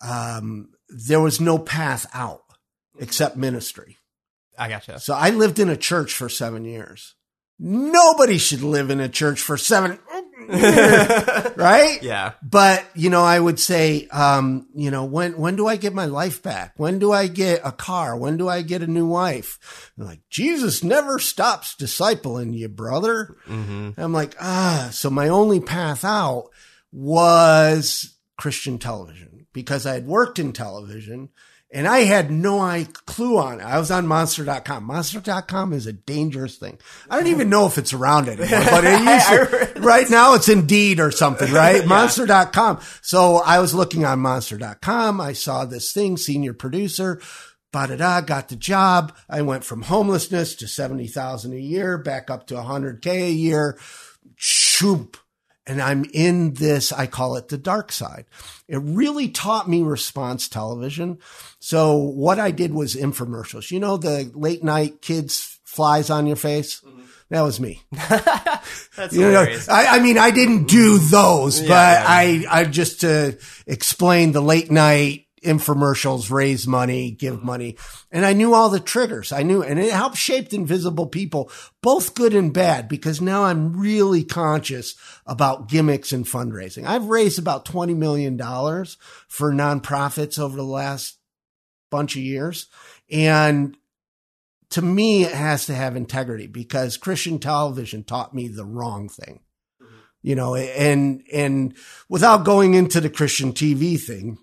um, 0.00 0.70
there 0.88 1.20
was 1.20 1.40
no 1.40 1.58
path 1.58 2.06
out 2.14 2.42
except 2.98 3.36
ministry. 3.36 3.96
I 4.58 4.68
gotcha. 4.68 5.00
So 5.00 5.14
I 5.14 5.30
lived 5.30 5.58
in 5.58 5.68
a 5.68 5.76
church 5.76 6.12
for 6.14 6.28
seven 6.28 6.64
years. 6.64 7.14
Nobody 7.58 8.38
should 8.38 8.62
live 8.62 8.90
in 8.90 9.00
a 9.00 9.08
church 9.08 9.40
for 9.40 9.56
seven 9.56 9.98
right? 10.50 11.98
Yeah. 12.02 12.32
But, 12.42 12.84
you 12.94 13.10
know, 13.10 13.22
I 13.22 13.38
would 13.38 13.60
say, 13.60 14.08
um, 14.08 14.66
you 14.74 14.90
know, 14.90 15.04
when, 15.04 15.36
when 15.36 15.56
do 15.56 15.68
I 15.68 15.76
get 15.76 15.94
my 15.94 16.06
life 16.06 16.42
back? 16.42 16.72
When 16.76 16.98
do 16.98 17.12
I 17.12 17.28
get 17.28 17.60
a 17.64 17.72
car? 17.72 18.16
When 18.16 18.36
do 18.36 18.48
I 18.48 18.62
get 18.62 18.82
a 18.82 18.86
new 18.86 19.06
wife? 19.06 19.92
They're 19.96 20.06
like, 20.06 20.22
Jesus 20.28 20.82
never 20.82 21.18
stops 21.18 21.76
discipling 21.76 22.56
you, 22.56 22.68
brother. 22.68 23.36
hmm 23.46 23.90
I'm 23.96 24.12
like, 24.12 24.34
ah, 24.40 24.88
so 24.92 25.10
my 25.10 25.28
only 25.28 25.60
path 25.60 26.04
out 26.04 26.50
was 26.90 28.16
Christian 28.36 28.78
television 28.78 29.46
because 29.52 29.86
I 29.86 29.94
had 29.94 30.06
worked 30.06 30.38
in 30.38 30.52
television 30.52 31.28
and 31.72 31.86
I 31.86 32.00
had 32.00 32.30
no 32.30 32.84
clue 33.06 33.38
on 33.38 33.60
it. 33.60 33.64
I 33.64 33.78
was 33.78 33.90
on 33.90 34.06
monster.com. 34.06 34.84
Monster.com 34.84 35.72
is 35.72 35.86
a 35.86 35.92
dangerous 35.92 36.56
thing. 36.56 36.78
I 37.08 37.16
don't 37.16 37.28
even 37.28 37.48
know 37.48 37.66
if 37.66 37.78
it's 37.78 37.92
around 37.92 38.28
anymore, 38.28 38.64
but 38.70 38.84
it 38.84 39.00
used 39.64 39.74
to, 39.74 39.80
right 39.80 40.08
now 40.10 40.34
it's 40.34 40.48
Indeed 40.48 40.98
or 40.98 41.10
something, 41.12 41.52
right? 41.52 41.86
Monster.com. 41.86 42.80
So 43.02 43.36
I 43.36 43.60
was 43.60 43.72
looking 43.74 44.04
on 44.04 44.18
monster.com. 44.18 45.20
I 45.20 45.32
saw 45.32 45.64
this 45.64 45.92
thing, 45.92 46.16
senior 46.16 46.54
producer. 46.54 47.20
Ba-da-da, 47.72 48.22
got 48.22 48.48
the 48.48 48.56
job. 48.56 49.14
I 49.28 49.42
went 49.42 49.62
from 49.62 49.82
homelessness 49.82 50.56
to 50.56 50.66
70,000 50.66 51.52
a 51.52 51.56
year, 51.56 51.98
back 51.98 52.28
up 52.28 52.48
to 52.48 52.54
100K 52.54 53.06
a 53.06 53.30
year. 53.30 53.78
Shoop. 54.34 55.16
And 55.70 55.80
I'm 55.80 56.04
in 56.12 56.54
this, 56.54 56.92
I 56.92 57.06
call 57.06 57.36
it 57.36 57.46
the 57.46 57.56
dark 57.56 57.92
side. 57.92 58.24
It 58.66 58.78
really 58.78 59.28
taught 59.28 59.68
me 59.68 59.82
response 59.82 60.48
television. 60.48 61.18
So 61.60 61.96
what 61.96 62.40
I 62.40 62.50
did 62.50 62.74
was 62.74 62.96
infomercials. 62.96 63.70
You 63.70 63.78
know, 63.78 63.96
the 63.96 64.32
late 64.34 64.64
night 64.64 65.00
kids 65.00 65.60
flies 65.64 66.10
on 66.10 66.26
your 66.26 66.34
face? 66.34 66.80
Mm-hmm. 66.80 67.02
That 67.28 67.42
was 67.42 67.60
me. 67.60 67.82
That's 68.96 69.12
You 69.12 69.30
know. 69.30 69.46
I, 69.68 69.98
I 69.98 70.00
mean, 70.00 70.18
I 70.18 70.32
didn't 70.32 70.64
do 70.64 70.98
those, 70.98 71.60
mm-hmm. 71.60 71.70
Yeah, 71.70 71.94
but 71.94 72.40
yeah. 72.40 72.48
I, 72.50 72.60
I 72.60 72.64
just 72.64 73.02
to 73.02 73.38
explain 73.68 74.32
the 74.32 74.42
late 74.42 74.72
night 74.72 75.26
infomercials, 75.42 76.30
raise 76.30 76.66
money, 76.66 77.10
give 77.10 77.36
mm-hmm. 77.36 77.46
money. 77.46 77.76
And 78.10 78.26
I 78.26 78.32
knew 78.32 78.54
all 78.54 78.68
the 78.68 78.80
triggers. 78.80 79.32
I 79.32 79.42
knew, 79.42 79.62
and 79.62 79.78
it 79.78 79.92
helped 79.92 80.16
shape 80.16 80.50
the 80.50 80.56
invisible 80.56 81.06
people, 81.06 81.50
both 81.82 82.14
good 82.14 82.34
and 82.34 82.52
bad, 82.52 82.88
because 82.88 83.20
now 83.20 83.44
I'm 83.44 83.78
really 83.78 84.22
conscious 84.22 84.94
about 85.26 85.68
gimmicks 85.68 86.12
and 86.12 86.26
fundraising. 86.26 86.84
I've 86.84 87.06
raised 87.06 87.38
about 87.38 87.64
$20 87.64 87.96
million 87.96 88.36
for 88.36 89.52
nonprofits 89.52 90.38
over 90.38 90.56
the 90.56 90.62
last 90.62 91.18
bunch 91.90 92.16
of 92.16 92.22
years. 92.22 92.66
And 93.10 93.76
to 94.70 94.82
me, 94.82 95.24
it 95.24 95.32
has 95.32 95.66
to 95.66 95.74
have 95.74 95.96
integrity 95.96 96.46
because 96.46 96.96
Christian 96.96 97.38
television 97.38 98.04
taught 98.04 98.34
me 98.34 98.46
the 98.46 98.64
wrong 98.64 99.08
thing. 99.08 99.40
Mm-hmm. 99.82 99.96
You 100.22 100.34
know, 100.34 100.54
and, 100.54 101.22
and 101.32 101.74
without 102.08 102.44
going 102.44 102.74
into 102.74 103.00
the 103.00 103.10
Christian 103.10 103.52
TV 103.52 103.98
thing, 103.98 104.38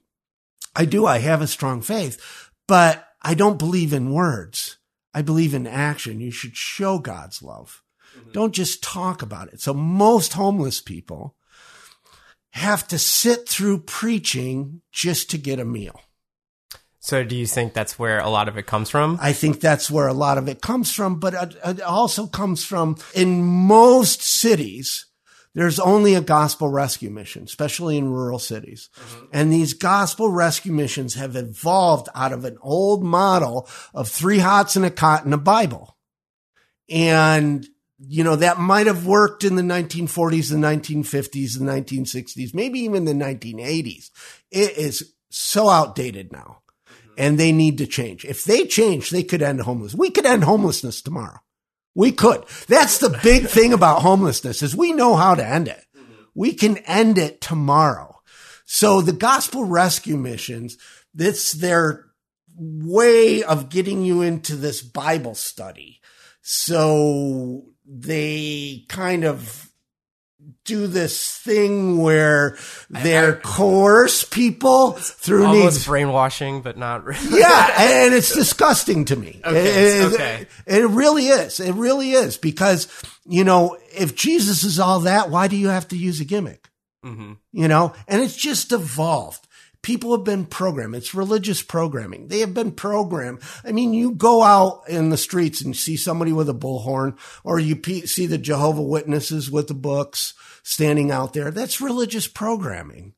I 0.77 0.85
do, 0.85 1.07
I 1.07 1.17
have 1.17 1.41
a 1.41 1.47
strong 1.47 1.81
faith, 1.81 2.49
but 2.67 3.07
I 3.21 3.33
don't 3.33 3.57
believe 3.57 3.93
in 3.93 4.13
words. 4.13 4.77
I 5.13 5.23
believe 5.23 5.55
in 5.55 5.65
action. 5.65 6.21
You 6.21 6.29
should 6.29 6.55
show 6.55 6.99
God's 6.99 7.41
love. 7.41 7.81
Mm-hmm. 8.15 8.31
Don't 8.31 8.53
just 8.53 8.83
talk 8.83 9.23
about 9.23 9.47
it. 9.51 9.59
So 9.59 9.73
most 9.73 10.33
homeless 10.33 10.79
people 10.79 11.35
have 12.51 12.87
to 12.89 12.99
sit 12.99 13.49
through 13.49 13.79
preaching 13.79 14.81
just 14.91 15.31
to 15.31 15.39
get 15.39 15.59
a 15.59 15.65
meal. 15.65 15.99
So 16.99 17.23
do 17.23 17.35
you 17.35 17.47
think 17.47 17.73
that's 17.73 17.97
where 17.97 18.19
a 18.19 18.29
lot 18.29 18.47
of 18.47 18.57
it 18.57 18.67
comes 18.67 18.91
from? 18.91 19.17
I 19.19 19.33
think 19.33 19.59
that's 19.59 19.89
where 19.89 20.07
a 20.07 20.13
lot 20.13 20.37
of 20.37 20.47
it 20.47 20.61
comes 20.61 20.93
from, 20.93 21.19
but 21.19 21.55
it 21.65 21.81
also 21.81 22.27
comes 22.27 22.63
from 22.63 22.97
in 23.15 23.43
most 23.43 24.21
cities. 24.21 25.06
There's 25.57 25.79
only 25.79 26.13
a 26.13 26.21
gospel 26.21 26.69
rescue 26.69 27.09
mission, 27.09 27.41
especially 27.45 27.97
in 27.97 28.11
rural 28.11 28.37
cities. 28.37 28.91
Mm-hmm. 28.95 29.25
And 29.33 29.51
these 29.51 29.73
gospel 29.73 30.29
rescue 30.29 30.71
missions 30.71 31.15
have 31.15 31.35
evolved 31.35 32.09
out 32.13 32.31
of 32.31 32.45
an 32.45 32.59
old 32.61 33.03
model 33.03 33.67
of 33.91 34.07
three 34.07 34.37
hots 34.37 34.75
and 34.75 34.85
a 34.85 34.91
cot 34.91 35.25
and 35.25 35.33
a 35.33 35.37
Bible. 35.37 35.97
And 36.87 37.65
you 37.97 38.23
know, 38.23 38.35
that 38.35 38.59
might 38.59 38.85
have 38.85 39.07
worked 39.07 39.43
in 39.43 39.55
the 39.55 39.63
1940s, 39.63 40.51
the 40.51 40.57
1950s, 40.57 41.57
the 41.57 41.65
1960s, 41.65 42.53
maybe 42.53 42.81
even 42.81 43.05
the 43.05 43.13
1980s. 43.13 44.11
It 44.51 44.77
is 44.77 45.15
so 45.31 45.69
outdated 45.69 46.31
now 46.31 46.61
and 47.17 47.39
they 47.39 47.51
need 47.51 47.79
to 47.79 47.87
change. 47.87 48.25
If 48.25 48.43
they 48.43 48.67
change, 48.67 49.09
they 49.09 49.23
could 49.23 49.41
end 49.41 49.61
homelessness. 49.61 49.97
We 49.97 50.11
could 50.11 50.27
end 50.27 50.43
homelessness 50.43 51.01
tomorrow. 51.01 51.39
We 51.97 52.11
could. 52.11 52.43
That's 52.67 52.99
the 52.99 53.19
big 53.23 53.47
thing 53.47 53.73
about 53.73 54.03
homelessness 54.03 54.61
is 54.61 54.75
we 54.75 54.93
know 54.93 55.15
how 55.15 55.33
to 55.33 55.43
end 55.43 55.67
it. 55.67 55.83
We 56.35 56.53
can 56.53 56.77
end 56.77 57.17
it 57.17 57.41
tomorrow. 57.41 58.21
So 58.65 59.01
the 59.01 59.13
gospel 59.13 59.65
rescue 59.65 60.15
missions, 60.15 60.77
that's 61.15 61.53
their 61.53 62.05
way 62.55 63.41
of 63.41 63.69
getting 63.69 64.03
you 64.03 64.21
into 64.21 64.55
this 64.55 64.83
Bible 64.83 65.33
study. 65.33 65.99
So 66.43 67.63
they 67.83 68.85
kind 68.89 69.25
of 69.25 69.66
do 70.67 70.85
this 70.85 71.37
thing 71.37 71.97
where 71.97 72.57
they're 72.89 73.37
coerce 73.37 74.23
people 74.23 74.91
through 74.91 75.45
almost 75.45 75.77
needs. 75.77 75.87
brainwashing, 75.87 76.61
but 76.61 76.77
not 76.77 77.05
really. 77.05 77.39
yeah, 77.39 77.73
and 78.05 78.13
it's 78.13 78.33
disgusting 78.33 79.05
to 79.05 79.15
me. 79.15 79.41
Okay, 79.43 79.99
it, 79.99 80.13
okay. 80.13 80.47
It, 80.67 80.83
it 80.83 80.87
really 80.87 81.27
is. 81.27 81.59
It 81.59 81.73
really 81.73 82.11
is 82.11 82.37
because 82.37 82.87
you 83.25 83.43
know 83.43 83.77
if 83.95 84.15
Jesus 84.15 84.63
is 84.63 84.79
all 84.79 84.99
that, 85.01 85.31
why 85.31 85.47
do 85.47 85.57
you 85.57 85.69
have 85.69 85.87
to 85.87 85.97
use 85.97 86.19
a 86.19 86.25
gimmick? 86.25 86.69
Mm-hmm. 87.03 87.33
You 87.53 87.67
know, 87.67 87.93
and 88.07 88.21
it's 88.21 88.35
just 88.35 88.71
evolved. 88.71 89.47
People 89.83 90.11
have 90.11 90.25
been 90.25 90.45
programmed. 90.45 90.95
It's 90.95 91.13
religious 91.13 91.61
programming. 91.61 92.27
They 92.27 92.39
have 92.39 92.53
been 92.53 92.71
programmed. 92.71 93.39
I 93.63 93.71
mean, 93.71 93.93
you 93.93 94.11
go 94.11 94.43
out 94.43 94.81
in 94.89 95.11
the 95.11 95.17
streets 95.17 95.61
and 95.61 95.77
see 95.77 95.95
somebody 95.95 96.33
with 96.33 96.49
a 96.49 96.53
bullhorn, 96.53 97.17
or 97.45 97.57
you 97.57 97.79
see 98.05 98.25
the 98.25 98.37
Jehovah 98.37 98.81
Witnesses 98.81 99.49
with 99.49 99.67
the 99.67 99.73
books 99.73 100.33
standing 100.67 101.11
out 101.11 101.31
there. 101.31 101.49
That's 101.49 101.79
religious 101.79 102.27
programming. 102.27 103.13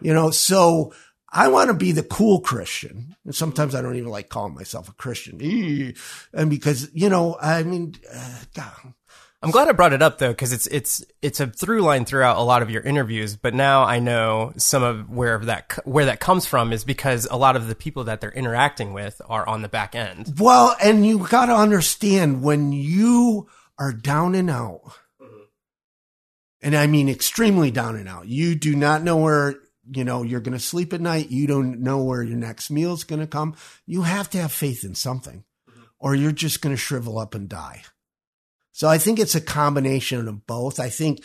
You 0.00 0.14
know, 0.14 0.30
so 0.30 0.94
I 1.30 1.48
want 1.48 1.68
to 1.68 1.74
be 1.74 1.92
the 1.92 2.02
cool 2.02 2.40
Christian. 2.40 3.14
And 3.24 3.34
sometimes 3.34 3.74
I 3.74 3.82
don't 3.82 3.96
even 3.96 4.10
like 4.10 4.30
calling 4.30 4.54
myself 4.54 4.88
a 4.88 4.94
Christian. 4.94 5.94
And 6.32 6.48
because, 6.48 6.88
you 6.94 7.10
know, 7.10 7.36
I 7.40 7.62
mean, 7.62 7.94
uh, 8.10 8.38
God, 8.54 8.94
I'm 9.42 9.50
glad 9.50 9.68
I 9.68 9.72
brought 9.72 9.92
it 9.92 10.00
up 10.00 10.16
though, 10.16 10.30
because 10.30 10.52
it's 10.52 10.66
it's 10.68 11.04
it's 11.20 11.40
a 11.40 11.46
through 11.46 11.82
line 11.82 12.06
throughout 12.06 12.38
a 12.38 12.42
lot 12.42 12.62
of 12.62 12.70
your 12.70 12.82
interviews. 12.82 13.36
But 13.36 13.54
now 13.54 13.84
I 13.84 13.98
know 13.98 14.54
some 14.56 14.82
of 14.82 15.10
where 15.10 15.38
that 15.40 15.78
where 15.84 16.06
that 16.06 16.20
comes 16.20 16.46
from 16.46 16.72
is 16.72 16.84
because 16.84 17.26
a 17.30 17.36
lot 17.36 17.54
of 17.54 17.68
the 17.68 17.74
people 17.74 18.04
that 18.04 18.22
they're 18.22 18.32
interacting 18.32 18.94
with 18.94 19.20
are 19.28 19.46
on 19.46 19.60
the 19.60 19.68
back 19.68 19.94
end. 19.94 20.34
Well, 20.38 20.74
and 20.82 21.06
you 21.06 21.28
got 21.28 21.46
to 21.46 21.54
understand 21.54 22.42
when 22.42 22.72
you 22.72 23.48
are 23.78 23.92
down 23.92 24.34
and 24.34 24.48
out, 24.48 24.80
and 26.60 26.76
I 26.76 26.86
mean 26.86 27.08
extremely 27.08 27.70
down 27.70 27.96
and 27.96 28.08
out. 28.08 28.26
You 28.28 28.54
do 28.54 28.74
not 28.74 29.02
know 29.02 29.16
where 29.16 29.56
you 29.90 30.04
know 30.04 30.22
you're 30.22 30.40
going 30.40 30.56
to 30.56 30.62
sleep 30.62 30.92
at 30.92 31.00
night. 31.00 31.30
You 31.30 31.46
don't 31.46 31.80
know 31.80 32.02
where 32.02 32.22
your 32.22 32.36
next 32.36 32.70
meal 32.70 32.92
is 32.92 33.04
going 33.04 33.20
to 33.20 33.26
come. 33.26 33.56
You 33.86 34.02
have 34.02 34.28
to 34.30 34.38
have 34.38 34.52
faith 34.52 34.84
in 34.84 34.94
something, 34.94 35.44
or 35.98 36.14
you're 36.14 36.32
just 36.32 36.60
going 36.60 36.74
to 36.74 36.80
shrivel 36.80 37.18
up 37.18 37.34
and 37.34 37.48
die. 37.48 37.82
So 38.72 38.88
I 38.88 38.98
think 38.98 39.18
it's 39.18 39.34
a 39.34 39.40
combination 39.40 40.28
of 40.28 40.46
both. 40.46 40.78
I 40.78 40.88
think 40.88 41.24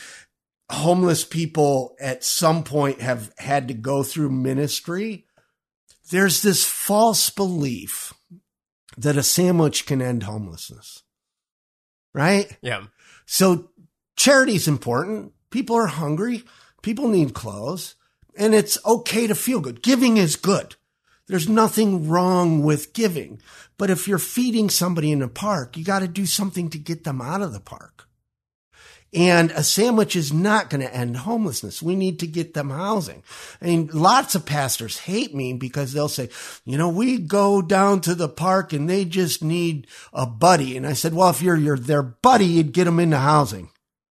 homeless 0.71 1.23
people 1.23 1.95
at 1.99 2.23
some 2.23 2.63
point 2.63 3.01
have 3.01 3.31
had 3.37 3.67
to 3.67 3.73
go 3.73 4.01
through 4.01 4.31
ministry. 4.31 5.27
There's 6.09 6.41
this 6.41 6.65
false 6.65 7.29
belief 7.29 8.13
that 8.97 9.17
a 9.17 9.23
sandwich 9.23 9.85
can 9.85 10.01
end 10.01 10.23
homelessness. 10.23 11.03
Right? 12.13 12.57
Yeah. 12.61 12.85
So 13.25 13.71
charity's 14.15 14.67
important. 14.67 15.33
People 15.49 15.75
are 15.75 15.87
hungry. 15.87 16.43
People 16.81 17.07
need 17.07 17.33
clothes 17.33 17.95
and 18.35 18.53
it's 18.53 18.83
okay 18.85 19.27
to 19.27 19.35
feel 19.35 19.59
good. 19.59 19.81
Giving 19.81 20.17
is 20.17 20.35
good. 20.35 20.75
There's 21.27 21.47
nothing 21.47 22.09
wrong 22.09 22.63
with 22.63 22.93
giving. 22.93 23.41
But 23.77 23.89
if 23.89 24.07
you're 24.07 24.19
feeding 24.19 24.69
somebody 24.69 25.11
in 25.11 25.21
a 25.21 25.27
park, 25.27 25.77
you 25.77 25.83
got 25.83 25.99
to 25.99 26.07
do 26.07 26.25
something 26.25 26.69
to 26.71 26.77
get 26.77 27.03
them 27.03 27.21
out 27.21 27.41
of 27.41 27.53
the 27.53 27.59
park. 27.59 28.07
And 29.15 29.51
a 29.51 29.63
sandwich 29.63 30.15
is 30.15 30.33
not 30.33 30.71
going 30.71 30.81
to 30.81 30.93
end 30.93 31.17
homelessness. 31.17 31.83
We 31.83 31.95
need 31.95 32.19
to 32.19 32.27
get 32.27 32.55
them 32.55 32.71
housing. 32.71 33.21
I 33.61 33.65
mean, 33.65 33.89
lots 33.93 34.33
of 34.33 34.43
pastors 34.45 34.97
hate 34.97 35.35
me 35.35 35.53
because 35.53 35.93
they'll 35.93 36.09
say, 36.09 36.29
you 36.65 36.79
know, 36.79 36.89
we 36.89 37.19
go 37.19 37.61
down 37.61 38.01
to 38.01 38.15
the 38.15 38.27
park 38.27 38.73
and 38.73 38.89
they 38.89 39.05
just 39.05 39.43
need 39.43 39.85
a 40.13 40.25
buddy. 40.25 40.75
And 40.75 40.87
I 40.87 40.93
said, 40.93 41.13
well, 41.13 41.29
if 41.29 41.43
you're, 41.43 41.55
you're 41.55 41.77
their 41.77 42.01
buddy, 42.01 42.45
you'd 42.45 42.73
get 42.73 42.85
them 42.85 42.99
into 42.99 43.17
housing. 43.17 43.69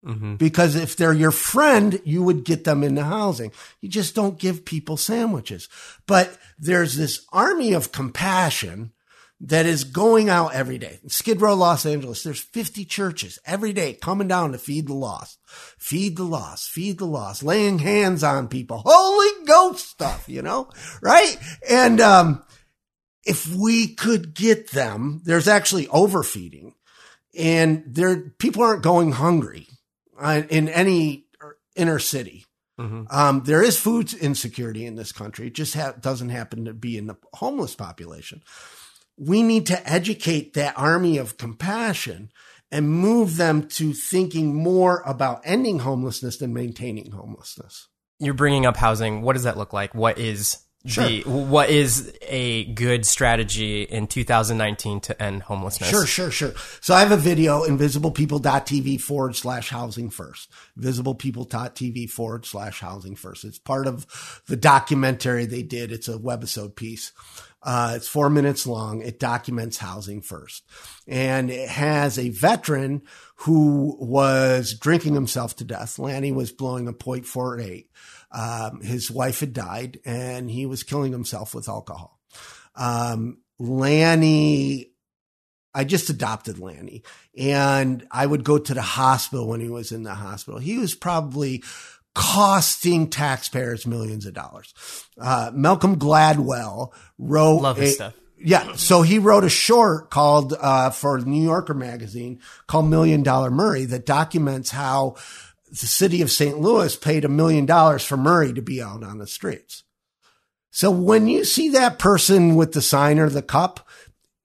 Mm-hmm. 0.05 0.35
Because 0.35 0.75
if 0.75 0.95
they're 0.95 1.13
your 1.13 1.31
friend, 1.31 1.99
you 2.05 2.23
would 2.23 2.45
get 2.45 2.63
them 2.63 2.83
into 2.83 3.03
housing. 3.03 3.51
You 3.81 3.89
just 3.89 4.15
don't 4.15 4.39
give 4.39 4.65
people 4.65 4.97
sandwiches. 4.97 5.67
But 6.05 6.37
there's 6.57 6.95
this 6.95 7.25
army 7.33 7.73
of 7.73 7.91
compassion 7.91 8.93
that 9.39 9.65
is 9.65 9.83
going 9.83 10.29
out 10.29 10.53
every 10.53 10.77
day. 10.77 10.99
In 11.03 11.09
Skid 11.09 11.41
Row, 11.41 11.53
Los 11.53 11.85
Angeles, 11.85 12.23
there's 12.23 12.41
50 12.41 12.85
churches 12.85 13.37
every 13.45 13.71
day 13.71 13.93
coming 13.93 14.27
down 14.27 14.51
to 14.51 14.57
feed 14.57 14.87
the 14.87 14.93
lost, 14.93 15.39
feed 15.77 16.17
the 16.17 16.23
lost, 16.23 16.69
feed 16.69 16.97
the 16.97 17.05
lost, 17.05 17.43
laying 17.43 17.79
hands 17.79 18.23
on 18.23 18.47
people, 18.47 18.81
Holy 18.83 19.45
Ghost 19.45 19.87
stuff, 19.87 20.27
you 20.27 20.41
know, 20.41 20.69
right? 21.01 21.37
And, 21.69 22.01
um, 22.01 22.43
if 23.25 23.53
we 23.53 23.93
could 23.93 24.33
get 24.33 24.71
them, 24.71 25.21
there's 25.25 25.49
actually 25.49 25.87
overfeeding 25.89 26.73
and 27.37 27.83
there, 27.85 28.33
people 28.39 28.63
aren't 28.63 28.83
going 28.83 29.11
hungry 29.11 29.67
in 30.21 30.69
any 30.69 31.25
inner 31.75 31.99
city. 31.99 32.45
Mm-hmm. 32.79 33.03
Um, 33.09 33.43
there 33.43 33.63
is 33.63 33.79
food 33.79 34.13
insecurity 34.13 34.85
in 34.85 34.95
this 34.95 35.11
country. 35.11 35.47
It 35.47 35.55
just 35.55 35.73
ha- 35.73 35.93
doesn't 35.99 36.29
happen 36.29 36.65
to 36.65 36.73
be 36.73 36.97
in 36.97 37.07
the 37.07 37.15
homeless 37.33 37.75
population. 37.75 38.43
We 39.17 39.41
need 39.41 39.65
to 39.67 39.89
educate 39.89 40.53
that 40.53 40.77
army 40.77 41.17
of 41.17 41.37
compassion 41.37 42.31
and 42.71 42.89
move 42.89 43.37
them 43.37 43.67
to 43.67 43.93
thinking 43.93 44.55
more 44.55 45.01
about 45.05 45.41
ending 45.43 45.79
homelessness 45.79 46.37
than 46.37 46.53
maintaining 46.53 47.11
homelessness. 47.11 47.87
You're 48.19 48.33
bringing 48.33 48.65
up 48.65 48.77
housing. 48.77 49.21
What 49.21 49.33
does 49.33 49.43
that 49.43 49.57
look 49.57 49.73
like? 49.73 49.95
What 49.95 50.19
is 50.19 50.57
Sure. 50.87 51.07
the 51.07 51.21
what 51.23 51.69
is 51.69 52.17
a 52.21 52.65
good 52.73 53.05
strategy 53.05 53.83
in 53.83 54.07
2019 54.07 55.01
to 55.01 55.21
end 55.21 55.43
homelessness? 55.43 55.89
Sure, 55.89 56.05
sure, 56.05 56.31
sure. 56.31 56.53
So 56.81 56.93
I 56.93 57.01
have 57.01 57.11
a 57.11 57.17
video, 57.17 57.63
invisiblepeople.tv 57.65 59.01
forward 59.01 59.35
slash 59.35 59.69
housing 59.69 60.09
first. 60.09 60.49
Invisiblepeople.tv 60.79 62.09
forward 62.09 62.45
slash 62.45 62.79
housing 62.79 63.15
first. 63.15 63.43
It's 63.43 63.59
part 63.59 63.87
of 63.87 64.41
the 64.47 64.55
documentary 64.55 65.45
they 65.45 65.63
did. 65.63 65.91
It's 65.91 66.07
a 66.07 66.17
webisode 66.17 66.75
piece. 66.75 67.11
Uh, 67.63 67.93
it's 67.95 68.07
four 68.07 68.29
minutes 68.29 68.65
long. 68.65 69.01
It 69.01 69.19
documents 69.19 69.77
housing 69.77 70.21
first. 70.21 70.63
And 71.07 71.49
it 71.49 71.67
has 71.67 72.17
a 72.17 72.29
veteran 72.29 73.01
who 73.37 73.97
was 73.99 74.73
drinking 74.73 75.15
himself 75.15 75.55
to 75.57 75.65
death. 75.65 75.99
Lanny 75.99 76.31
was 76.31 76.51
blowing 76.51 76.87
a 76.87 76.93
.48. 76.93 77.87
Um, 78.31 78.81
his 78.81 79.09
wife 79.09 79.39
had 79.39 79.53
died 79.53 79.99
and 80.05 80.49
he 80.51 80.65
was 80.65 80.83
killing 80.83 81.11
himself 81.11 81.55
with 81.55 81.69
alcohol. 81.69 82.19
Um, 82.75 83.39
Lanny, 83.59 84.91
I 85.73 85.83
just 85.83 86.09
adopted 86.09 86.59
Lanny 86.59 87.03
and 87.37 88.05
I 88.11 88.25
would 88.25 88.43
go 88.43 88.57
to 88.57 88.73
the 88.73 88.81
hospital 88.81 89.47
when 89.47 89.61
he 89.61 89.69
was 89.69 89.91
in 89.91 90.03
the 90.03 90.13
hospital. 90.15 90.59
He 90.59 90.77
was 90.77 90.93
probably 90.95 91.63
costing 92.15 93.09
taxpayers 93.09 93.85
millions 93.85 94.25
of 94.25 94.33
dollars. 94.33 94.73
Uh, 95.19 95.51
Malcolm 95.53 95.97
Gladwell 95.97 96.91
wrote 97.17 97.61
Love 97.61 97.77
his 97.77 97.91
a- 97.91 97.95
stuff. 97.95 98.13
yeah. 98.39 98.73
So 98.73 99.03
he 99.03 99.19
wrote 99.19 99.43
a 99.43 99.49
short 99.49 100.09
called, 100.09 100.53
uh, 100.59 100.89
for 100.89 101.19
New 101.19 101.43
Yorker 101.43 101.75
magazine 101.75 102.39
called 102.65 102.89
Million 102.89 103.21
Dollar 103.23 103.51
Murray 103.51 103.85
that 103.85 104.05
documents 104.05 104.71
how 104.71 105.15
the 105.69 105.87
city 105.87 106.21
of 106.21 106.31
St. 106.31 106.59
Louis 106.59 106.95
paid 106.95 107.25
a 107.25 107.29
million 107.29 107.65
dollars 107.65 108.03
for 108.03 108.17
Murray 108.17 108.53
to 108.53 108.61
be 108.61 108.81
out 108.81 109.03
on 109.03 109.17
the 109.17 109.27
streets. 109.27 109.83
So 110.71 110.91
when 110.91 111.27
you 111.27 111.43
see 111.43 111.69
that 111.69 111.99
person 111.99 112.55
with 112.55 112.73
the 112.73 112.81
sign 112.81 113.19
or 113.19 113.29
the 113.29 113.41
cup, 113.41 113.87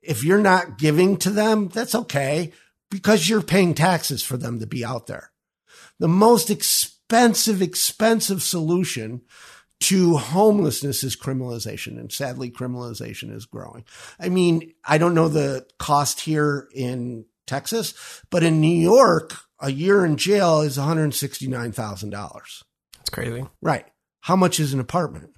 if 0.00 0.24
you're 0.24 0.40
not 0.40 0.78
giving 0.78 1.16
to 1.18 1.30
them, 1.30 1.68
that's 1.68 1.94
okay 1.94 2.52
because 2.90 3.28
you're 3.28 3.42
paying 3.42 3.74
taxes 3.74 4.22
for 4.22 4.36
them 4.36 4.60
to 4.60 4.66
be 4.66 4.84
out 4.84 5.06
there. 5.06 5.30
The 5.98 6.08
most 6.08 6.50
expensive, 6.50 7.62
expensive 7.62 8.42
solution 8.42 9.22
to 9.80 10.16
homelessness 10.16 11.02
is 11.02 11.16
criminalization. 11.16 11.98
And 11.98 12.12
sadly, 12.12 12.50
criminalization 12.50 13.34
is 13.34 13.46
growing. 13.46 13.84
I 14.20 14.28
mean, 14.28 14.72
I 14.84 14.98
don't 14.98 15.14
know 15.14 15.28
the 15.28 15.66
cost 15.78 16.20
here 16.20 16.68
in 16.74 17.24
Texas, 17.46 18.22
but 18.30 18.42
in 18.42 18.60
New 18.60 18.68
York, 18.68 19.36
a 19.62 19.70
year 19.70 20.04
in 20.04 20.16
jail 20.16 20.60
is 20.60 20.76
$169,000. 20.76 22.10
That's 22.10 23.10
crazy. 23.10 23.46
Right. 23.62 23.86
How 24.20 24.36
much 24.36 24.60
is 24.60 24.72
an 24.74 24.80
apartment? 24.80 25.30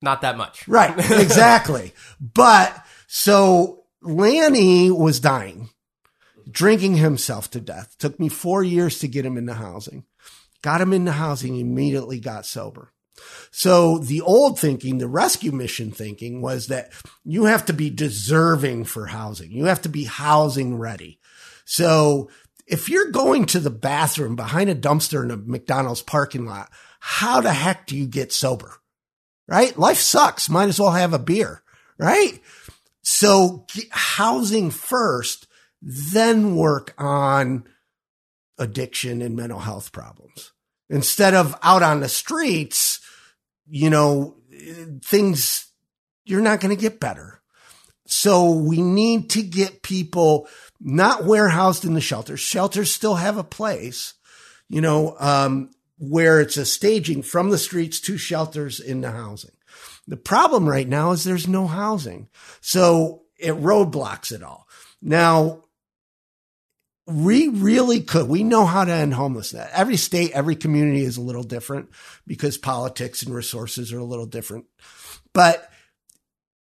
Not 0.00 0.22
that 0.22 0.36
much. 0.36 0.66
Right. 0.68 0.94
Exactly. 1.10 1.92
but 2.20 2.84
so 3.06 3.84
Lanny 4.02 4.90
was 4.90 5.20
dying, 5.20 5.70
drinking 6.50 6.96
himself 6.96 7.50
to 7.52 7.60
death. 7.60 7.96
Took 7.98 8.18
me 8.20 8.28
four 8.28 8.62
years 8.62 8.98
to 9.00 9.08
get 9.08 9.26
him 9.26 9.36
into 9.36 9.54
housing. 9.54 10.04
Got 10.62 10.80
him 10.80 10.92
into 10.92 11.12
housing, 11.12 11.58
immediately 11.58 12.20
got 12.20 12.46
sober. 12.46 12.90
So 13.50 13.98
the 13.98 14.20
old 14.20 14.58
thinking, 14.58 14.98
the 14.98 15.06
rescue 15.08 15.52
mission 15.52 15.90
thinking 15.92 16.40
was 16.42 16.66
that 16.68 16.90
you 17.24 17.44
have 17.44 17.64
to 17.66 17.72
be 17.72 17.88
deserving 17.90 18.84
for 18.84 19.06
housing. 19.06 19.52
You 19.52 19.66
have 19.66 19.82
to 19.82 19.88
be 19.88 20.04
housing 20.04 20.76
ready. 20.76 21.20
So 21.64 22.30
if 22.66 22.88
you're 22.88 23.10
going 23.10 23.46
to 23.46 23.60
the 23.60 23.70
bathroom 23.70 24.36
behind 24.36 24.70
a 24.70 24.74
dumpster 24.74 25.22
in 25.22 25.30
a 25.30 25.36
McDonald's 25.36 26.02
parking 26.02 26.46
lot, 26.46 26.70
how 27.00 27.40
the 27.40 27.52
heck 27.52 27.86
do 27.86 27.96
you 27.96 28.06
get 28.06 28.32
sober? 28.32 28.76
Right? 29.46 29.76
Life 29.78 29.98
sucks. 29.98 30.48
Might 30.48 30.68
as 30.68 30.80
well 30.80 30.92
have 30.92 31.12
a 31.12 31.18
beer, 31.18 31.62
right? 31.98 32.40
So 33.02 33.66
housing 33.90 34.70
first, 34.70 35.46
then 35.82 36.56
work 36.56 36.94
on 36.96 37.64
addiction 38.58 39.20
and 39.20 39.36
mental 39.36 39.58
health 39.58 39.92
problems 39.92 40.52
instead 40.88 41.34
of 41.34 41.54
out 41.62 41.82
on 41.82 42.00
the 42.00 42.08
streets, 42.08 43.00
you 43.66 43.90
know, 43.90 44.36
things, 45.02 45.66
you're 46.24 46.40
not 46.40 46.60
going 46.60 46.74
to 46.74 46.80
get 46.80 47.00
better. 47.00 47.42
So 48.06 48.52
we 48.52 48.80
need 48.80 49.30
to 49.30 49.42
get 49.42 49.82
people 49.82 50.48
not 50.80 51.24
warehoused 51.24 51.84
in 51.84 51.94
the 51.94 52.00
shelters. 52.00 52.40
Shelters 52.40 52.92
still 52.92 53.16
have 53.16 53.36
a 53.36 53.44
place, 53.44 54.14
you 54.68 54.80
know, 54.80 55.16
um, 55.18 55.70
where 55.98 56.40
it's 56.40 56.56
a 56.56 56.64
staging 56.64 57.22
from 57.22 57.50
the 57.50 57.58
streets 57.58 58.00
to 58.00 58.16
shelters 58.16 58.80
into 58.80 59.10
housing. 59.10 59.52
The 60.06 60.16
problem 60.16 60.68
right 60.68 60.88
now 60.88 61.12
is 61.12 61.24
there's 61.24 61.48
no 61.48 61.66
housing. 61.66 62.28
So 62.60 63.22
it 63.38 63.54
roadblocks 63.54 64.32
it 64.32 64.42
all. 64.42 64.66
Now, 65.00 65.64
we 67.06 67.48
really 67.48 68.00
could. 68.00 68.28
We 68.28 68.42
know 68.42 68.64
how 68.64 68.84
to 68.84 68.92
end 68.92 69.14
homelessness. 69.14 69.68
Every 69.72 69.96
state, 69.96 70.32
every 70.32 70.56
community 70.56 71.02
is 71.02 71.16
a 71.16 71.22
little 71.22 71.42
different 71.42 71.90
because 72.26 72.56
politics 72.56 73.22
and 73.22 73.34
resources 73.34 73.92
are 73.92 73.98
a 73.98 74.04
little 74.04 74.26
different. 74.26 74.64
But 75.34 75.70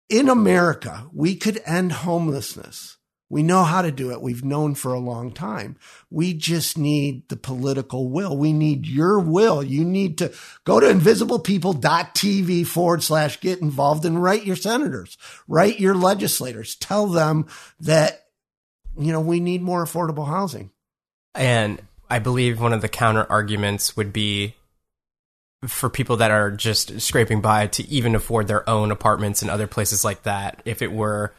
in 0.10 0.30
America, 0.30 1.08
we 1.14 1.36
could 1.36 1.62
end 1.66 1.92
homelessness. 1.92 2.95
We 3.36 3.44
know 3.44 3.66
how 3.66 3.82
to 3.82 3.92
do 3.92 4.14
it. 4.14 4.22
We've 4.22 4.46
known 4.46 4.76
for 4.76 4.94
a 4.94 5.00
long 5.00 5.30
time. 5.30 5.76
We 6.10 6.34
just 6.34 6.78
need 6.78 7.28
the 7.28 7.36
political 7.36 8.08
will. 8.10 8.38
We 8.38 8.54
need 8.54 8.88
your 8.88 9.20
will. 9.20 9.62
You 9.62 9.84
need 9.84 10.20
to 10.20 10.32
go 10.64 10.80
to 10.80 10.88
invisiblepeople.tv 10.88 12.66
forward 12.66 13.04
slash 13.04 13.42
get 13.42 13.60
involved 13.60 14.06
and 14.06 14.24
write 14.24 14.46
your 14.46 14.56
senators, 14.56 15.18
write 15.50 15.82
your 15.82 15.96
legislators, 15.96 16.76
tell 16.76 17.08
them 17.08 17.48
that 17.82 18.24
you 18.98 19.12
know, 19.12 19.20
we 19.20 19.42
need 19.42 19.62
more 19.62 19.84
affordable 19.84 20.28
housing. 20.28 20.72
And 21.34 21.82
I 22.10 22.20
believe 22.20 22.62
one 22.62 22.72
of 22.72 22.82
the 22.82 22.88
counter 22.88 23.28
arguments 23.30 23.98
would 23.98 24.14
be 24.14 24.56
for 25.68 25.90
people 25.90 26.16
that 26.16 26.32
are 26.32 26.52
just 26.52 27.02
scraping 27.02 27.42
by 27.42 27.68
to 27.68 27.86
even 27.90 28.16
afford 28.16 28.48
their 28.48 28.70
own 28.70 28.92
apartments 28.92 29.42
and 29.42 29.52
other 29.52 29.68
places 29.68 30.06
like 30.06 30.24
that. 30.24 30.62
If 30.64 30.82
it 30.82 30.94
were, 30.94 31.34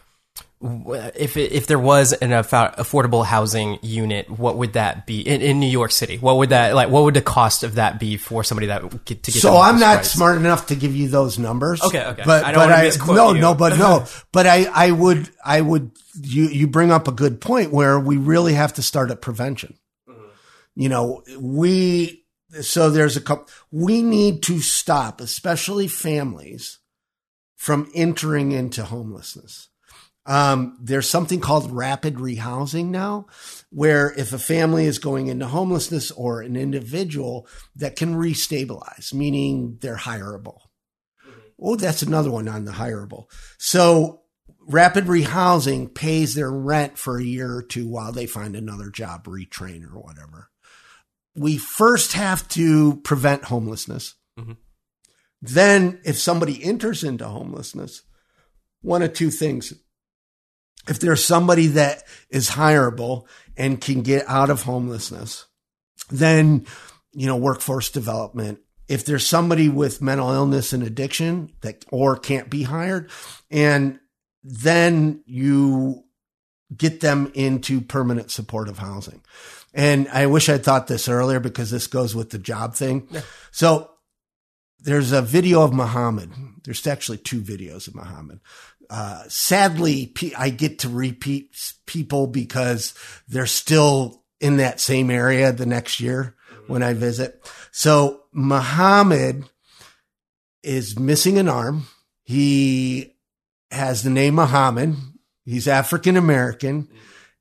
if 0.63 1.37
it, 1.37 1.53
if 1.53 1.67
there 1.67 1.79
was 1.79 2.15
an 2.15 2.31
affordable 2.31 3.25
housing 3.25 3.79
unit, 3.83 4.31
what 4.31 4.57
would 4.57 4.73
that 4.73 5.07
be 5.07 5.21
in, 5.21 5.43
in, 5.43 5.61
New 5.61 5.69
York 5.69 5.91
City? 5.93 6.17
What 6.17 6.39
would 6.39 6.49
that 6.49 6.75
like? 6.75 6.89
What 6.89 7.05
would 7.05 7.15
the 7.15 7.21
cost 7.21 7.63
of 7.63 7.75
that 7.75 8.01
be 8.01 8.17
for 8.17 8.43
somebody 8.43 8.69
that 8.69 9.05
get 9.05 9.23
to 9.25 9.33
get? 9.33 9.41
So 9.41 9.59
I'm 9.59 9.79
not 9.79 9.97
price? 9.97 10.11
smart 10.11 10.39
enough 10.39 10.69
to 10.69 10.75
give 10.75 10.97
you 10.97 11.09
those 11.09 11.39
numbers. 11.39 11.83
Okay, 11.83 12.03
okay. 12.03 12.23
But 12.25 12.45
I 12.45 12.53
don't 12.53 12.69
but 12.69 12.73
I, 12.73 13.15
no, 13.15 13.35
you. 13.35 13.41
no, 13.41 13.55
but 13.55 13.79
no, 13.79 14.07
but 14.33 14.47
I 14.47 14.65
I 14.65 14.91
would 14.93 15.29
I 15.45 15.61
would 15.61 15.91
you 16.23 16.47
you 16.47 16.67
bring 16.67 16.91
up 16.91 17.07
a 17.07 17.13
good 17.13 17.41
point 17.41 17.71
where 17.71 18.01
we 18.01 18.17
really 18.17 18.55
have 18.55 18.73
to 18.75 18.83
start 18.83 19.11
at 19.11 19.21
prevention. 19.21 19.77
Mm-hmm. 20.09 20.25
You 20.75 20.89
know, 20.89 21.23
we 21.39 22.25
so 22.63 22.89
there's 22.89 23.19
a 23.19 23.21
couple 23.21 23.47
we 23.71 24.01
need 24.01 24.43
to 24.45 24.61
stop, 24.61 25.21
especially 25.21 25.87
families, 25.87 26.79
from 27.57 27.91
entering 27.95 28.53
into 28.53 28.85
homelessness. 28.85 29.69
Um, 30.27 30.77
there's 30.81 31.09
something 31.09 31.41
called 31.41 31.71
rapid 31.71 32.17
rehousing 32.17 32.87
now, 32.87 33.27
where 33.71 34.13
if 34.13 34.33
a 34.33 34.39
family 34.39 34.87
is 34.87 34.99
going 34.99 35.29
into 35.29 35.47
homelessness 35.47 36.11
or 36.11 36.43
an 36.43 36.57
individual 36.57 37.47
that 37.77 37.95
can 37.95 38.17
restabilize, 38.17 39.15
meaning 39.15 39.79
they're 39.81 39.97
hireable. 39.97 40.59
Mm-hmm. 41.27 41.41
Oh, 41.61 41.77
that's 41.77 42.03
another 42.03 42.31
one 42.31 42.49
on 42.49 42.65
the 42.65 42.73
hireable. 42.73 43.27
So 43.59 44.23
rapid 44.67 45.05
rehousing 45.05 45.95
pays 45.95 46.35
their 46.35 46.51
rent 46.51 46.99
for 46.99 47.19
a 47.19 47.25
year 47.25 47.55
or 47.55 47.63
two 47.63 47.87
while 47.89 48.11
they 48.11 48.27
find 48.27 48.57
another 48.57 48.91
job, 48.91 49.25
retrain 49.25 49.85
or 49.85 50.01
whatever. 50.01 50.51
We 51.37 51.57
first 51.57 52.15
have 52.15 52.49
to 52.49 52.97
prevent 53.05 53.45
homelessness. 53.45 54.15
Mm-hmm. 54.39 54.53
Then, 55.43 56.01
if 56.05 56.19
somebody 56.19 56.65
enters 56.65 57.05
into 57.05 57.27
homelessness, 57.27 58.03
one 58.81 59.03
of 59.03 59.13
two 59.13 59.31
things. 59.31 59.73
If 60.89 61.01
there's 61.01 61.25
somebody 61.25 61.69
that 61.69 62.05
is 62.31 62.51
hireable 62.51 63.27
and 63.57 63.81
can 63.81 64.03
get 64.03 64.25
out 64.29 64.51
of 64.51 64.63
homelessness, 64.63 65.47
then, 66.11 66.67
you 67.13 67.27
know, 67.27 67.37
workforce 67.37 67.91
development. 67.91 68.61
If 68.89 69.05
there's 69.05 69.27
somebody 69.27 69.69
with 69.69 70.01
mental 70.01 70.31
illness 70.31 70.73
and 70.73 70.83
addiction 70.83 71.53
that 71.63 71.85
or 71.91 72.17
can't 72.17 72.49
be 72.49 72.63
hired 72.63 73.11
and 73.51 73.99
then 74.45 75.23
you 75.27 76.05
get 76.75 77.01
them 77.01 77.31
into 77.35 77.81
permanent 77.81 78.31
supportive 78.31 78.79
housing. 78.79 79.23
And 79.75 80.09
I 80.09 80.27
wish 80.27 80.49
I'd 80.49 80.65
thought 80.65 80.87
this 80.87 81.09
earlier 81.09 81.41
because 81.41 81.71
this 81.71 81.87
goes 81.87 82.15
with 82.15 82.31
the 82.31 82.39
job 82.39 82.75
thing. 82.75 83.09
Yeah. 83.11 83.21
So 83.51 83.91
there's 84.81 85.13
a 85.13 85.23
video 85.23 85.63
of 85.63 85.73
Muhammad. 85.73 86.33
There's 86.65 86.87
actually 86.87 87.19
two 87.19 87.41
videos 87.41 87.89
of 87.89 87.95
Muhammad. 87.95 88.41
Uh, 88.89 89.23
sadly, 89.29 90.13
I 90.37 90.51
get 90.51 90.81
to 90.81 90.89
repeat 90.89 91.73
people 91.87 92.27
because 92.27 92.95
they're 93.29 93.47
still 93.47 94.25
in 94.41 94.59
that 94.59 94.81
same 94.81 95.11
area 95.11 95.53
the 95.53 95.67
next 95.67 96.01
year 96.01 96.37
when 96.67 96.83
I 96.83 96.95
visit. 96.95 97.41
So 97.73 98.25
Muhammad 98.33 99.45
is 100.63 100.99
missing 100.99 101.39
an 101.39 101.49
arm. 101.49 101.87
He 102.23 103.15
has 103.71 104.03
the 104.03 104.11
name 104.11 104.35
Muhammad. 104.35 104.97
He's 105.45 105.69
African 105.69 106.17
American 106.17 106.89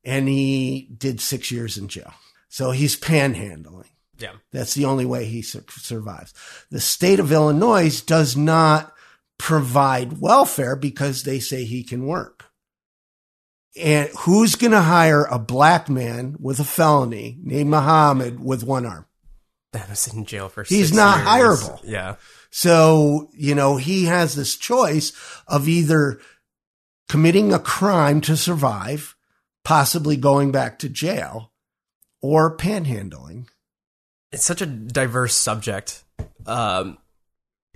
and 0.04 0.28
he 0.28 0.90
did 0.96 1.20
six 1.20 1.52
years 1.52 1.78
in 1.78 1.88
jail. 1.88 2.14
So 2.48 2.72
he's 2.72 2.98
panhandling. 2.98 3.90
Yeah. 4.18 4.34
That's 4.52 4.76
the 4.76 4.86
only 4.86 5.06
way 5.06 5.26
he 5.26 5.42
su- 5.42 5.66
survives. 5.70 6.34
The 6.70 6.80
state 6.80 7.20
of 7.20 7.32
Illinois 7.32 8.00
does 8.02 8.38
not 8.38 8.94
provide 9.38 10.20
welfare 10.20 10.76
because 10.76 11.24
they 11.24 11.40
say 11.40 11.66
he 11.66 11.84
can 11.84 12.06
work. 12.06 12.46
And 13.82 14.10
who's 14.20 14.56
going 14.56 14.72
to 14.72 14.82
hire 14.82 15.26
a 15.26 15.38
black 15.38 15.90
man 15.90 16.38
with 16.40 16.60
a 16.60 16.64
felony 16.64 17.38
named 17.44 17.70
Muhammad 17.70 18.40
with 18.40 18.64
one 18.64 18.86
arm? 18.86 19.06
That 19.74 19.90
was 19.90 20.08
in 20.08 20.24
jail 20.24 20.48
for 20.48 20.64
He's 20.64 20.94
not 20.94 21.18
years. 21.18 21.62
hireable. 21.62 21.82
Yeah. 21.84 22.16
So, 22.50 23.30
you 23.34 23.54
know, 23.54 23.76
he 23.76 24.06
has 24.06 24.34
this 24.36 24.56
choice 24.56 25.12
of 25.48 25.68
either 25.68 26.22
committing 27.10 27.52
a 27.52 27.60
crime 27.60 28.22
to 28.22 28.38
survive, 28.38 29.16
possibly 29.66 30.16
going 30.16 30.54
back 30.54 30.80
to 30.80 30.88
jail, 30.88 31.52
or 32.22 32.56
panhandling. 32.56 33.48
It's 34.32 34.46
such 34.46 34.62
a 34.62 34.66
diverse 34.66 35.36
subject. 35.36 36.06
Um, 36.46 36.98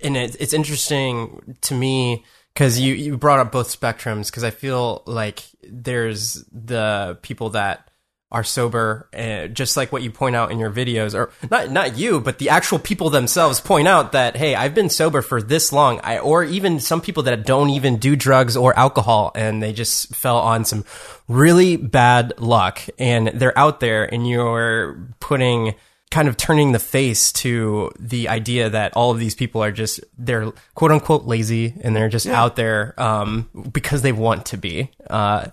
and 0.02 0.16
it, 0.16 0.36
it's 0.40 0.52
interesting 0.52 1.56
to 1.62 1.74
me 1.74 2.24
because 2.54 2.78
you, 2.78 2.94
you 2.94 3.16
brought 3.16 3.38
up 3.38 3.52
both 3.52 3.68
spectrums 3.68 4.26
because 4.26 4.44
I 4.44 4.50
feel 4.50 5.02
like 5.06 5.44
there's 5.62 6.44
the 6.52 7.18
people 7.22 7.50
that 7.50 7.90
are 8.32 8.44
sober, 8.44 9.08
uh, 9.12 9.48
just 9.48 9.76
like 9.76 9.90
what 9.90 10.02
you 10.02 10.10
point 10.10 10.36
out 10.36 10.52
in 10.52 10.60
your 10.60 10.70
videos, 10.70 11.14
or 11.14 11.32
not 11.50 11.70
not 11.70 11.96
you, 11.96 12.20
but 12.20 12.38
the 12.38 12.50
actual 12.50 12.78
people 12.78 13.10
themselves 13.10 13.60
point 13.60 13.88
out 13.88 14.12
that 14.12 14.36
hey, 14.36 14.54
I've 14.54 14.74
been 14.74 14.88
sober 14.88 15.20
for 15.20 15.42
this 15.42 15.72
long, 15.72 16.00
I, 16.04 16.18
or 16.18 16.44
even 16.44 16.78
some 16.78 17.00
people 17.00 17.24
that 17.24 17.44
don't 17.44 17.70
even 17.70 17.96
do 17.96 18.14
drugs 18.14 18.56
or 18.56 18.78
alcohol, 18.78 19.32
and 19.34 19.60
they 19.60 19.72
just 19.72 20.14
fell 20.14 20.38
on 20.38 20.64
some 20.64 20.84
really 21.26 21.76
bad 21.76 22.34
luck, 22.38 22.80
and 22.98 23.28
they're 23.28 23.58
out 23.58 23.80
there, 23.80 24.04
and 24.04 24.28
you're 24.28 25.08
putting 25.18 25.74
kind 26.10 26.28
of 26.28 26.36
turning 26.36 26.72
the 26.72 26.78
face 26.78 27.32
to 27.32 27.92
the 27.98 28.28
idea 28.28 28.70
that 28.70 28.92
all 28.96 29.10
of 29.12 29.18
these 29.18 29.34
people 29.34 29.62
are 29.62 29.70
just 29.70 30.00
they're 30.18 30.52
quote 30.74 30.90
unquote 30.90 31.24
lazy 31.24 31.74
and 31.82 31.94
they're 31.94 32.08
just 32.08 32.26
out 32.26 32.56
there 32.56 32.94
um, 33.00 33.48
because 33.72 34.02
they 34.02 34.12
want 34.12 34.46
to 34.46 34.56
be. 34.56 34.90
Uh, 35.08 35.48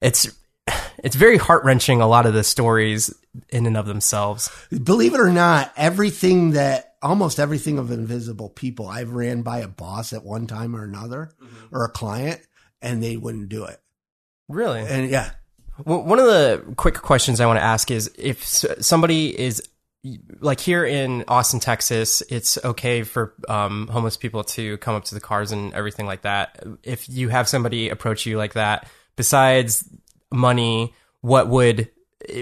it's 0.00 0.30
it's 1.02 1.16
very 1.16 1.36
heart 1.36 1.64
wrenching. 1.64 2.00
A 2.00 2.06
lot 2.06 2.26
of 2.26 2.34
the 2.34 2.44
stories 2.44 3.12
in 3.48 3.66
and 3.66 3.76
of 3.76 3.86
themselves. 3.86 4.50
Believe 4.70 5.14
it 5.14 5.20
or 5.20 5.30
not, 5.30 5.72
everything 5.76 6.52
that 6.52 6.94
almost 7.02 7.38
everything 7.38 7.78
of 7.78 7.90
invisible 7.90 8.48
people 8.48 8.88
I've 8.88 9.12
ran 9.12 9.42
by 9.42 9.60
a 9.60 9.68
boss 9.68 10.12
at 10.12 10.24
one 10.24 10.46
time 10.46 10.74
or 10.74 10.82
another 10.82 11.30
or 11.70 11.84
a 11.84 11.90
client 11.90 12.40
and 12.82 13.02
they 13.02 13.16
wouldn't 13.16 13.48
do 13.48 13.64
it. 13.64 13.80
Really? 14.48 14.80
And 14.80 15.08
yeah, 15.10 15.30
Well, 15.84 16.02
one 16.02 16.18
of 16.18 16.26
the 16.26 16.74
quick 16.76 16.94
questions 16.94 17.40
I 17.40 17.46
want 17.46 17.58
to 17.58 17.64
ask 17.64 17.90
is 17.90 18.10
if 18.18 18.44
somebody 18.44 19.38
is 19.38 19.62
like 20.40 20.60
here 20.60 20.84
in 20.84 21.24
Austin, 21.28 21.60
Texas, 21.60 22.22
it's 22.28 22.62
okay 22.64 23.02
for 23.02 23.34
um, 23.48 23.88
homeless 23.88 24.16
people 24.16 24.44
to 24.44 24.76
come 24.78 24.94
up 24.94 25.04
to 25.04 25.14
the 25.14 25.20
cars 25.20 25.52
and 25.52 25.74
everything 25.74 26.06
like 26.06 26.22
that. 26.22 26.62
If 26.82 27.08
you 27.08 27.28
have 27.28 27.48
somebody 27.48 27.88
approach 27.88 28.24
you 28.24 28.38
like 28.38 28.54
that, 28.54 28.88
besides 29.16 29.88
money, 30.30 30.94
what 31.20 31.48
would 31.48 31.90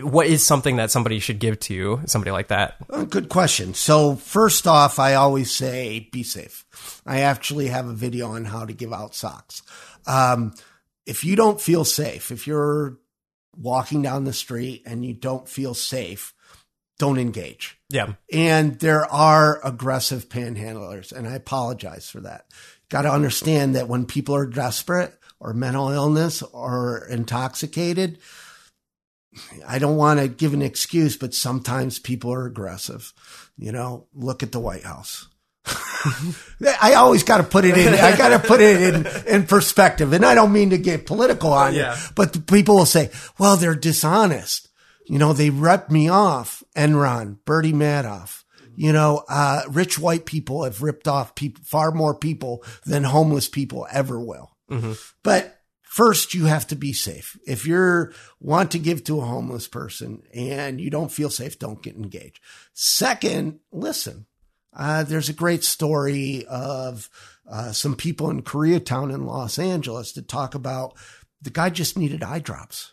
what 0.03 0.27
is 0.27 0.45
something 0.45 0.77
that 0.77 0.91
somebody 0.91 1.19
should 1.19 1.39
give 1.39 1.61
to 1.61 2.01
somebody 2.07 2.31
like 2.31 2.49
that? 2.49 2.77
Uh, 2.89 3.05
Good 3.05 3.29
question. 3.29 3.75
So 3.75 4.17
first 4.17 4.67
off, 4.67 4.99
I 4.99 5.15
always 5.15 5.51
say 5.51 6.09
be 6.13 6.23
safe. 6.23 6.65
I 7.07 7.21
actually 7.21 7.69
have 7.69 7.87
a 7.87 7.93
video 7.93 8.29
on 8.29 8.47
how 8.47 8.65
to 8.65 8.73
give 8.73 8.93
out 8.93 9.15
socks. 9.15 9.63
Um, 10.07 10.55
if 11.05 11.25
you 11.25 11.37
don't 11.37 11.61
feel 11.61 11.85
safe, 11.85 12.31
if 12.31 12.47
you're 12.47 12.99
walking 13.57 14.03
down 14.03 14.25
the 14.25 14.33
street 14.33 14.83
and 14.87 15.05
you 15.05 15.15
don't 15.15 15.49
feel 15.49 15.75
safe, 15.75 16.35
don't 16.99 17.19
engage. 17.19 17.79
Yeah. 17.91 18.15
And 18.33 18.79
there 18.81 19.05
are 19.13 19.61
aggressive 19.65 20.29
panhandlers, 20.29 21.13
and 21.13 21.29
I 21.29 21.35
apologize 21.35 22.09
for 22.09 22.21
that. 22.21 22.47
Got 22.89 23.03
to 23.03 23.13
understand 23.13 23.75
that 23.75 23.89
when 23.89 24.07
people 24.07 24.35
are 24.35 24.47
desperate 24.47 25.13
or 25.41 25.53
mental 25.53 25.91
illness 25.91 26.43
or 26.43 27.07
intoxicated, 27.09 28.19
I 29.67 29.79
don't 29.79 29.97
want 29.97 30.21
to 30.21 30.29
give 30.29 30.55
an 30.55 30.63
excuse, 30.63 31.17
but 31.17 31.35
sometimes 31.35 31.99
people 31.99 32.33
are 32.33 32.47
aggressive. 32.47 33.13
You 33.59 33.73
know, 33.73 34.07
look 34.15 34.43
at 34.43 34.53
the 34.53 34.61
White 34.61 34.85
House. 34.85 35.27
I 36.81 36.95
always 36.95 37.25
got 37.25 37.39
to 37.39 37.43
put 37.43 37.65
it 37.65 37.77
in. 37.77 37.93
I 37.93 38.17
got 38.17 38.29
to 38.29 38.39
put 38.39 38.61
it 38.61 38.81
in 38.81 39.07
in 39.27 39.47
perspective, 39.47 40.13
and 40.13 40.25
I 40.25 40.35
don't 40.37 40.53
mean 40.53 40.71
to 40.71 40.79
get 40.79 41.07
political 41.07 41.53
on 41.53 41.75
Yeah. 41.75 41.95
you, 41.97 42.01
but 42.15 42.33
the 42.33 42.41
people 42.41 42.77
will 42.77 42.87
say, 42.87 43.11
"Well, 43.39 43.57
they're 43.57 43.75
dishonest." 43.75 44.66
You 45.07 45.19
know, 45.19 45.33
they 45.33 45.51
ripped 45.51 45.91
me 45.91 46.09
off. 46.09 46.63
Enron, 46.77 47.39
Bernie 47.45 47.73
Madoff. 47.73 48.45
You 48.75 48.93
know, 48.93 49.25
uh, 49.29 49.63
rich 49.71 49.99
white 49.99 50.27
people 50.27 50.65
have 50.65 50.83
ripped 50.83 51.09
off 51.09 51.35
people, 51.35 51.63
far 51.65 51.93
more 51.93 52.15
people 52.15 52.63
than 52.85 53.05
homeless 53.05 53.49
people 53.49 53.87
ever 53.91 54.21
will. 54.21 54.55
But 55.23 55.61
first 55.83 56.35
you 56.35 56.45
have 56.45 56.67
to 56.67 56.77
be 56.77 56.93
safe. 56.93 57.39
If 57.47 57.67
you're 57.67 58.13
want 58.39 58.73
to 58.73 58.79
give 58.79 59.03
to 59.05 59.21
a 59.21 59.25
homeless 59.25 59.67
person 59.67 60.25
and 60.35 60.79
you 60.79 60.91
don't 60.91 61.11
feel 61.11 61.31
safe, 61.31 61.59
don't 61.59 61.83
get 61.83 61.97
engaged. 61.97 62.41
Second, 62.75 63.61
listen. 63.73 64.27
Uh, 64.79 65.05
there's 65.05 65.31
a 65.31 65.33
great 65.33 65.65
story 65.65 66.45
of 66.51 67.09
uh, 67.51 67.73
some 67.73 67.97
people 67.97 68.29
in 68.29 68.43
Koreatown 68.43 69.11
in 69.15 69.25
Los 69.25 69.59
Angeles 69.59 70.13
to 70.13 70.21
talk 70.21 70.55
about 70.55 70.95
the 71.41 71.49
guy 71.49 71.71
just 71.71 71.97
needed 71.97 72.23
eye 72.23 72.41
drops. 72.41 72.93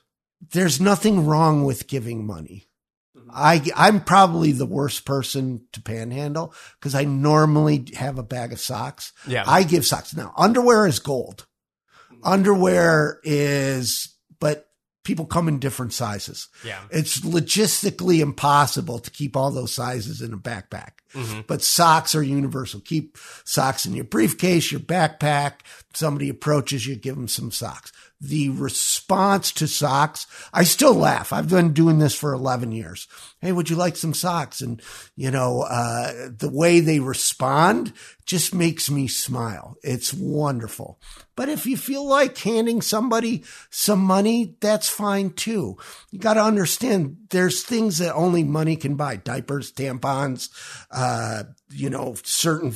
There's 0.52 0.82
nothing 0.82 1.26
wrong 1.26 1.64
with 1.64 1.88
giving 1.88 2.26
money. 2.26 2.68
I, 3.32 3.64
I'm 3.76 4.02
probably 4.04 4.52
the 4.52 4.66
worst 4.66 5.06
person 5.06 5.66
to 5.72 5.82
panhandle 5.82 6.54
because 6.80 6.94
I 6.94 7.04
normally 7.06 7.86
have 7.96 8.20
a 8.20 8.24
bag 8.24 8.54
of 8.54 8.60
socks. 8.60 9.12
Yeah. 9.28 9.44
I 9.48 9.64
give 9.64 9.86
socks. 9.86 10.16
Now, 10.16 10.34
underwear 10.38 10.86
is 10.86 11.00
gold. 11.00 11.48
Underwear 12.24 13.20
is, 13.24 14.16
but 14.39 14.68
people 15.04 15.26
come 15.26 15.48
in 15.48 15.60
different 15.60 15.94
sizes. 15.94 16.48
Yeah. 16.64 16.80
It's 16.89 17.20
logistically 17.22 18.20
impossible 18.20 19.00
to 19.00 19.12
keep 19.12 19.36
all 19.36 19.52
those 19.52 19.74
sizes 19.74 20.22
in 20.22 20.34
a 20.34 20.38
backpack. 20.38 20.91
Mm-hmm. 21.14 21.41
But 21.48 21.62
socks 21.62 22.16
are 22.16 22.24
universal. 22.24 22.80
Keep 22.80 23.18
socks 23.44 23.86
in 23.86 23.94
your 23.94 24.06
briefcase, 24.06 24.72
your 24.72 24.82
backpack. 24.82 25.62
Somebody 25.94 26.30
approaches 26.30 26.88
you, 26.88 26.96
give 26.96 27.16
them 27.16 27.28
some 27.28 27.52
socks. 27.52 27.91
The 28.26 28.49
response 28.49 29.51
to 29.53 29.67
socks, 29.67 30.28
I 30.53 30.63
still 30.63 30.93
laugh. 30.93 31.34
I've 31.34 31.49
been 31.49 31.74
doing 31.74 31.99
this 31.99 32.15
for 32.15 32.32
11 32.32 32.71
years. 32.71 33.05
Hey, 33.41 33.51
would 33.51 33.69
you 33.69 33.76
like 33.76 33.97
some 33.97 34.13
socks? 34.13 34.61
And, 34.61 34.82
you 35.17 35.30
know, 35.30 35.63
uh, 35.63 36.30
the 36.30 36.49
way 36.49 36.80
they 36.80 37.01
respond 37.01 37.91
just 38.26 38.55
makes 38.55 38.89
me 38.89 39.09
smile. 39.09 39.76
It's 39.84 40.13
wonderful. 40.13 41.01
But 41.36 41.49
if 41.49 41.65
you 41.65 41.76
feel 41.76 42.07
like 42.07 42.38
handing 42.38 42.82
somebody 42.82 43.43
some 43.69 43.99
money, 43.99 44.55
that's 44.61 44.88
fine 44.88 45.32
too. 45.32 45.78
You 46.11 46.19
got 46.19 46.36
to 46.36 46.43
understand 46.43 47.17
there's 47.30 47.63
things 47.63 47.97
that 47.97 48.15
only 48.15 48.43
money 48.43 48.78
can 48.78 48.95
buy 48.95 49.17
diapers, 49.17 49.74
tampons, 49.74 50.49
uh, 50.91 51.43
you 51.71 51.89
know, 51.89 52.15
certain, 52.24 52.74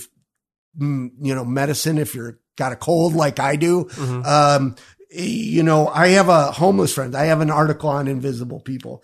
mm, 0.78 1.12
you 1.22 1.34
know, 1.34 1.46
medicine 1.46 1.98
if 1.98 2.14
you're 2.14 2.40
got 2.58 2.74
a 2.74 2.76
cold 2.76 3.14
like 3.14 3.40
I 3.40 3.56
do. 3.56 3.88
Um, 4.26 4.76
you 5.10 5.64
know, 5.64 5.88
I 5.88 6.10
have 6.10 6.30
a 6.30 6.52
homeless 6.52 6.94
friend. 6.94 7.16
I 7.16 7.26
have 7.26 7.42
an 7.42 7.52
article 7.52 7.90
on 7.90 8.08
invisible 8.08 8.60
people 8.60 9.04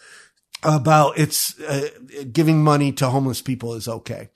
about 0.63 1.17
it's 1.17 1.59
uh, 1.59 1.89
giving 2.31 2.63
money 2.63 2.91
to 2.93 3.09
homeless 3.09 3.41
people 3.41 3.73
is 3.73 3.87
okay. 3.87 4.29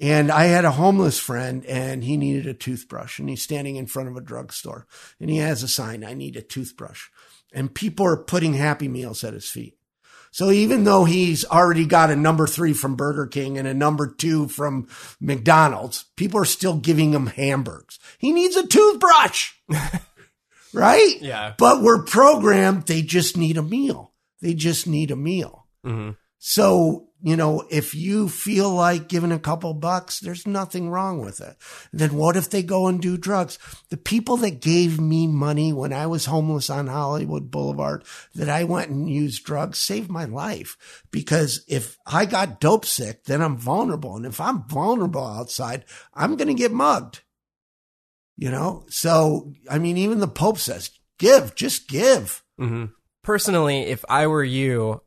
And 0.00 0.30
I 0.30 0.44
had 0.44 0.64
a 0.64 0.72
homeless 0.72 1.18
friend 1.18 1.64
and 1.66 2.02
he 2.02 2.16
needed 2.16 2.46
a 2.46 2.54
toothbrush 2.54 3.18
and 3.18 3.28
he's 3.28 3.42
standing 3.42 3.76
in 3.76 3.86
front 3.86 4.08
of 4.08 4.16
a 4.16 4.22
drugstore 4.22 4.86
and 5.20 5.28
he 5.28 5.36
has 5.38 5.62
a 5.62 5.68
sign, 5.68 6.04
I 6.04 6.14
need 6.14 6.36
a 6.36 6.42
toothbrush. 6.42 7.08
And 7.52 7.74
people 7.74 8.06
are 8.06 8.16
putting 8.16 8.54
happy 8.54 8.88
meals 8.88 9.24
at 9.24 9.34
his 9.34 9.48
feet. 9.48 9.76
So 10.32 10.50
even 10.50 10.84
though 10.84 11.04
he's 11.04 11.44
already 11.44 11.84
got 11.84 12.10
a 12.10 12.16
number 12.16 12.46
three 12.46 12.72
from 12.72 12.94
Burger 12.94 13.26
King 13.26 13.58
and 13.58 13.66
a 13.66 13.74
number 13.74 14.06
two 14.06 14.46
from 14.46 14.86
McDonald's, 15.20 16.04
people 16.16 16.40
are 16.40 16.46
still 16.46 16.76
giving 16.76 17.12
him 17.12 17.26
hamburgers. 17.26 17.98
He 18.18 18.32
needs 18.32 18.56
a 18.56 18.66
toothbrush. 18.66 19.54
right? 20.72 21.16
Yeah. 21.20 21.54
But 21.58 21.82
we're 21.82 22.04
programmed. 22.04 22.86
They 22.86 23.02
just 23.02 23.36
need 23.36 23.56
a 23.56 23.62
meal. 23.62 24.12
They 24.40 24.54
just 24.54 24.86
need 24.86 25.10
a 25.10 25.16
meal. 25.16 25.66
Mm-hmm. 25.84 26.10
So, 26.42 27.08
you 27.22 27.36
know, 27.36 27.66
if 27.70 27.94
you 27.94 28.30
feel 28.30 28.70
like 28.70 29.08
giving 29.08 29.30
a 29.30 29.38
couple 29.38 29.74
bucks, 29.74 30.20
there's 30.20 30.46
nothing 30.46 30.88
wrong 30.88 31.22
with 31.22 31.42
it. 31.42 31.54
Then 31.92 32.14
what 32.14 32.34
if 32.34 32.48
they 32.48 32.62
go 32.62 32.86
and 32.86 32.98
do 32.98 33.18
drugs? 33.18 33.58
The 33.90 33.98
people 33.98 34.38
that 34.38 34.62
gave 34.62 34.98
me 34.98 35.26
money 35.26 35.74
when 35.74 35.92
I 35.92 36.06
was 36.06 36.24
homeless 36.24 36.70
on 36.70 36.86
Hollywood 36.86 37.50
Boulevard, 37.50 38.04
that 38.34 38.48
I 38.48 38.64
went 38.64 38.88
and 38.90 39.10
used 39.10 39.44
drugs, 39.44 39.78
saved 39.78 40.10
my 40.10 40.24
life. 40.24 41.04
Because 41.10 41.62
if 41.68 41.98
I 42.06 42.24
got 42.24 42.58
dope 42.58 42.86
sick, 42.86 43.24
then 43.24 43.42
I'm 43.42 43.58
vulnerable. 43.58 44.16
And 44.16 44.24
if 44.24 44.40
I'm 44.40 44.66
vulnerable 44.66 45.26
outside, 45.26 45.84
I'm 46.14 46.36
going 46.36 46.48
to 46.48 46.54
get 46.54 46.72
mugged. 46.72 47.20
You 48.40 48.50
know? 48.50 48.86
So, 48.88 49.52
I 49.70 49.78
mean, 49.78 49.98
even 49.98 50.18
the 50.18 50.26
Pope 50.26 50.58
says, 50.58 50.90
give, 51.18 51.54
just 51.54 51.88
give. 51.88 52.42
hmm 52.58 52.86
Personally, 53.22 53.82
if 53.82 54.02
I 54.08 54.28
were 54.28 54.42
you, 54.42 55.02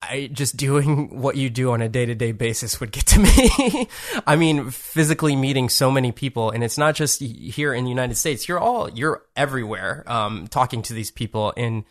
I 0.00 0.30
just 0.32 0.56
doing 0.56 1.20
what 1.20 1.36
you 1.36 1.50
do 1.50 1.72
on 1.72 1.82
a 1.82 1.88
day 1.88 2.06
to 2.06 2.14
day 2.14 2.30
basis 2.30 2.78
would 2.78 2.92
get 2.92 3.06
to 3.06 3.18
me. 3.74 3.88
I 4.24 4.36
mean, 4.36 4.70
physically 4.70 5.34
meeting 5.34 5.68
so 5.68 5.90
many 5.90 6.12
people, 6.12 6.52
and 6.52 6.62
it's 6.62 6.78
not 6.78 6.94
just 6.94 7.20
here 7.20 7.74
in 7.74 7.82
the 7.82 7.90
United 7.90 8.14
States. 8.14 8.46
You're 8.48 8.60
all 8.60 8.88
you're 8.88 9.24
everywhere, 9.34 10.04
um, 10.06 10.46
talking 10.46 10.82
to 10.82 10.94
these 10.94 11.10
people 11.10 11.52
and 11.56 11.84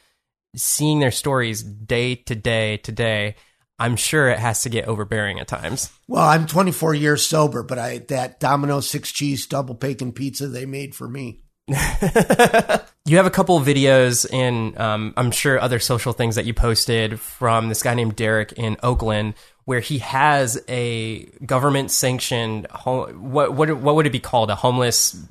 seeing 0.55 0.99
their 0.99 1.11
stories 1.11 1.61
day 1.61 2.15
to 2.15 2.35
day 2.35 2.77
to 2.77 2.91
day. 2.93 3.35
I'm 3.79 3.95
sure 3.95 4.29
it 4.29 4.39
has 4.39 4.63
to 4.63 4.69
get 4.69 4.87
overbearing 4.87 5.39
at 5.39 5.47
times. 5.47 5.91
Well, 6.07 6.23
I'm 6.23 6.47
24 6.47 6.93
years 6.93 7.25
sober, 7.25 7.63
but 7.63 7.79
I 7.79 7.99
that 8.09 8.39
Domino's 8.39 8.89
six 8.89 9.11
cheese 9.11 9.45
double 9.47 9.75
bacon 9.75 10.11
pizza 10.11 10.47
they 10.47 10.65
made 10.65 10.95
for 10.95 11.07
me. 11.07 11.41
You 13.05 13.17
have 13.17 13.25
a 13.25 13.31
couple 13.31 13.57
of 13.57 13.67
videos 13.67 14.25
and 14.31 14.77
um, 14.77 15.13
I'm 15.17 15.31
sure 15.31 15.59
other 15.59 15.79
social 15.79 16.13
things 16.13 16.35
that 16.35 16.45
you 16.45 16.53
posted 16.53 17.19
from 17.19 17.67
this 17.67 17.83
guy 17.83 17.95
named 17.95 18.15
Derek 18.15 18.53
in 18.53 18.77
Oakland, 18.81 19.33
where 19.65 19.81
he 19.81 19.97
has 19.97 20.61
a 20.69 21.25
government 21.45 21.91
sanctioned 21.91 22.65
what 22.85 23.53
what 23.53 23.77
what 23.77 23.95
would 23.95 24.07
it 24.07 24.11
be 24.11 24.21
called 24.21 24.49
a 24.51 24.55
homeless 24.55 25.21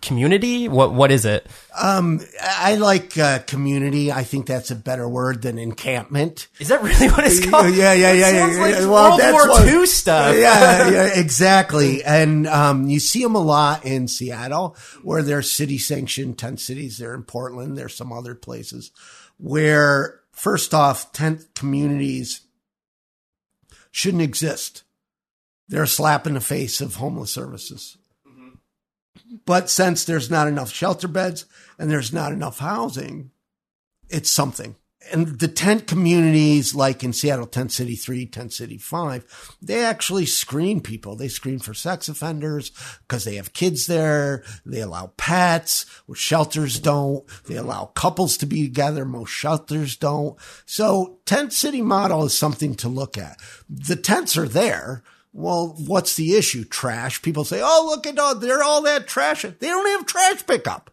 community? 0.00 0.68
What 0.68 0.92
what 0.92 1.10
is 1.12 1.24
it? 1.24 1.46
Um, 1.80 2.20
I 2.40 2.74
like 2.76 3.16
uh, 3.18 3.40
community. 3.40 4.10
I 4.12 4.24
think 4.24 4.46
that's 4.46 4.70
a 4.70 4.76
better 4.76 5.08
word 5.08 5.42
than 5.42 5.58
encampment. 5.58 6.48
Is 6.58 6.68
that 6.68 6.82
really 6.82 7.08
what 7.08 7.24
it's 7.24 7.44
called? 7.44 7.74
Yeah, 7.74 7.92
yeah, 7.92 8.12
yeah, 8.12 8.30
yeah. 8.30 8.46
yeah, 8.54 8.60
like. 8.60 8.74
Well, 8.74 8.88
World 9.10 9.20
that's 9.20 9.32
War 9.32 9.48
what- 9.48 9.68
II 9.68 9.86
stuff. 9.86 10.36
yeah, 10.36 10.88
yeah, 10.90 11.04
exactly. 11.20 12.02
And 12.04 12.46
um, 12.46 12.88
you 12.88 13.00
see 13.00 13.22
them 13.22 13.34
a 13.34 13.40
lot 13.42 13.84
in 13.84 14.08
Seattle, 14.08 14.76
where 15.02 15.22
there's 15.22 15.50
city 15.50 15.78
sanctioned 15.78 16.38
tent 16.38 16.60
cities. 16.60 16.98
They're 16.98 17.14
in 17.14 17.22
Portland. 17.24 17.76
There's 17.76 17.94
some 17.94 18.12
other 18.12 18.34
places 18.34 18.90
where, 19.38 20.20
first 20.32 20.72
off, 20.74 21.12
tent 21.12 21.46
communities 21.54 22.42
shouldn't 23.90 24.22
exist. 24.22 24.84
They're 25.68 25.84
a 25.84 25.88
slap 25.88 26.26
in 26.26 26.34
the 26.34 26.40
face 26.40 26.80
of 26.80 26.96
homeless 26.96 27.30
services. 27.32 27.96
But 29.44 29.70
since 29.70 30.04
there's 30.04 30.30
not 30.30 30.48
enough 30.48 30.70
shelter 30.70 31.08
beds 31.08 31.46
and 31.78 31.90
there's 31.90 32.12
not 32.12 32.32
enough 32.32 32.58
housing, 32.58 33.30
it's 34.08 34.30
something. 34.30 34.76
And 35.10 35.40
the 35.40 35.48
tent 35.48 35.86
communities, 35.88 36.74
like 36.74 37.02
in 37.02 37.12
Seattle, 37.12 37.46
Tent 37.46 37.72
City 37.72 37.96
3, 37.96 38.26
Tent 38.26 38.52
City 38.52 38.78
5, 38.78 39.56
they 39.60 39.84
actually 39.84 40.26
screen 40.26 40.80
people. 40.80 41.16
They 41.16 41.28
screen 41.28 41.58
for 41.58 41.74
sex 41.74 42.08
offenders 42.08 42.70
because 43.00 43.24
they 43.24 43.34
have 43.36 43.52
kids 43.52 43.86
there. 43.86 44.44
They 44.64 44.80
allow 44.80 45.08
pets, 45.16 45.86
which 46.06 46.20
shelters 46.20 46.78
don't. 46.78 47.24
They 47.46 47.56
allow 47.56 47.86
couples 47.86 48.36
to 48.38 48.46
be 48.46 48.62
together. 48.62 49.04
Most 49.04 49.30
shelters 49.30 49.96
don't. 49.96 50.38
So 50.66 51.18
tent 51.26 51.52
city 51.52 51.82
model 51.82 52.24
is 52.24 52.38
something 52.38 52.74
to 52.76 52.88
look 52.88 53.18
at. 53.18 53.38
The 53.68 53.96
tents 53.96 54.36
are 54.36 54.48
there. 54.48 55.02
Well, 55.32 55.74
what's 55.86 56.16
the 56.16 56.34
issue? 56.34 56.64
Trash. 56.64 57.22
People 57.22 57.44
say, 57.44 57.60
Oh, 57.62 57.86
look 57.88 58.06
at 58.06 58.18
all, 58.18 58.34
they're 58.34 58.62
all 58.62 58.82
that 58.82 59.06
trash. 59.06 59.42
They 59.42 59.66
don't 59.66 59.98
have 59.98 60.06
trash 60.06 60.46
pickup. 60.46 60.90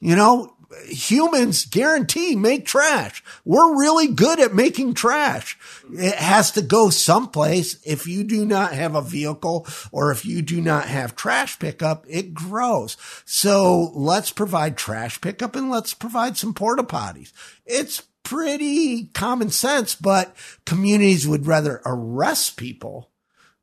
You 0.00 0.16
know, 0.16 0.54
humans 0.86 1.64
guarantee 1.66 2.34
make 2.36 2.66
trash. 2.66 3.22
We're 3.44 3.78
really 3.78 4.08
good 4.08 4.40
at 4.40 4.54
making 4.54 4.94
trash. 4.94 5.58
It 5.92 6.14
has 6.14 6.50
to 6.52 6.62
go 6.62 6.90
someplace. 6.90 7.80
If 7.84 8.06
you 8.06 8.24
do 8.24 8.44
not 8.44 8.72
have 8.72 8.94
a 8.94 9.02
vehicle 9.02 9.66
or 9.90 10.10
if 10.10 10.24
you 10.24 10.42
do 10.42 10.60
not 10.60 10.86
have 10.86 11.16
trash 11.16 11.58
pickup, 11.58 12.04
it 12.08 12.34
grows. 12.34 12.96
So 13.24 13.92
let's 13.94 14.30
provide 14.30 14.76
trash 14.76 15.20
pickup 15.20 15.56
and 15.56 15.70
let's 15.70 15.94
provide 15.94 16.36
some 16.36 16.54
porta 16.54 16.82
potties. 16.82 17.32
It's 17.66 18.02
pretty 18.22 19.06
common 19.08 19.50
sense, 19.50 19.94
but 19.94 20.34
communities 20.64 21.26
would 21.26 21.46
rather 21.46 21.82
arrest 21.84 22.56
people 22.56 23.10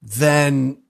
than 0.02 0.82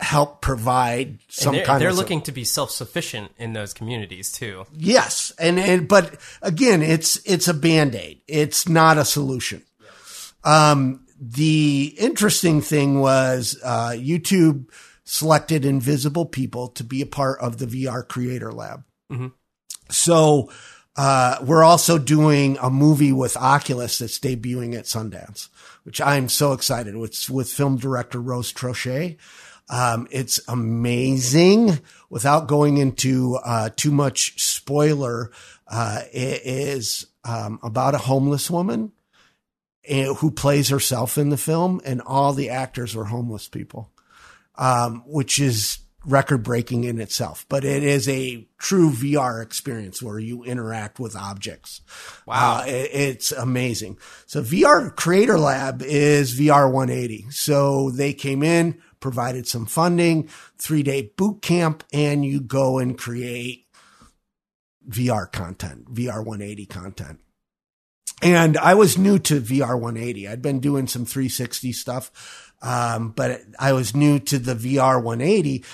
help 0.00 0.40
provide 0.40 1.18
some 1.28 1.54
they're, 1.54 1.64
kind 1.64 1.80
they're 1.80 1.90
of 1.90 1.96
looking 1.96 2.22
to 2.22 2.32
be 2.32 2.42
self-sufficient 2.42 3.30
in 3.36 3.52
those 3.52 3.74
communities 3.74 4.32
too 4.32 4.64
Yes. 4.72 5.30
And, 5.38 5.58
and, 5.58 5.86
but 5.86 6.18
again, 6.40 6.82
it's, 6.82 7.16
it's 7.26 7.48
a 7.48 7.54
band-aid. 7.54 8.22
It's 8.26 8.68
not 8.68 8.96
a 8.96 9.04
solution. 9.04 9.62
Um, 10.42 11.06
the 11.20 11.94
interesting 11.98 12.62
thing 12.62 13.00
was, 13.00 13.60
uh, 13.62 13.90
YouTube 13.90 14.70
selected 15.04 15.66
invisible 15.66 16.24
people 16.24 16.68
to 16.68 16.84
be 16.84 17.02
a 17.02 17.06
part 17.06 17.40
of 17.40 17.58
the 17.58 17.66
VR 17.66 18.06
creator 18.06 18.52
lab. 18.52 18.84
So, 19.90 20.50
uh, 21.02 21.38
we're 21.42 21.64
also 21.64 21.96
doing 21.96 22.58
a 22.60 22.68
movie 22.68 23.10
with 23.10 23.34
Oculus 23.34 23.96
that's 23.96 24.18
debuting 24.18 24.76
at 24.76 24.84
Sundance, 24.84 25.48
which 25.84 25.98
I'm 25.98 26.28
so 26.28 26.52
excited. 26.52 26.94
It's 26.94 27.30
with 27.30 27.50
film 27.50 27.78
director 27.78 28.20
Rose 28.20 28.52
Troche. 28.52 29.16
Um, 29.70 30.08
it's 30.10 30.42
amazing 30.46 31.78
without 32.10 32.48
going 32.48 32.76
into, 32.76 33.36
uh, 33.36 33.70
too 33.74 33.92
much 33.92 34.38
spoiler. 34.38 35.30
Uh, 35.66 36.02
it 36.12 36.42
is, 36.44 37.06
um, 37.24 37.60
about 37.62 37.94
a 37.94 37.98
homeless 37.98 38.50
woman 38.50 38.92
eh, 39.86 40.04
who 40.04 40.30
plays 40.30 40.68
herself 40.68 41.16
in 41.16 41.30
the 41.30 41.38
film 41.38 41.80
and 41.82 42.02
all 42.02 42.34
the 42.34 42.50
actors 42.50 42.94
are 42.94 43.04
homeless 43.04 43.48
people. 43.48 43.90
Um, 44.56 45.02
which 45.06 45.38
is 45.38 45.78
record 46.06 46.42
breaking 46.42 46.84
in 46.84 47.00
itself, 47.00 47.44
but 47.48 47.64
it 47.64 47.82
is 47.82 48.08
a 48.08 48.46
true 48.58 48.90
VR 48.90 49.42
experience 49.42 50.02
where 50.02 50.18
you 50.18 50.42
interact 50.44 50.98
with 50.98 51.14
objects. 51.14 51.82
Wow. 52.26 52.60
Uh, 52.62 52.64
it- 52.66 52.90
it's 52.92 53.32
amazing. 53.32 53.98
So 54.26 54.42
VR 54.42 54.90
Creator 54.96 55.38
Lab 55.38 55.82
is 55.82 56.32
VR 56.38 56.70
180. 56.70 57.26
So 57.30 57.90
they 57.90 58.14
came 58.14 58.42
in, 58.42 58.80
provided 59.00 59.46
some 59.46 59.66
funding, 59.66 60.28
three 60.58 60.82
day 60.82 61.12
boot 61.16 61.42
camp, 61.42 61.84
and 61.92 62.24
you 62.24 62.40
go 62.40 62.78
and 62.78 62.96
create 62.96 63.66
VR 64.88 65.30
content, 65.30 65.92
VR 65.94 66.24
180 66.24 66.66
content. 66.66 67.20
And 68.22 68.58
I 68.58 68.74
was 68.74 68.98
new 68.98 69.18
to 69.20 69.40
VR 69.40 69.78
180. 69.78 70.28
I'd 70.28 70.42
been 70.42 70.60
doing 70.60 70.86
some 70.86 71.04
360 71.06 71.72
stuff. 71.72 72.49
Um, 72.62 73.10
but 73.10 73.40
I 73.58 73.72
was 73.72 73.96
new 73.96 74.18
to 74.20 74.38
the 74.38 74.54
VR 74.54 75.02
180 75.02 75.64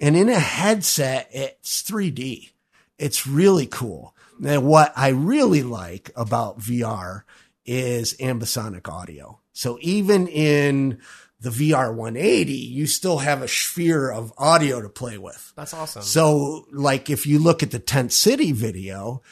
and 0.00 0.16
in 0.16 0.28
a 0.28 0.38
headset, 0.38 1.28
it's 1.32 1.82
3D. 1.82 2.50
It's 2.98 3.26
really 3.26 3.66
cool. 3.66 4.14
And 4.44 4.64
what 4.64 4.92
I 4.96 5.08
really 5.08 5.62
like 5.62 6.10
about 6.14 6.58
VR 6.58 7.22
is 7.64 8.14
ambisonic 8.18 8.88
audio. 8.88 9.40
So 9.52 9.78
even 9.80 10.28
in 10.28 11.00
the 11.40 11.50
VR 11.50 11.94
180, 11.94 12.52
you 12.52 12.86
still 12.86 13.18
have 13.18 13.42
a 13.42 13.48
sphere 13.48 14.10
of 14.10 14.32
audio 14.36 14.80
to 14.82 14.88
play 14.88 15.16
with. 15.16 15.52
that's 15.56 15.72
awesome 15.72 16.02
So, 16.02 16.66
like, 16.72 17.08
if 17.10 17.26
you 17.26 17.38
look 17.38 17.62
at 17.62 17.70
the 17.70 17.78
Tent 17.78 18.12
City 18.12 18.52
video, 18.52 19.22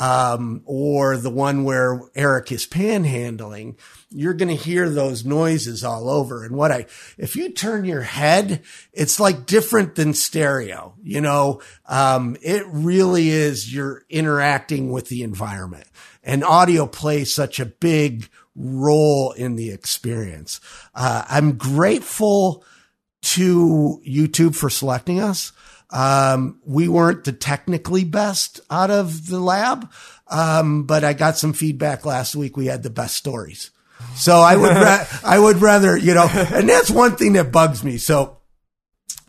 um, 0.00 0.62
or 0.64 1.18
the 1.18 1.30
one 1.30 1.62
where 1.62 2.00
Eric 2.14 2.50
is 2.50 2.66
panhandling, 2.66 3.76
you're 4.08 4.34
going 4.34 4.48
to 4.48 4.54
hear 4.54 4.88
those 4.88 5.26
noises 5.26 5.84
all 5.84 6.08
over. 6.08 6.42
And 6.42 6.56
what 6.56 6.72
I, 6.72 6.86
if 7.18 7.36
you 7.36 7.50
turn 7.50 7.84
your 7.84 8.00
head, 8.00 8.62
it's 8.94 9.20
like 9.20 9.44
different 9.44 9.96
than 9.96 10.14
stereo, 10.14 10.94
you 11.02 11.20
know, 11.20 11.60
um, 11.86 12.38
it 12.40 12.64
really 12.66 13.28
is 13.28 13.72
you're 13.72 14.02
interacting 14.08 14.90
with 14.90 15.08
the 15.08 15.22
environment 15.22 15.86
and 16.24 16.42
audio 16.44 16.86
plays 16.86 17.34
such 17.34 17.60
a 17.60 17.66
big 17.66 18.30
role 18.56 19.32
in 19.32 19.56
the 19.56 19.70
experience. 19.70 20.62
Uh, 20.94 21.24
I'm 21.28 21.58
grateful 21.58 22.64
to 23.22 24.00
YouTube 24.06 24.56
for 24.56 24.70
selecting 24.70 25.20
us. 25.20 25.52
Um, 25.92 26.60
we 26.64 26.88
weren't 26.88 27.24
the 27.24 27.32
technically 27.32 28.04
best 28.04 28.60
out 28.70 28.90
of 28.90 29.26
the 29.26 29.40
lab. 29.40 29.90
Um, 30.28 30.84
but 30.84 31.02
I 31.02 31.12
got 31.12 31.36
some 31.36 31.52
feedback 31.52 32.06
last 32.06 32.36
week. 32.36 32.56
We 32.56 32.66
had 32.66 32.82
the 32.82 32.90
best 32.90 33.16
stories. 33.16 33.70
So 34.14 34.36
I 34.38 34.56
would, 34.56 34.76
ra- 34.76 35.06
I 35.24 35.38
would 35.38 35.60
rather, 35.60 35.96
you 35.96 36.14
know, 36.14 36.28
and 36.32 36.68
that's 36.68 36.90
one 36.90 37.16
thing 37.16 37.34
that 37.34 37.52
bugs 37.52 37.84
me. 37.84 37.98
So 37.98 38.38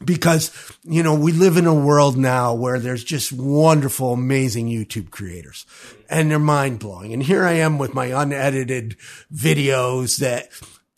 because, 0.04 0.52
you 0.84 1.04
know, 1.04 1.16
we 1.16 1.32
live 1.32 1.58
in 1.58 1.66
a 1.66 1.74
world 1.74 2.18
now 2.18 2.54
where 2.54 2.80
there's 2.80 3.04
just 3.04 3.34
wonderful, 3.34 4.14
amazing 4.14 4.68
YouTube 4.68 5.10
creators 5.10 5.66
and 6.10 6.30
they're 6.30 6.40
mind 6.40 6.80
blowing. 6.80 7.14
And 7.14 7.22
here 7.22 7.46
I 7.46 7.54
am 7.54 7.78
with 7.78 7.94
my 7.94 8.08
unedited 8.08 8.98
videos 9.34 10.20
that 10.20 10.50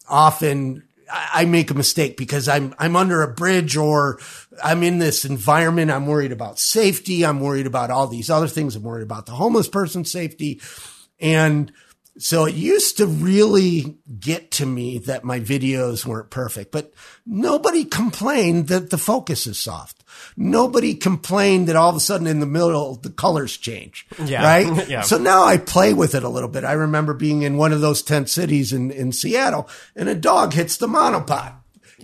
often 0.07 0.83
I 1.11 1.43
I 1.43 1.45
make 1.45 1.69
a 1.69 1.75
mistake 1.75 2.17
because 2.17 2.47
I'm, 2.47 2.73
I'm 2.79 2.95
under 2.95 3.21
a 3.21 3.31
bridge 3.31 3.77
or 3.77 4.19
I'm 4.61 4.83
in 4.83 4.99
this 4.99 5.25
environment. 5.25 5.91
I'm 5.91 6.07
worried 6.07 6.31
about 6.31 6.59
safety. 6.59 7.25
I'm 7.25 7.39
worried 7.39 7.67
about 7.67 7.91
all 7.91 8.07
these 8.07 8.29
other 8.29 8.47
things. 8.47 8.75
I'm 8.75 8.83
worried 8.83 9.03
about 9.03 9.25
the 9.25 9.31
homeless 9.33 9.67
person's 9.67 10.11
safety. 10.11 10.61
And 11.19 11.71
so 12.17 12.45
it 12.45 12.53
used 12.53 12.97
to 12.97 13.07
really 13.07 13.97
get 14.19 14.51
to 14.51 14.65
me 14.65 14.99
that 14.99 15.23
my 15.23 15.39
videos 15.39 16.05
weren't 16.05 16.29
perfect, 16.29 16.71
but 16.71 16.93
nobody 17.25 17.85
complained 17.85 18.67
that 18.67 18.91
the 18.91 18.99
focus 18.99 19.47
is 19.47 19.57
soft. 19.57 20.03
Nobody 20.37 20.93
complained 20.93 21.67
that 21.67 21.75
all 21.75 21.89
of 21.89 21.95
a 21.95 21.99
sudden 21.99 22.27
in 22.27 22.39
the 22.39 22.45
middle, 22.45 22.95
the 22.95 23.09
colors 23.09 23.57
change. 23.57 24.05
Yeah. 24.23 24.43
Right. 24.43 24.87
Yeah. 24.93 25.01
So 25.01 25.17
now 25.17 25.43
I 25.43 25.57
play 25.57 25.93
with 25.93 26.13
it 26.13 26.23
a 26.23 26.29
little 26.29 26.49
bit. 26.49 26.63
I 26.63 26.73
remember 26.73 27.13
being 27.13 27.41
in 27.41 27.57
one 27.57 27.71
of 27.71 27.81
those 27.81 28.03
tent 28.03 28.29
cities 28.29 28.73
in, 28.73 28.91
in 28.91 29.11
Seattle 29.11 29.67
and 29.95 30.07
a 30.07 30.15
dog 30.15 30.53
hits 30.53 30.77
the 30.77 30.87
monopod. 30.87 31.55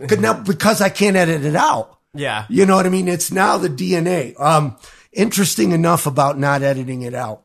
Could 0.08 0.22
now, 0.22 0.34
because 0.34 0.82
I 0.82 0.90
can't 0.90 1.18
edit 1.18 1.44
it 1.44 1.56
out. 1.56 1.99
Yeah 2.14 2.46
You 2.50 2.66
know 2.66 2.76
what 2.76 2.86
I 2.86 2.90
mean? 2.90 3.08
It's 3.08 3.32
now 3.32 3.58
the 3.58 3.70
DNA. 3.70 4.40
Um, 4.40 4.78
interesting 5.12 5.72
enough 5.72 6.06
about 6.06 6.38
not 6.38 6.62
editing 6.64 7.02
it 7.02 7.14
out. 7.14 7.44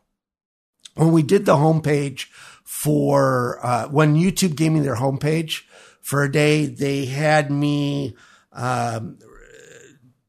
When 0.94 1.12
we 1.12 1.22
did 1.22 1.44
the 1.44 1.56
homepage 1.56 2.26
for, 2.62 3.58
uh, 3.64 3.88
when 3.88 4.16
YouTube 4.16 4.56
gave 4.56 4.72
me 4.72 4.80
their 4.80 4.96
homepage 4.96 5.62
for 6.00 6.22
a 6.22 6.30
day, 6.30 6.66
they 6.66 7.06
had 7.06 7.50
me, 7.50 8.16
um, 8.52 9.18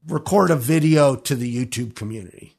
record 0.06 0.50
a 0.50 0.56
video 0.56 1.16
to 1.16 1.34
the 1.34 1.66
YouTube 1.66 1.94
community. 1.94 2.56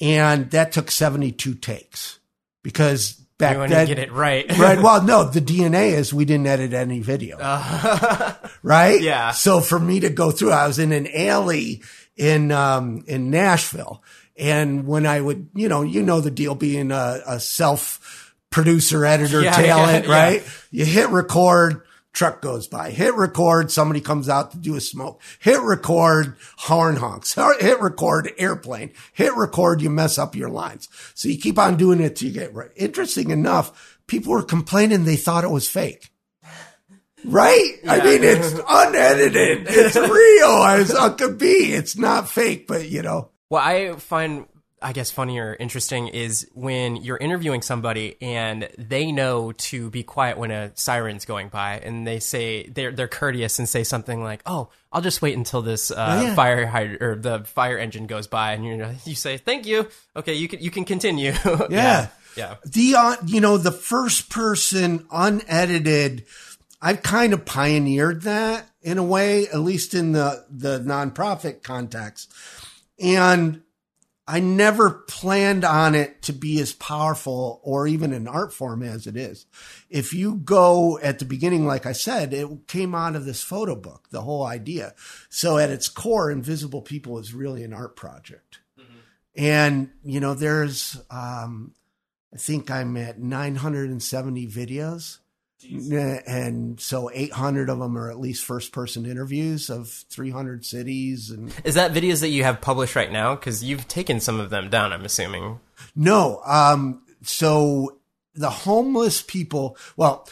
And 0.00 0.50
that 0.50 0.72
took 0.72 0.90
72 0.90 1.54
takes 1.54 2.18
because 2.62 3.25
back 3.38 3.56
want 3.58 3.70
then, 3.70 3.86
get 3.86 3.98
it 3.98 4.12
right 4.12 4.46
right. 4.58 4.80
Well, 4.80 5.02
no, 5.02 5.24
the 5.24 5.40
DNA 5.40 5.92
is 5.92 6.12
we 6.12 6.24
didn't 6.24 6.46
edit 6.46 6.72
any 6.72 7.00
video. 7.00 7.38
right? 8.62 9.00
Yeah. 9.00 9.32
So 9.32 9.60
for 9.60 9.78
me 9.78 10.00
to 10.00 10.10
go 10.10 10.30
through, 10.30 10.52
I 10.52 10.66
was 10.66 10.78
in 10.78 10.92
an 10.92 11.08
alley 11.14 11.82
in, 12.16 12.50
um, 12.52 13.04
in 13.06 13.30
Nashville. 13.30 14.02
And 14.38 14.86
when 14.86 15.06
I 15.06 15.20
would, 15.20 15.48
you 15.54 15.68
know, 15.68 15.82
you 15.82 16.02
know 16.02 16.20
the 16.20 16.30
deal 16.30 16.54
being 16.54 16.90
a, 16.92 17.20
a 17.26 17.40
self 17.40 18.34
producer, 18.50 19.04
editor, 19.04 19.42
Yeah, 19.42 19.52
talent, 19.52 20.06
yeah, 20.06 20.10
yeah. 20.10 20.22
right? 20.22 20.42
You 20.70 20.84
hit 20.84 21.08
record, 21.08 21.85
truck 22.16 22.40
goes 22.40 22.66
by. 22.66 22.90
Hit 22.90 23.14
record, 23.14 23.70
somebody 23.70 24.00
comes 24.00 24.28
out 24.28 24.50
to 24.50 24.56
do 24.56 24.74
a 24.74 24.80
smoke. 24.80 25.20
Hit 25.38 25.60
record, 25.60 26.34
horn 26.56 26.96
honks. 26.96 27.34
Hit 27.60 27.80
record, 27.80 28.32
airplane. 28.38 28.92
Hit 29.12 29.36
record, 29.36 29.82
you 29.82 29.90
mess 29.90 30.18
up 30.18 30.34
your 30.34 30.48
lines. 30.48 30.88
So 31.14 31.28
you 31.28 31.38
keep 31.38 31.58
on 31.58 31.76
doing 31.76 32.00
it 32.00 32.16
till 32.16 32.28
you 32.28 32.34
get 32.34 32.54
right. 32.54 32.70
Interesting 32.74 33.30
enough, 33.30 34.00
people 34.06 34.32
were 34.32 34.42
complaining 34.42 35.04
they 35.04 35.16
thought 35.16 35.44
it 35.44 35.50
was 35.50 35.68
fake. 35.68 36.10
Right? 37.24 37.74
I 37.86 38.02
mean, 38.02 38.24
it's 38.24 38.52
unedited. 38.68 39.66
It's 39.68 39.96
real 39.96 40.62
as 40.64 40.90
it 40.90 41.18
could 41.18 41.38
be. 41.38 41.72
It's 41.72 41.96
not 41.96 42.28
fake, 42.28 42.66
but 42.66 42.88
you 42.88 43.02
know. 43.02 43.30
What 43.48 43.64
I 43.64 43.94
find, 43.96 44.46
I 44.86 44.92
guess, 44.92 45.10
funny 45.10 45.40
or 45.40 45.52
interesting 45.58 46.06
is 46.06 46.48
when 46.54 46.94
you're 46.94 47.16
interviewing 47.16 47.60
somebody 47.60 48.14
and 48.22 48.68
they 48.78 49.10
know 49.10 49.50
to 49.50 49.90
be 49.90 50.04
quiet 50.04 50.38
when 50.38 50.52
a 50.52 50.70
siren's 50.76 51.24
going 51.24 51.48
by, 51.48 51.78
and 51.80 52.06
they 52.06 52.20
say 52.20 52.68
they're 52.68 52.92
they're 52.92 53.08
courteous 53.08 53.58
and 53.58 53.68
say 53.68 53.82
something 53.82 54.22
like, 54.22 54.42
"Oh, 54.46 54.68
I'll 54.92 55.00
just 55.02 55.20
wait 55.22 55.36
until 55.36 55.60
this 55.60 55.90
uh, 55.90 55.96
Oh, 56.20 56.22
yeah. 56.22 56.34
fire 56.36 56.66
hydrant 56.66 57.02
or 57.02 57.16
the 57.16 57.40
fire 57.46 57.76
engine 57.78 58.06
goes 58.06 58.28
by," 58.28 58.52
and 58.52 58.64
you 58.64 58.94
you 59.04 59.16
say, 59.16 59.38
"Thank 59.38 59.66
you. 59.66 59.88
Okay, 60.14 60.34
you 60.34 60.46
can 60.46 60.60
you 60.60 60.70
can 60.70 60.84
continue." 60.84 61.32
Yeah. 61.68 62.08
yeah. 62.36 62.54
The, 62.64 62.94
uh, 62.94 63.16
you 63.26 63.40
know, 63.40 63.56
the 63.58 63.72
first 63.72 64.30
person 64.30 65.04
unedited, 65.10 66.26
I've 66.80 67.02
kind 67.02 67.32
of 67.32 67.44
pioneered 67.44 68.22
that 68.22 68.68
in 68.82 68.98
a 68.98 69.02
way, 69.02 69.48
at 69.48 69.58
least 69.60 69.94
in 69.94 70.12
the, 70.12 70.44
the 70.48 70.78
nonprofit 70.78 71.64
context. 71.64 72.32
And 73.00 73.62
I 74.28 74.40
never 74.40 74.90
planned 74.90 75.64
on 75.64 75.94
it 75.94 76.22
to 76.22 76.32
be 76.32 76.60
as 76.60 76.72
powerful 76.72 77.60
or 77.62 77.86
even 77.86 78.12
an 78.12 78.26
art 78.26 78.52
form 78.52 78.82
as 78.82 79.06
it 79.06 79.16
is. 79.16 79.46
If 79.88 80.12
you 80.12 80.34
go 80.34 80.98
at 80.98 81.20
the 81.20 81.24
beginning, 81.24 81.64
like 81.64 81.86
I 81.86 81.92
said, 81.92 82.34
it 82.34 82.66
came 82.66 82.94
out 82.94 83.14
of 83.14 83.24
this 83.24 83.42
photo 83.42 83.76
book, 83.76 84.08
the 84.10 84.22
whole 84.22 84.44
idea. 84.44 84.94
So 85.28 85.58
at 85.58 85.70
its 85.70 85.88
core, 85.88 86.30
Invisible 86.30 86.82
People 86.82 87.18
is 87.18 87.34
really 87.34 87.62
an 87.62 87.72
art 87.72 87.94
project. 87.94 88.58
And, 89.36 89.90
you 90.02 90.18
know, 90.18 90.34
there's, 90.34 91.00
um, 91.10 91.74
I 92.34 92.38
think 92.38 92.70
I'm 92.70 92.96
at 92.96 93.20
970 93.20 94.48
videos. 94.48 95.18
And 95.64 96.80
so 96.80 97.10
800 97.12 97.68
of 97.70 97.78
them 97.78 97.96
are 97.96 98.10
at 98.10 98.18
least 98.20 98.44
first 98.44 98.72
person 98.72 99.06
interviews 99.06 99.70
of 99.70 99.88
300 100.10 100.64
cities. 100.64 101.30
And 101.30 101.52
Is 101.64 101.74
that 101.74 101.92
videos 101.92 102.20
that 102.20 102.28
you 102.28 102.44
have 102.44 102.60
published 102.60 102.94
right 102.96 103.10
now? 103.10 103.34
Because 103.34 103.64
you've 103.64 103.88
taken 103.88 104.20
some 104.20 104.38
of 104.38 104.50
them 104.50 104.68
down. 104.70 104.92
I'm 104.92 105.04
assuming. 105.04 105.60
no, 105.94 106.40
um, 106.44 107.02
so 107.22 107.96
the 108.34 108.50
homeless 108.50 109.22
people, 109.22 109.76
well, 109.96 110.28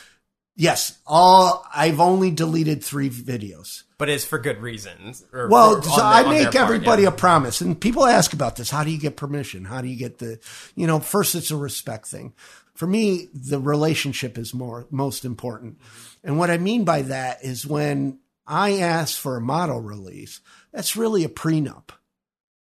yes, 0.57 0.99
all 1.07 1.66
I've 1.75 2.01
only 2.01 2.31
deleted 2.31 2.85
three 2.85 3.09
videos. 3.11 3.83
But 3.97 4.09
it's 4.11 4.25
for 4.25 4.39
good 4.39 4.61
reasons. 4.61 5.25
Or 5.33 5.49
Well, 5.49 5.81
for- 5.81 5.89
so 5.89 6.03
on 6.03 6.12
I 6.12 6.22
their- 6.22 6.25
on 6.29 6.35
their 6.35 6.45
make 6.45 6.53
part, 6.53 6.64
everybody 6.64 7.03
yeah. 7.05 7.09
a 7.09 7.12
promise, 7.12 7.61
and 7.61 7.81
people 7.81 8.05
ask 8.05 8.33
about 8.35 8.57
this. 8.57 8.68
How 8.70 8.85
do 8.85 8.91
you 8.91 8.99
get 8.99 9.16
permission? 9.16 9.64
How 9.64 9.81
do 9.81 9.89
you 9.89 9.97
get 9.97 10.18
the, 10.18 10.39
you 10.75 10.87
know, 10.87 11.01
first 11.01 11.35
it's 11.35 11.51
a 11.51 11.57
respect 11.57 12.07
thing. 12.09 12.35
For 12.75 12.87
me, 12.87 13.29
the 13.33 13.61
relationship 13.61 14.37
is 14.37 14.53
more 14.53 14.87
most 14.91 15.25
important, 15.25 15.79
and 16.22 16.39
what 16.39 16.51
I 16.51 16.59
mean 16.59 16.85
by 16.85 17.03
that 17.03 17.45
is 17.45 17.66
when 17.66 18.18
I 18.47 18.79
ask 18.79 19.18
for 19.18 19.37
a 19.37 19.41
model 19.41 19.81
release, 19.81 20.41
that's 20.72 20.97
really 20.97 21.25
a 21.25 21.29
prenup. 21.29 21.91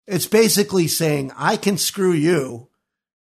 It's 0.07 0.25
basically 0.25 0.87
saying 0.87 1.31
I 1.37 1.55
can 1.57 1.77
screw 1.77 2.11
you, 2.11 2.69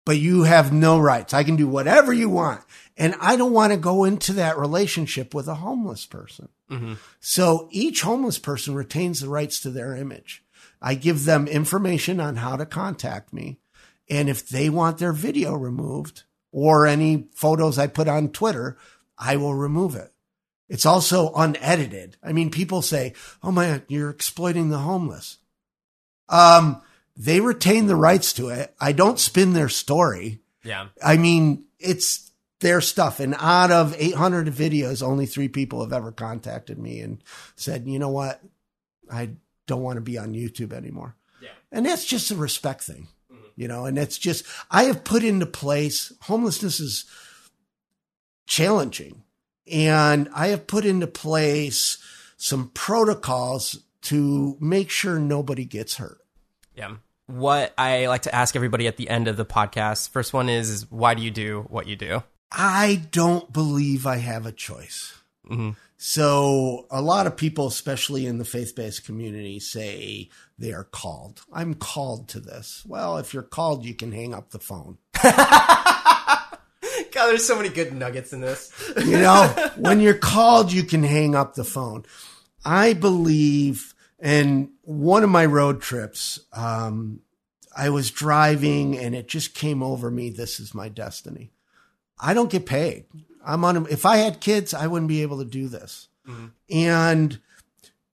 but 0.07 0.19
you 0.19 0.45
have 0.45 0.73
no 0.73 0.99
rights. 0.99 1.35
I 1.35 1.43
can 1.43 1.57
do 1.57 1.67
whatever 1.67 2.13
you 2.13 2.29
want, 2.29 2.63
and 2.97 3.17
I 3.21 3.37
don't 3.37 3.53
want 3.53 3.73
to 3.73 3.79
go 3.79 4.05
into 4.05 4.33
that 4.35 4.57
relationship 4.57 5.35
with 5.35 5.49
a 5.49 5.57
homeless 5.57 6.07
person. 6.07 6.49
Mm-hmm. 6.71 6.95
So 7.21 7.69
each 7.73 8.03
homeless 8.03 8.39
person 8.39 8.75
retains 8.75 9.21
the 9.21 9.29
rights 9.29 9.59
to 9.61 9.71
their 9.71 9.97
image. 9.97 10.45
I 10.81 10.95
give 10.95 11.25
them 11.25 11.49
information 11.49 12.21
on 12.21 12.37
how 12.37 12.57
to 12.57 12.65
contact 12.67 13.33
me. 13.33 13.59
And 14.09 14.29
if 14.29 14.49
they 14.49 14.71
want 14.71 14.99
their 14.99 15.13
video 15.13 15.55
removed 15.55 16.23
or 16.53 16.87
any 16.87 17.29
photos 17.35 17.79
I 17.79 17.87
put 17.87 18.09
on 18.09 18.31
Twitter, 18.31 18.77
I 19.19 19.37
will 19.37 19.55
remove 19.55 19.95
it. 19.95 20.13
It's 20.69 20.87
also 20.87 21.33
unedited. 21.35 22.17
I 22.23 22.33
mean, 22.33 22.51
people 22.51 22.83
say, 22.83 23.15
Oh 23.43 23.51
my, 23.51 23.83
you're 23.89 24.11
exploiting 24.11 24.69
the 24.69 24.79
homeless. 24.79 25.39
Um, 26.29 26.83
they 27.17 27.41
retain 27.41 27.87
the 27.87 27.97
rights 27.97 28.33
to 28.35 28.49
it. 28.49 28.75
I 28.81 28.93
don't 28.93 29.19
spin 29.19 29.53
their 29.53 29.69
story. 29.69 30.41
Yeah. 30.63 30.89
I 31.03 31.17
mean, 31.17 31.65
it's 31.79 32.31
their 32.61 32.81
stuff. 32.81 33.21
And 33.21 33.35
out 33.39 33.71
of 33.71 33.95
800 33.99 34.49
videos, 34.49 35.03
only 35.03 35.27
three 35.27 35.49
people 35.49 35.81
have 35.81 35.93
ever 35.93 36.13
contacted 36.13 36.79
me 36.79 37.01
and 37.01 37.23
said, 37.57 37.87
you 37.87 37.99
know 37.99 38.11
what? 38.11 38.41
I 39.11 39.31
don't 39.67 39.83
want 39.83 39.97
to 39.97 40.03
be 40.03 40.19
on 40.19 40.35
YouTube 40.35 40.73
anymore. 40.73 41.17
Yeah. 41.41 41.51
And 41.73 41.87
that's 41.87 42.05
just 42.05 42.31
a 42.31 42.37
respect 42.37 42.83
thing, 42.83 43.09
you 43.59 43.67
know, 43.67 43.87
and 43.87 43.99
it's 43.99 44.17
just, 44.17 44.47
I 44.71 44.85
have 44.85 45.03
put 45.03 45.25
into 45.25 45.45
place 45.45 46.13
homelessness 46.23 46.79
is 46.79 47.05
challenging. 48.47 49.25
And 49.71 50.29
I 50.33 50.47
have 50.49 50.69
put 50.69 50.87
into 50.87 51.09
place 51.09 51.99
some 52.37 52.71
protocols 52.73 53.81
to 54.03 54.57
make 54.61 54.91
sure 54.91 55.19
nobody 55.19 55.65
gets 55.65 55.97
hurt. 55.97 56.21
Yeah. 56.75 56.97
What 57.27 57.75
I 57.77 58.07
like 58.07 58.23
to 58.23 58.35
ask 58.35 58.55
everybody 58.55 58.87
at 58.87 58.97
the 58.97 59.11
end 59.11 59.27
of 59.27 59.37
the 59.37 59.45
podcast. 59.45 60.11
First 60.11 60.33
one 60.33 60.49
is, 60.49 60.71
is 60.71 60.91
why 60.91 61.15
do 61.15 61.23
you 61.23 61.33
do 61.33 61.67
what 61.69 61.89
you 61.89 61.97
do? 61.97 62.23
I 62.53 63.03
don't 63.11 63.53
believe 63.53 64.07
I 64.07 64.19
have 64.19 64.47
a 64.47 64.53
choice. 64.53 65.15
Mhm. 65.51 65.77
So 65.97 66.87
a 66.93 67.03
lot 67.03 67.27
of 67.27 67.37
people, 67.37 67.67
especially 67.67 68.25
in 68.25 68.39
the 68.39 68.45
faith-based 68.45 69.05
community, 69.05 69.59
say 69.59 70.31
they 70.59 70.73
are 70.73 70.85
called. 70.85 71.43
I'm 71.53 71.75
called 71.75 72.29
to 72.31 72.41
this. 72.41 72.85
Well, 72.87 73.19
if 73.19 73.33
you're 73.33 73.43
called, 73.43 73.85
you 73.85 73.95
can 73.95 74.13
hang 74.13 74.35
up 74.35 74.51
the 74.51 74.59
phone. 74.59 74.99
God, 75.23 76.59
there's 77.13 77.47
so 77.47 77.57
many 77.57 77.69
good 77.69 77.93
nuggets 77.93 78.33
in 78.33 78.41
this. 78.41 78.73
You 78.97 79.19
know, 79.19 79.71
when 79.77 80.01
you're 80.01 80.15
called, 80.15 80.73
you 80.73 80.83
can 80.83 81.03
hang 81.03 81.35
up 81.35 81.55
the 81.55 81.65
phone. 81.65 82.05
I 82.65 82.93
believe, 82.93 83.95
and 84.19 84.71
one 84.83 85.23
of 85.23 85.31
my 85.31 85.47
road 85.47 85.81
trips, 85.81 86.41
um, 86.53 87.21
I 87.77 87.91
was 87.91 88.11
driving 88.11 88.99
and 88.99 89.15
it 89.15 89.29
just 89.29 89.55
came 89.55 89.83
over 89.83 90.11
me. 90.11 90.31
This 90.31 90.59
is 90.59 90.75
my 90.75 90.89
destiny. 90.89 91.53
I 92.19 92.35
don't 92.35 92.51
get 92.51 92.67
paid. 92.67 93.05
I'm 93.45 93.65
on, 93.65 93.87
if 93.89 94.05
I 94.05 94.17
had 94.17 94.41
kids, 94.41 94.75
I 94.75 94.89
wouldn't 94.89 95.09
be 95.09 95.23
able 95.23 95.39
to 95.39 95.45
do 95.45 95.69
this. 95.69 96.09
And 96.69 97.39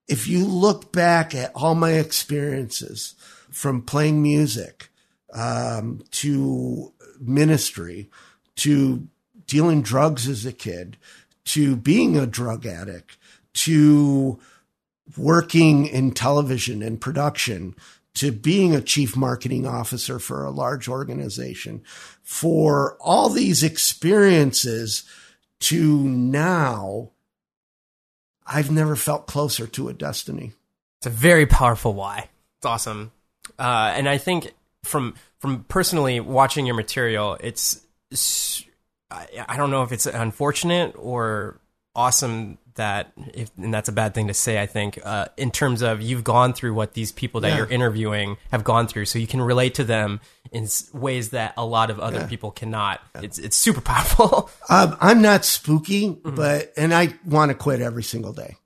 if 0.07 0.27
you 0.27 0.45
look 0.45 0.91
back 0.91 1.33
at 1.33 1.51
all 1.55 1.75
my 1.75 1.93
experiences 1.93 3.15
from 3.49 3.81
playing 3.81 4.21
music, 4.21 4.89
um, 5.33 6.03
to 6.11 6.93
ministry, 7.19 8.09
to 8.55 9.07
dealing 9.47 9.81
drugs 9.81 10.27
as 10.27 10.45
a 10.45 10.53
kid, 10.53 10.97
to 11.43 11.75
being 11.75 12.17
a 12.17 12.25
drug 12.25 12.65
addict, 12.65 13.17
to 13.53 14.39
working 15.17 15.85
in 15.85 16.11
television 16.11 16.81
and 16.81 16.99
production, 16.99 17.75
to 18.15 18.31
being 18.31 18.73
a 18.73 18.81
chief 18.81 19.15
marketing 19.15 19.67
officer 19.67 20.19
for 20.19 20.43
a 20.43 20.51
large 20.51 20.87
organization, 20.87 21.83
for 22.23 22.97
all 22.99 23.29
these 23.29 23.61
experiences 23.61 25.03
to 25.59 25.97
now, 25.99 27.11
I've 28.45 28.71
never 28.71 28.95
felt 28.95 29.27
closer 29.27 29.67
to 29.67 29.89
a 29.89 29.93
destiny. 29.93 30.53
It's 30.99 31.07
a 31.07 31.09
very 31.09 31.45
powerful 31.45 31.93
why. 31.93 32.29
It's 32.59 32.65
awesome. 32.65 33.11
Uh, 33.57 33.93
and 33.95 34.07
I 34.07 34.17
think 34.17 34.53
from 34.83 35.15
from 35.39 35.63
personally 35.65 36.19
watching 36.19 36.65
your 36.65 36.75
material, 36.75 37.37
it's 37.39 37.81
I 39.11 39.57
don't 39.57 39.71
know 39.71 39.83
if 39.83 39.91
it's 39.91 40.05
unfortunate 40.05 40.95
or 40.97 41.59
awesome 41.95 42.57
that 42.76 43.11
if 43.34 43.49
and 43.57 43.73
that's 43.73 43.89
a 43.89 43.91
bad 43.91 44.13
thing 44.13 44.28
to 44.28 44.34
say. 44.34 44.61
I 44.61 44.65
think 44.65 44.99
uh, 45.03 45.28
in 45.38 45.51
terms 45.51 45.82
of 45.82 46.01
you've 46.01 46.23
gone 46.23 46.53
through 46.53 46.73
what 46.73 46.93
these 46.93 47.11
people 47.11 47.41
that 47.41 47.49
Yeah. 47.49 47.57
you're 47.57 47.67
interviewing 47.67 48.38
have 48.51 48.63
gone 48.63 48.88
through, 48.88 49.05
so 49.05 49.19
you 49.19 49.28
can 49.28 49.41
relate 49.41 49.73
to 49.76 49.84
them 49.84 50.19
in 50.51 50.67
ways 50.93 51.30
that 51.30 51.53
a 51.57 51.65
lot 51.65 51.89
of 51.89 51.99
other 51.99 52.28
people 52.28 52.51
cannot. 52.51 53.01
It's 53.15 53.38
it's 53.39 53.55
super 53.57 53.82
powerful. 53.82 54.49
Um, 54.69 54.97
I'm 54.99 55.21
not 55.21 55.45
spooky, 55.45 56.09
but 56.23 56.73
and 56.76 56.93
I 56.93 57.13
want 57.26 57.49
to 57.49 57.55
quit 57.55 57.82
every 57.82 58.03
single 58.03 58.34
day. 58.34 58.57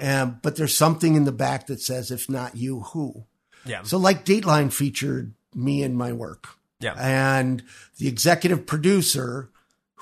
Um, 0.00 0.40
but 0.42 0.56
there's 0.56 0.76
something 0.76 1.14
in 1.14 1.24
the 1.24 1.32
back 1.32 1.66
that 1.68 1.80
says, 1.80 2.10
if 2.10 2.28
not 2.28 2.56
you, 2.56 2.80
who? 2.80 3.24
yeah. 3.66 3.82
So, 3.82 3.98
like 3.98 4.24
Dateline 4.24 4.72
featured 4.72 5.34
me 5.54 5.82
in 5.82 5.94
my 5.94 6.12
work, 6.12 6.48
yeah. 6.80 6.94
and 6.98 7.62
the 7.98 8.08
executive 8.08 8.66
producer 8.66 9.50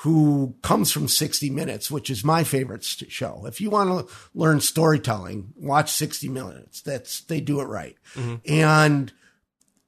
who 0.00 0.54
comes 0.62 0.90
from 0.90 1.08
60 1.08 1.50
Minutes, 1.50 1.90
which 1.90 2.08
is 2.08 2.24
my 2.24 2.42
favorite 2.42 2.82
show. 2.82 3.44
If 3.46 3.60
you 3.60 3.68
want 3.68 4.08
to 4.08 4.14
learn 4.34 4.60
storytelling, 4.60 5.52
watch 5.56 5.90
60 5.92 6.28
Minutes. 6.30 6.80
That's 6.80 7.20
they 7.22 7.40
do 7.40 7.60
it 7.60 7.66
right. 7.66 7.96
Mm-hmm. 8.14 8.36
And 8.46 9.12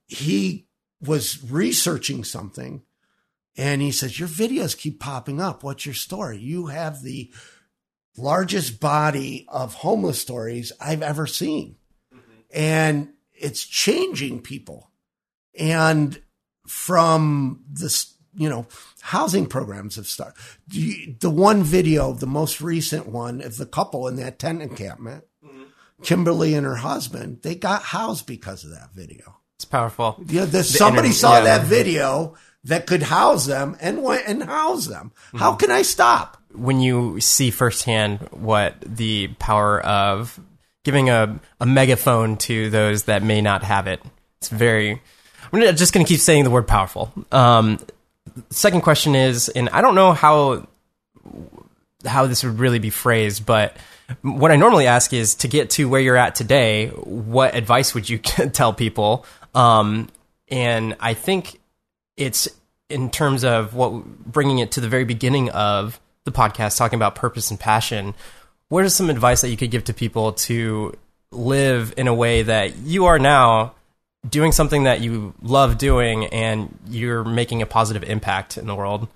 he 0.06 0.66
was 1.00 1.42
researching 1.50 2.24
something 2.24 2.82
and 3.56 3.80
he 3.80 3.90
says, 3.90 4.18
Your 4.18 4.28
videos 4.28 4.76
keep 4.76 5.00
popping 5.00 5.40
up. 5.40 5.62
What's 5.62 5.86
your 5.86 5.94
story? 5.94 6.38
You 6.38 6.66
have 6.66 7.02
the 7.02 7.32
largest 8.16 8.80
body 8.80 9.46
of 9.48 9.74
homeless 9.74 10.20
stories 10.20 10.72
I've 10.78 11.02
ever 11.02 11.26
seen. 11.26 11.76
Mm-hmm. 12.14 12.40
And 12.54 13.08
it's 13.32 13.64
changing 13.64 14.42
people. 14.42 14.90
And 15.58 16.20
from 16.66 17.64
the 17.70 17.86
s- 17.86 18.11
you 18.34 18.48
know, 18.48 18.66
housing 19.00 19.46
programs 19.46 19.96
have 19.96 20.06
started. 20.06 20.40
The 21.20 21.30
one 21.30 21.62
video, 21.62 22.12
the 22.12 22.26
most 22.26 22.60
recent 22.60 23.06
one 23.08 23.40
of 23.42 23.56
the 23.56 23.66
couple 23.66 24.08
in 24.08 24.16
that 24.16 24.38
tent 24.38 24.62
encampment, 24.62 25.24
Kimberly 26.02 26.54
and 26.54 26.66
her 26.66 26.76
husband, 26.76 27.42
they 27.42 27.54
got 27.54 27.82
housed 27.82 28.26
because 28.26 28.64
of 28.64 28.70
that 28.70 28.90
video. 28.94 29.36
It's 29.56 29.64
powerful. 29.64 30.20
Yeah, 30.26 30.46
the, 30.46 30.64
somebody 30.64 31.08
internet- 31.08 31.16
saw 31.16 31.38
yeah. 31.38 31.44
that 31.44 31.66
video 31.66 32.34
that 32.64 32.86
could 32.86 33.02
house 33.02 33.46
them 33.46 33.76
and 33.80 34.02
went 34.02 34.26
and 34.26 34.42
house 34.42 34.86
them. 34.86 35.12
How 35.34 35.54
can 35.54 35.70
I 35.70 35.82
stop? 35.82 36.42
when 36.54 36.80
you 36.80 37.20
see 37.20 37.50
firsthand 37.50 38.20
what 38.30 38.74
the 38.80 39.28
power 39.38 39.80
of 39.80 40.38
giving 40.84 41.10
a, 41.10 41.40
a 41.60 41.66
megaphone 41.66 42.36
to 42.36 42.70
those 42.70 43.04
that 43.04 43.22
may 43.22 43.40
not 43.40 43.62
have 43.62 43.86
it. 43.86 44.02
It's 44.38 44.48
very. 44.48 45.00
I'm 45.52 45.76
just 45.76 45.92
going 45.92 46.04
to 46.04 46.08
keep 46.08 46.20
saying 46.20 46.44
the 46.44 46.50
word 46.50 46.66
powerful. 46.66 47.12
Um, 47.30 47.78
second 48.50 48.82
question 48.82 49.14
is, 49.14 49.48
and 49.48 49.68
I 49.70 49.80
don't 49.80 49.94
know 49.94 50.12
how 50.12 50.66
how 52.04 52.26
this 52.26 52.42
would 52.42 52.58
really 52.58 52.78
be 52.78 52.90
phrased, 52.90 53.46
but 53.46 53.76
what 54.22 54.50
I 54.50 54.56
normally 54.56 54.86
ask 54.86 55.12
is 55.12 55.36
to 55.36 55.48
get 55.48 55.70
to 55.70 55.88
where 55.88 56.00
you're 56.00 56.16
at 56.16 56.34
today. 56.34 56.88
What 56.88 57.54
advice 57.54 57.94
would 57.94 58.08
you 58.08 58.18
tell 58.52 58.72
people? 58.72 59.24
Um, 59.54 60.08
and 60.48 60.96
I 61.00 61.14
think 61.14 61.60
it's 62.16 62.48
in 62.88 63.10
terms 63.10 63.44
of 63.44 63.74
what 63.74 64.04
bringing 64.04 64.58
it 64.58 64.72
to 64.72 64.80
the 64.80 64.88
very 64.88 65.04
beginning 65.04 65.50
of 65.50 66.00
the 66.24 66.32
podcast, 66.32 66.76
talking 66.76 66.96
about 66.96 67.14
purpose 67.14 67.50
and 67.50 67.58
passion. 67.58 68.14
What 68.68 68.84
is 68.84 68.94
some 68.94 69.10
advice 69.10 69.40
that 69.42 69.48
you 69.48 69.56
could 69.56 69.70
give 69.70 69.84
to 69.84 69.94
people 69.94 70.32
to 70.32 70.96
live 71.30 71.94
in 71.96 72.08
a 72.08 72.14
way 72.14 72.42
that 72.42 72.76
you 72.76 73.06
are 73.06 73.18
now 73.18 73.74
doing 74.28 74.52
something 74.52 74.84
that 74.84 75.00
you 75.00 75.34
love 75.42 75.78
doing 75.78 76.26
and 76.26 76.78
you're 76.88 77.24
making 77.24 77.62
a 77.62 77.66
positive 77.66 78.04
impact 78.04 78.56
in 78.56 78.66
the 78.66 78.74
world? 78.74 79.08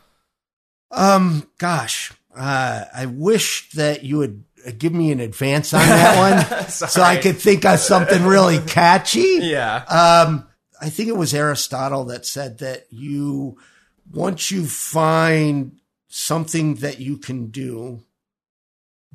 Um, 0.90 1.48
gosh, 1.58 2.12
uh, 2.34 2.84
I 2.94 3.06
wish 3.06 3.70
that 3.70 4.04
you 4.04 4.18
would 4.18 4.44
uh, 4.66 4.72
give 4.76 4.92
me 4.92 5.12
an 5.12 5.20
advance 5.20 5.72
on 5.72 5.80
that 5.80 6.50
one 6.58 6.68
so 6.68 7.02
I 7.02 7.16
could 7.16 7.38
think 7.38 7.64
of 7.64 7.78
something 7.78 8.24
really 8.24 8.58
catchy. 8.58 9.38
Yeah. 9.42 9.84
Um, 9.84 10.46
I 10.80 10.90
think 10.90 11.08
it 11.08 11.16
was 11.16 11.34
Aristotle 11.34 12.04
that 12.06 12.26
said 12.26 12.58
that 12.58 12.86
you, 12.90 13.58
once 14.12 14.50
you 14.50 14.66
find 14.66 15.78
something 16.08 16.76
that 16.76 17.00
you 17.00 17.16
can 17.16 17.46
do 17.46 18.00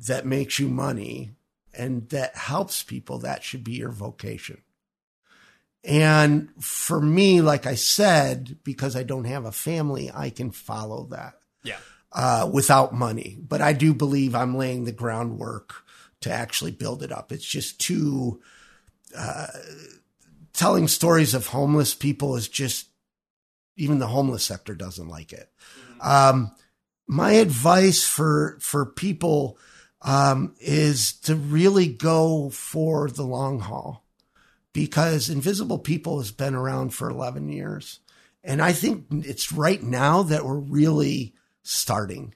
that 0.06 0.26
makes 0.26 0.58
you 0.58 0.68
money 0.68 1.32
and 1.74 2.08
that 2.10 2.36
helps 2.36 2.82
people, 2.82 3.18
that 3.18 3.44
should 3.44 3.64
be 3.64 3.72
your 3.72 3.90
vocation. 3.90 4.62
And 5.84 6.50
for 6.60 7.00
me, 7.00 7.40
like 7.40 7.66
I 7.66 7.74
said, 7.74 8.56
because 8.62 8.94
I 8.94 9.02
don't 9.02 9.24
have 9.24 9.44
a 9.44 9.52
family, 9.52 10.10
I 10.14 10.30
can 10.30 10.50
follow 10.52 11.06
that 11.10 11.34
Yeah. 11.64 11.78
uh, 12.12 12.48
without 12.52 12.94
money. 12.94 13.36
But 13.40 13.60
I 13.60 13.72
do 13.72 13.92
believe 13.92 14.34
I'm 14.34 14.56
laying 14.56 14.84
the 14.84 14.92
groundwork 14.92 15.74
to 16.20 16.30
actually 16.30 16.70
build 16.70 17.02
it 17.02 17.10
up. 17.10 17.32
It's 17.32 17.44
just 17.44 17.80
too, 17.80 18.40
uh, 19.16 19.48
telling 20.52 20.86
stories 20.86 21.34
of 21.34 21.48
homeless 21.48 21.94
people 21.94 22.36
is 22.36 22.46
just, 22.48 22.86
even 23.76 23.98
the 23.98 24.06
homeless 24.06 24.44
sector 24.44 24.74
doesn't 24.74 25.08
like 25.08 25.32
it. 25.32 25.50
Um, 26.00 26.52
my 27.08 27.32
advice 27.32 28.04
for, 28.04 28.56
for 28.60 28.86
people, 28.86 29.58
um, 30.02 30.54
is 30.60 31.14
to 31.22 31.34
really 31.34 31.88
go 31.88 32.50
for 32.50 33.08
the 33.08 33.24
long 33.24 33.60
haul 33.60 34.01
because 34.72 35.28
Invisible 35.28 35.78
People 35.78 36.18
has 36.18 36.32
been 36.32 36.54
around 36.54 36.90
for 36.90 37.10
11 37.10 37.48
years. 37.48 38.00
And 38.44 38.60
I 38.60 38.72
think 38.72 39.06
it's 39.10 39.52
right 39.52 39.82
now 39.82 40.22
that 40.24 40.44
we're 40.44 40.58
really 40.58 41.34
starting. 41.62 42.34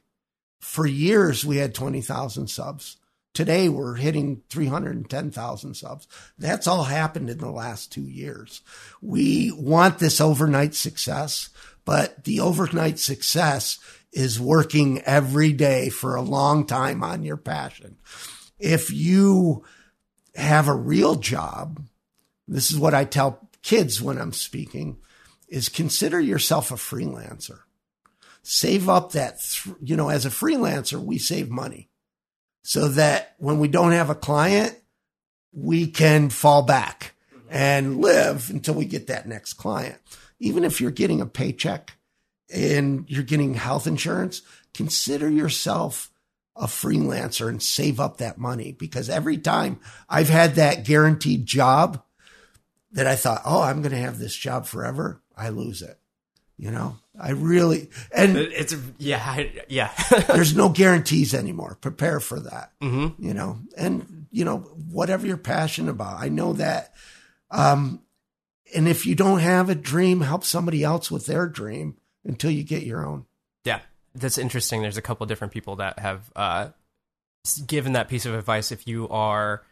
For 0.60 0.86
years, 0.86 1.44
we 1.44 1.56
had 1.56 1.74
20,000 1.74 2.48
subs. 2.48 2.96
Today, 3.34 3.68
we're 3.68 3.96
hitting 3.96 4.42
310,000 4.48 5.74
subs. 5.74 6.08
That's 6.38 6.66
all 6.66 6.84
happened 6.84 7.28
in 7.28 7.38
the 7.38 7.50
last 7.50 7.92
two 7.92 8.06
years. 8.06 8.62
We 9.02 9.52
want 9.52 9.98
this 9.98 10.20
overnight 10.20 10.74
success, 10.74 11.50
but 11.84 12.24
the 12.24 12.40
overnight 12.40 12.98
success 12.98 13.78
is 14.12 14.40
working 14.40 15.02
every 15.02 15.52
day 15.52 15.90
for 15.90 16.14
a 16.14 16.22
long 16.22 16.66
time 16.66 17.02
on 17.02 17.22
your 17.22 17.36
passion. 17.36 17.98
If 18.58 18.90
you 18.90 19.64
have 20.34 20.68
a 20.68 20.74
real 20.74 21.16
job, 21.16 21.82
this 22.48 22.70
is 22.70 22.78
what 22.78 22.94
I 22.94 23.04
tell 23.04 23.48
kids 23.62 24.00
when 24.00 24.18
I'm 24.18 24.32
speaking 24.32 24.98
is 25.48 25.68
consider 25.68 26.20
yourself 26.20 26.70
a 26.70 26.74
freelancer. 26.74 27.60
Save 28.42 28.88
up 28.88 29.12
that, 29.12 29.40
th- 29.40 29.76
you 29.82 29.96
know, 29.96 30.08
as 30.08 30.24
a 30.24 30.30
freelancer, 30.30 31.02
we 31.02 31.18
save 31.18 31.50
money 31.50 31.88
so 32.62 32.88
that 32.88 33.34
when 33.38 33.58
we 33.58 33.68
don't 33.68 33.92
have 33.92 34.10
a 34.10 34.14
client, 34.14 34.76
we 35.52 35.86
can 35.86 36.30
fall 36.30 36.62
back 36.62 37.14
and 37.48 38.00
live 38.00 38.50
until 38.50 38.74
we 38.74 38.84
get 38.84 39.06
that 39.06 39.26
next 39.26 39.54
client. 39.54 39.98
Even 40.38 40.64
if 40.64 40.80
you're 40.80 40.90
getting 40.90 41.20
a 41.20 41.26
paycheck 41.26 41.96
and 42.52 43.04
you're 43.08 43.22
getting 43.22 43.54
health 43.54 43.86
insurance, 43.86 44.42
consider 44.74 45.28
yourself 45.30 46.10
a 46.54 46.66
freelancer 46.66 47.48
and 47.48 47.62
save 47.62 48.00
up 48.00 48.18
that 48.18 48.38
money 48.38 48.72
because 48.72 49.08
every 49.08 49.38
time 49.38 49.78
I've 50.08 50.28
had 50.28 50.54
that 50.54 50.84
guaranteed 50.84 51.46
job 51.46 52.02
that 52.96 53.06
I 53.06 53.14
thought, 53.14 53.42
oh, 53.44 53.62
I'm 53.62 53.82
going 53.82 53.92
to 53.92 53.98
have 53.98 54.18
this 54.18 54.34
job 54.34 54.66
forever, 54.66 55.20
I 55.36 55.50
lose 55.50 55.82
it. 55.82 55.98
You 56.58 56.70
know, 56.70 56.96
I 57.20 57.32
really, 57.32 57.90
and 58.10 58.36
It's 58.38 58.74
yeah, 58.96 59.22
I- 59.22 59.52
yeah. 59.68 59.92
there's 60.28 60.56
no 60.56 60.70
guarantees 60.70 61.34
anymore. 61.34 61.76
Prepare 61.82 62.18
for 62.18 62.40
that. 62.40 62.72
Mm-hmm. 62.82 63.22
You 63.22 63.34
know, 63.34 63.58
and 63.76 64.26
you 64.30 64.44
know 64.46 64.60
whatever 64.90 65.26
you're 65.26 65.36
passionate 65.36 65.90
about. 65.90 66.18
I 66.18 66.30
know 66.30 66.54
that. 66.54 66.94
Um, 67.50 68.00
and 68.74 68.88
if 68.88 69.04
you 69.04 69.14
don't 69.14 69.40
have 69.40 69.68
a 69.68 69.74
dream, 69.74 70.22
help 70.22 70.44
somebody 70.44 70.82
else 70.82 71.10
with 71.10 71.26
their 71.26 71.46
dream 71.46 71.98
until 72.24 72.50
you 72.50 72.64
get 72.64 72.84
your 72.84 73.06
own. 73.06 73.26
Yeah, 73.64 73.80
that's 74.14 74.38
interesting. 74.38 74.80
There's 74.80 74.96
a 74.96 75.02
couple 75.02 75.26
different 75.26 75.52
people 75.52 75.76
that 75.76 75.98
have 75.98 76.30
uh, 76.34 76.68
given 77.66 77.92
that 77.92 78.08
piece 78.08 78.24
of 78.24 78.34
advice. 78.34 78.72
If 78.72 78.88
you 78.88 79.08
are, 79.10 79.62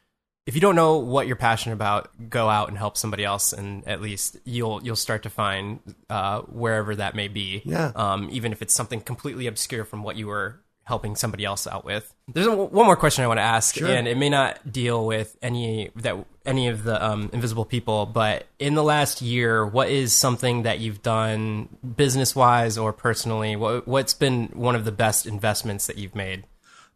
if 0.46 0.54
you 0.54 0.60
don't 0.60 0.76
know 0.76 0.98
what 0.98 1.26
you're 1.26 1.36
passionate 1.36 1.74
about, 1.74 2.10
go 2.28 2.48
out 2.48 2.68
and 2.68 2.76
help 2.76 2.96
somebody 2.96 3.24
else, 3.24 3.52
and 3.52 3.86
at 3.88 4.02
least 4.02 4.36
you'll 4.44 4.82
you'll 4.84 4.96
start 4.96 5.22
to 5.22 5.30
find 5.30 5.80
uh, 6.10 6.42
wherever 6.42 6.94
that 6.96 7.14
may 7.14 7.28
be. 7.28 7.62
Yeah. 7.64 7.92
Um, 7.94 8.28
even 8.30 8.52
if 8.52 8.60
it's 8.60 8.74
something 8.74 9.00
completely 9.00 9.46
obscure 9.46 9.84
from 9.84 10.02
what 10.02 10.16
you 10.16 10.26
were 10.26 10.60
helping 10.84 11.16
somebody 11.16 11.46
else 11.46 11.66
out 11.66 11.84
with. 11.84 12.12
There's 12.32 12.46
a, 12.46 12.54
one 12.54 12.84
more 12.84 12.96
question 12.96 13.24
I 13.24 13.26
want 13.26 13.38
to 13.38 13.42
ask, 13.42 13.74
Sure. 13.76 13.88
and 13.88 14.06
it 14.06 14.18
may 14.18 14.28
not 14.28 14.70
deal 14.70 15.06
with 15.06 15.36
any 15.42 15.90
that 15.96 16.16
any 16.44 16.68
of 16.68 16.84
the 16.84 17.02
um, 17.02 17.30
invisible 17.32 17.64
people, 17.64 18.04
but 18.04 18.46
in 18.58 18.74
the 18.74 18.82
last 18.82 19.22
year, 19.22 19.64
what 19.64 19.88
is 19.88 20.12
something 20.12 20.64
that 20.64 20.78
you've 20.78 21.00
done 21.02 21.70
business 21.96 22.36
wise 22.36 22.76
or 22.76 22.92
personally? 22.92 23.56
What 23.56 23.88
what's 23.88 24.12
been 24.12 24.48
one 24.52 24.74
of 24.76 24.84
the 24.84 24.92
best 24.92 25.26
investments 25.26 25.86
that 25.86 25.96
you've 25.96 26.14
made? 26.14 26.44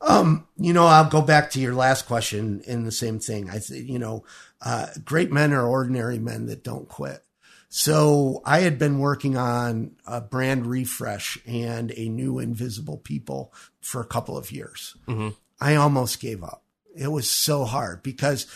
You 0.01 0.73
know, 0.73 0.87
I'll 0.87 1.09
go 1.09 1.23
back 1.23 1.51
to 1.51 1.61
your 1.61 1.75
last 1.75 2.07
question 2.07 2.63
in 2.67 2.85
the 2.85 2.93
same 2.93 3.19
thing. 3.21 3.49
I 3.49 3.59
think, 3.59 3.89
you 3.89 3.99
know, 3.99 4.25
uh, 4.61 4.89
great 5.05 5.31
men 5.31 5.53
are 5.53 5.67
ordinary 5.67 6.19
men 6.19 6.47
that 6.47 6.65
don't 6.65 6.89
quit. 6.89 7.23
So 7.69 8.41
I 8.45 8.61
had 8.61 8.79
been 8.79 8.99
working 8.99 9.37
on 9.37 9.93
a 10.07 10.21
brand 10.21 10.67
refresh 10.67 11.39
and 11.47 11.93
a 11.97 12.09
new 12.09 12.39
invisible 12.39 12.97
people 12.97 13.53
for 13.81 14.01
a 14.01 14.07
couple 14.07 14.37
of 14.39 14.51
years. 14.51 14.97
I 15.61 15.75
almost 15.75 16.21
gave 16.21 16.43
up. 16.43 16.63
It 16.97 17.09
was 17.09 17.31
so 17.31 17.65
hard 17.65 18.03
because 18.03 18.47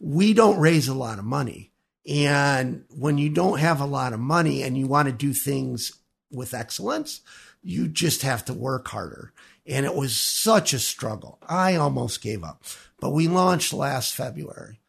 we 0.00 0.32
don't 0.32 0.58
raise 0.58 0.88
a 0.88 0.94
lot 0.94 1.18
of 1.18 1.24
money. 1.24 1.70
And 2.08 2.84
when 2.88 3.18
you 3.18 3.28
don't 3.28 3.60
have 3.60 3.80
a 3.80 3.86
lot 3.86 4.12
of 4.12 4.20
money 4.20 4.62
and 4.62 4.76
you 4.76 4.86
want 4.86 5.06
to 5.06 5.12
do 5.12 5.32
things 5.32 5.92
with 6.32 6.54
excellence, 6.54 7.20
you 7.62 7.86
just 7.86 8.22
have 8.22 8.44
to 8.46 8.54
work 8.54 8.88
harder. 8.88 9.32
And 9.66 9.86
it 9.86 9.94
was 9.94 10.16
such 10.16 10.72
a 10.72 10.78
struggle. 10.78 11.38
I 11.46 11.76
almost 11.76 12.22
gave 12.22 12.42
up, 12.42 12.64
but 13.00 13.10
we 13.10 13.28
launched 13.28 13.72
last 13.72 14.14
February. 14.14 14.80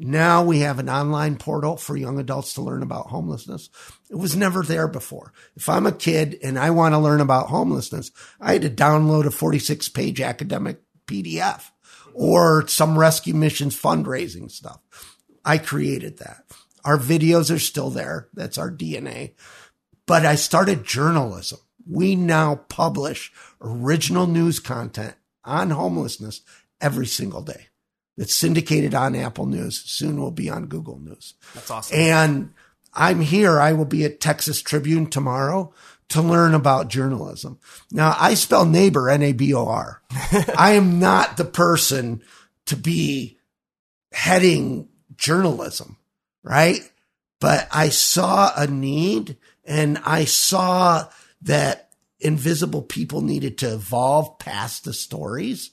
Now 0.00 0.44
we 0.44 0.60
have 0.60 0.78
an 0.78 0.88
online 0.88 1.36
portal 1.36 1.76
for 1.76 1.96
young 1.96 2.20
adults 2.20 2.54
to 2.54 2.62
learn 2.62 2.82
about 2.82 3.08
homelessness. 3.08 3.68
It 4.08 4.14
was 4.14 4.36
never 4.36 4.62
there 4.62 4.86
before. 4.86 5.32
If 5.56 5.68
I'm 5.68 5.86
a 5.86 5.92
kid 5.92 6.38
and 6.42 6.56
I 6.56 6.70
want 6.70 6.94
to 6.94 6.98
learn 6.98 7.20
about 7.20 7.48
homelessness, 7.48 8.12
I 8.40 8.52
had 8.52 8.62
to 8.62 8.70
download 8.70 9.26
a 9.26 9.30
46 9.30 9.88
page 9.88 10.20
academic 10.20 10.80
PDF 11.06 11.70
or 12.14 12.66
some 12.68 12.98
rescue 12.98 13.34
missions 13.34 13.80
fundraising 13.80 14.50
stuff. 14.50 14.80
I 15.44 15.58
created 15.58 16.18
that. 16.18 16.44
Our 16.84 16.98
videos 16.98 17.54
are 17.54 17.58
still 17.58 17.90
there. 17.90 18.28
That's 18.34 18.58
our 18.58 18.70
DNA. 18.70 19.34
But 20.06 20.24
I 20.24 20.36
started 20.36 20.84
journalism. 20.84 21.58
We 21.88 22.16
now 22.16 22.56
publish 22.68 23.32
original 23.60 24.26
news 24.26 24.58
content 24.58 25.14
on 25.44 25.70
homelessness 25.70 26.42
every 26.80 27.06
single 27.06 27.42
day. 27.42 27.68
It's 28.16 28.34
syndicated 28.34 28.94
on 28.94 29.14
Apple 29.14 29.46
News. 29.46 29.80
Soon 29.80 30.20
will 30.20 30.32
be 30.32 30.50
on 30.50 30.66
Google 30.66 30.98
News. 30.98 31.34
That's 31.54 31.70
awesome. 31.70 31.98
And 31.98 32.54
I'm 32.92 33.20
here. 33.20 33.60
I 33.60 33.72
will 33.72 33.84
be 33.84 34.04
at 34.04 34.20
Texas 34.20 34.60
Tribune 34.60 35.06
tomorrow 35.06 35.72
to 36.08 36.22
learn 36.22 36.54
about 36.54 36.88
journalism. 36.88 37.58
Now 37.92 38.16
I 38.18 38.34
spell 38.34 38.64
neighbor 38.64 39.08
N-A-B-O-R. 39.08 40.02
I 40.56 40.72
am 40.72 40.98
not 40.98 41.36
the 41.36 41.44
person 41.44 42.22
to 42.66 42.76
be 42.76 43.38
heading 44.12 44.88
journalism, 45.16 45.96
right? 46.42 46.80
But 47.40 47.68
I 47.70 47.90
saw 47.90 48.52
a 48.56 48.66
need 48.66 49.36
and 49.64 49.98
I 50.04 50.24
saw 50.24 51.08
that 51.42 51.90
invisible 52.20 52.82
people 52.82 53.20
needed 53.20 53.58
to 53.58 53.74
evolve 53.74 54.38
past 54.38 54.84
the 54.84 54.92
stories. 54.92 55.70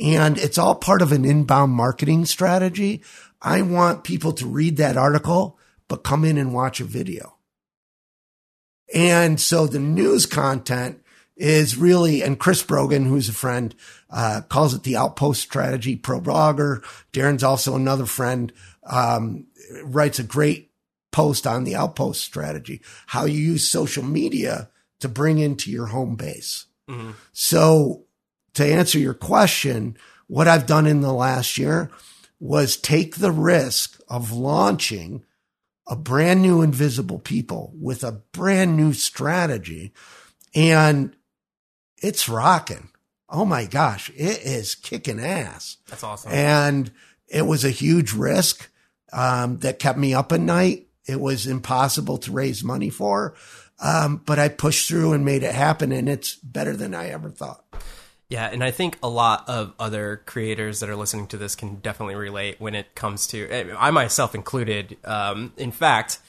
And 0.00 0.38
it's 0.38 0.58
all 0.58 0.74
part 0.74 1.02
of 1.02 1.12
an 1.12 1.24
inbound 1.24 1.72
marketing 1.72 2.26
strategy. 2.26 3.02
I 3.42 3.62
want 3.62 4.04
people 4.04 4.32
to 4.34 4.46
read 4.46 4.76
that 4.76 4.96
article, 4.96 5.58
but 5.88 6.04
come 6.04 6.24
in 6.24 6.38
and 6.38 6.54
watch 6.54 6.80
a 6.80 6.84
video. 6.84 7.36
And 8.92 9.40
so 9.40 9.66
the 9.66 9.78
news 9.78 10.26
content 10.26 11.02
is 11.36 11.76
really, 11.76 12.22
and 12.22 12.38
Chris 12.38 12.62
Brogan, 12.62 13.06
who's 13.06 13.28
a 13.28 13.34
friend, 13.34 13.74
uh, 14.10 14.42
calls 14.48 14.74
it 14.74 14.82
the 14.82 14.96
outpost 14.96 15.40
strategy 15.40 15.96
ProBlogger. 15.96 16.82
Darren's 17.12 17.44
also 17.44 17.76
another 17.76 18.04
friend, 18.04 18.52
um, 18.84 19.46
writes 19.84 20.18
a 20.18 20.24
great 20.24 20.70
post 21.12 21.46
on 21.46 21.64
the 21.64 21.76
outpost 21.76 22.22
strategy, 22.22 22.82
how 23.06 23.24
you 23.24 23.38
use 23.38 23.70
social 23.70 24.04
media 24.04 24.68
to 25.00 25.08
bring 25.08 25.38
into 25.38 25.70
your 25.70 25.86
home 25.86 26.16
base. 26.16 26.66
Mm-hmm. 26.88 27.12
So 27.32 28.04
to 28.54 28.64
answer 28.64 28.98
your 28.98 29.14
question, 29.14 29.96
what 30.26 30.48
I've 30.48 30.66
done 30.66 30.86
in 30.86 31.00
the 31.00 31.12
last 31.12 31.58
year 31.58 31.90
was 32.38 32.76
take 32.76 33.16
the 33.16 33.32
risk 33.32 34.00
of 34.08 34.32
launching 34.32 35.24
a 35.86 35.96
brand 35.96 36.40
new 36.40 36.62
invisible 36.62 37.18
people 37.18 37.72
with 37.78 38.04
a 38.04 38.12
brand 38.12 38.76
new 38.76 38.92
strategy 38.92 39.92
and 40.54 41.14
it's 41.98 42.28
rocking. 42.28 42.88
Oh 43.28 43.44
my 43.44 43.66
gosh, 43.66 44.10
it 44.10 44.40
is 44.42 44.74
kicking 44.74 45.20
ass. 45.20 45.76
That's 45.88 46.02
awesome. 46.02 46.32
And 46.32 46.90
it 47.28 47.42
was 47.42 47.64
a 47.64 47.70
huge 47.70 48.12
risk 48.12 48.68
um, 49.12 49.58
that 49.58 49.78
kept 49.78 49.98
me 49.98 50.14
up 50.14 50.32
at 50.32 50.40
night. 50.40 50.88
It 51.06 51.20
was 51.20 51.46
impossible 51.46 52.18
to 52.18 52.32
raise 52.32 52.64
money 52.64 52.90
for, 52.90 53.34
um, 53.80 54.22
but 54.24 54.38
I 54.38 54.48
pushed 54.48 54.88
through 54.88 55.12
and 55.12 55.24
made 55.24 55.42
it 55.42 55.54
happen, 55.54 55.92
and 55.92 56.08
it's 56.08 56.34
better 56.36 56.76
than 56.76 56.94
I 56.94 57.08
ever 57.08 57.30
thought. 57.30 57.64
Yeah, 58.28 58.46
and 58.46 58.62
I 58.62 58.70
think 58.70 58.96
a 59.02 59.08
lot 59.08 59.48
of 59.48 59.74
other 59.78 60.22
creators 60.24 60.80
that 60.80 60.88
are 60.88 60.94
listening 60.94 61.26
to 61.28 61.36
this 61.36 61.56
can 61.56 61.76
definitely 61.76 62.14
relate 62.14 62.60
when 62.60 62.76
it 62.76 62.94
comes 62.94 63.26
to 63.28 63.48
eh, 63.48 63.74
I 63.76 63.90
myself 63.90 64.36
included. 64.36 64.96
Um, 65.04 65.52
in 65.56 65.72
fact, 65.72 66.20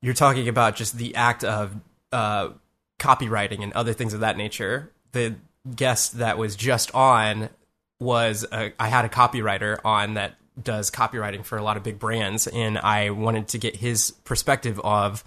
you're 0.00 0.14
talking 0.14 0.48
about 0.48 0.76
just 0.76 0.96
the 0.96 1.14
act 1.14 1.44
of 1.44 1.76
uh, 2.10 2.50
copywriting 2.98 3.62
and 3.62 3.72
other 3.74 3.92
things 3.92 4.14
of 4.14 4.20
that 4.20 4.38
nature. 4.38 4.92
The 5.12 5.34
guest 5.76 6.18
that 6.18 6.38
was 6.38 6.56
just 6.56 6.94
on 6.94 7.50
was 8.00 8.46
a, 8.50 8.72
I 8.80 8.88
had 8.88 9.04
a 9.04 9.08
copywriter 9.08 9.78
on 9.84 10.14
that 10.14 10.36
does 10.60 10.90
copywriting 10.90 11.44
for 11.44 11.58
a 11.58 11.62
lot 11.62 11.76
of 11.76 11.82
big 11.82 11.98
brands, 11.98 12.46
and 12.46 12.78
I 12.78 13.10
wanted 13.10 13.48
to 13.48 13.58
get 13.58 13.76
his 13.76 14.10
perspective 14.24 14.80
of 14.80 15.22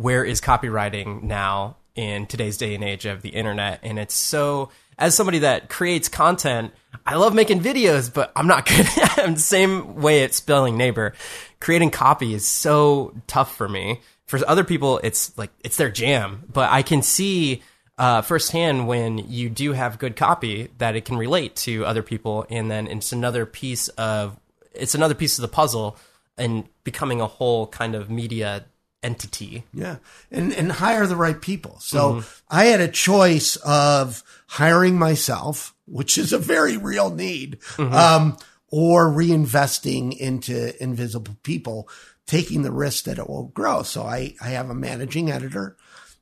where 0.00 0.24
is 0.24 0.40
copywriting 0.40 1.22
now 1.22 1.76
in 1.94 2.26
today's 2.26 2.56
day 2.56 2.74
and 2.74 2.82
age 2.82 3.04
of 3.04 3.22
the 3.22 3.30
internet, 3.30 3.80
and 3.82 3.98
it's 3.98 4.14
so 4.14 4.70
as 5.00 5.14
somebody 5.14 5.40
that 5.40 5.70
creates 5.70 6.08
content, 6.08 6.72
I 7.06 7.16
love 7.16 7.34
making 7.34 7.60
videos, 7.60 8.12
but 8.12 8.30
I'm 8.36 8.46
not 8.46 8.66
good. 8.68 8.86
I'm 9.16 9.34
the 9.34 9.40
same 9.40 9.96
way 9.96 10.22
at 10.22 10.34
spelling 10.34 10.76
neighbor. 10.76 11.14
Creating 11.58 11.90
copy 11.90 12.34
is 12.34 12.46
so 12.46 13.14
tough 13.26 13.56
for 13.56 13.68
me. 13.68 14.00
For 14.26 14.38
other 14.46 14.62
people, 14.62 15.00
it's 15.02 15.36
like 15.36 15.50
it's 15.64 15.76
their 15.76 15.90
jam. 15.90 16.44
But 16.52 16.70
I 16.70 16.82
can 16.82 17.02
see 17.02 17.62
uh, 17.98 18.22
firsthand 18.22 18.86
when 18.86 19.18
you 19.18 19.48
do 19.48 19.72
have 19.72 19.98
good 19.98 20.16
copy 20.16 20.68
that 20.78 20.94
it 20.94 21.04
can 21.04 21.16
relate 21.16 21.56
to 21.56 21.84
other 21.84 22.02
people, 22.02 22.46
and 22.48 22.70
then 22.70 22.86
it's 22.86 23.12
another 23.12 23.46
piece 23.46 23.88
of 23.88 24.38
it's 24.72 24.94
another 24.94 25.14
piece 25.14 25.38
of 25.38 25.42
the 25.42 25.48
puzzle 25.48 25.96
and 26.38 26.68
becoming 26.84 27.20
a 27.20 27.26
whole 27.26 27.66
kind 27.66 27.94
of 27.94 28.08
media 28.08 28.64
entity. 29.02 29.64
Yeah. 29.72 29.96
And 30.30 30.52
and 30.52 30.72
hire 30.72 31.06
the 31.06 31.16
right 31.16 31.40
people. 31.40 31.78
So 31.80 32.14
mm-hmm. 32.14 32.28
I 32.48 32.66
had 32.66 32.80
a 32.80 32.88
choice 32.88 33.56
of 33.56 34.22
hiring 34.46 34.98
myself, 34.98 35.74
which 35.86 36.18
is 36.18 36.32
a 36.32 36.38
very 36.38 36.76
real 36.76 37.10
need, 37.10 37.60
mm-hmm. 37.76 37.92
um, 37.92 38.36
or 38.68 39.08
reinvesting 39.08 40.16
into 40.16 40.80
invisible 40.82 41.36
people, 41.42 41.88
taking 42.26 42.62
the 42.62 42.72
risk 42.72 43.04
that 43.04 43.18
it 43.18 43.28
will 43.28 43.48
grow. 43.48 43.82
So 43.82 44.02
I, 44.02 44.34
I 44.40 44.50
have 44.50 44.70
a 44.70 44.74
managing 44.74 45.30
editor. 45.30 45.76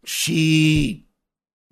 She 0.05 1.07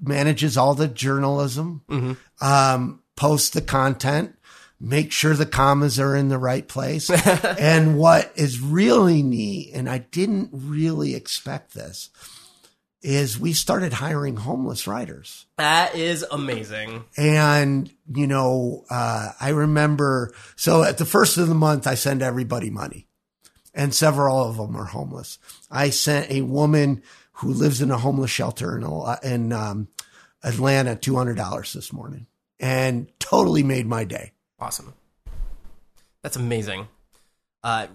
manages 0.01 0.57
all 0.57 0.75
the 0.75 0.89
journalism, 0.89 1.83
mm-hmm. 1.89 2.45
um, 2.45 3.03
posts 3.17 3.51
the 3.51 3.63
content, 3.63 4.37
make 4.81 5.13
sure 5.13 5.35
the 5.35 5.47
commas 5.47 5.99
are 5.99 6.15
in 6.15 6.29
the 6.29 6.39
right 6.39 6.67
place. 6.67 7.11
and 7.59 7.99
what 7.99 8.33
is 8.37 8.61
really 8.61 9.23
neat, 9.23 9.73
and 9.75 9.89
I 9.89 9.99
didn't 9.99 10.51
really 10.53 11.15
expect 11.15 11.75
this, 11.75 12.11
is 13.03 13.39
we 13.39 13.53
started 13.53 13.93
hiring 13.93 14.37
homeless 14.37 14.87
writers. 14.87 15.47
That 15.59 15.95
is 15.95 16.25
amazing. 16.31 17.05
And, 17.17 17.93
you 18.13 18.27
know, 18.27 18.85
uh, 18.91 19.31
I 19.41 19.51
remember, 19.51 20.35
so 20.57 20.83
at 20.83 20.99
the 20.99 21.05
first 21.05 21.39
of 21.39 21.49
the 21.49 21.55
month, 21.55 21.87
I 21.87 21.95
send 21.95 22.23
everybody 22.23 22.71
money 22.71 23.07
and 23.77 23.95
several 23.95 24.43
of 24.43 24.57
them 24.57 24.75
are 24.75 24.87
homeless. 24.87 25.39
I 25.71 25.91
sent 25.91 26.31
a 26.31 26.41
woman 26.41 27.03
who 27.33 27.53
lives 27.53 27.83
in 27.83 27.91
a 27.91 27.99
homeless 27.99 28.31
shelter 28.31 28.77
in, 28.77 28.85
in 29.23 29.53
um, 29.53 29.89
Atlanta 30.43 30.97
$200 30.97 31.73
this 31.75 31.93
morning 31.93 32.27
and 32.59 33.13
totally 33.21 33.63
made 33.63 33.87
my 33.87 34.05
day. 34.05 34.33
Awesome. 34.59 34.95
That's 36.23 36.37
amazing. 36.37 36.89
Uh, 37.63 37.89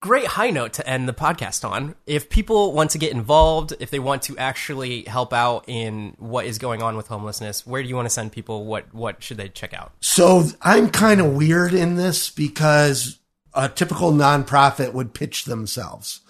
great 0.00 0.26
high 0.26 0.50
note 0.50 0.74
to 0.74 0.88
end 0.88 1.08
the 1.08 1.12
podcast 1.12 1.68
on. 1.68 1.94
If 2.06 2.28
people 2.28 2.72
want 2.72 2.90
to 2.90 2.98
get 2.98 3.12
involved, 3.12 3.74
if 3.80 3.90
they 3.90 3.98
want 3.98 4.22
to 4.22 4.36
actually 4.38 5.02
help 5.02 5.32
out 5.32 5.64
in 5.66 6.14
what 6.18 6.46
is 6.46 6.58
going 6.58 6.82
on 6.82 6.96
with 6.96 7.08
homelessness, 7.08 7.66
where 7.66 7.82
do 7.82 7.88
you 7.88 7.96
want 7.96 8.06
to 8.06 8.10
send 8.10 8.32
people? 8.32 8.66
What 8.66 8.92
what 8.94 9.22
should 9.22 9.36
they 9.36 9.48
check 9.48 9.74
out? 9.74 9.92
So 10.00 10.44
I'm 10.62 10.90
kind 10.90 11.20
of 11.20 11.34
weird 11.34 11.74
in 11.74 11.96
this 11.96 12.30
because 12.30 13.18
a 13.54 13.68
typical 13.68 14.12
nonprofit 14.12 14.92
would 14.92 15.14
pitch 15.14 15.44
themselves. 15.44 16.20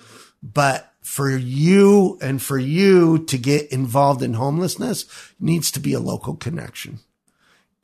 But 0.42 0.92
for 1.02 1.30
you 1.30 2.18
and 2.20 2.40
for 2.42 2.58
you 2.58 3.18
to 3.26 3.38
get 3.38 3.70
involved 3.70 4.22
in 4.22 4.34
homelessness 4.34 5.04
needs 5.38 5.70
to 5.72 5.80
be 5.80 5.92
a 5.92 6.00
local 6.00 6.34
connection. 6.34 7.00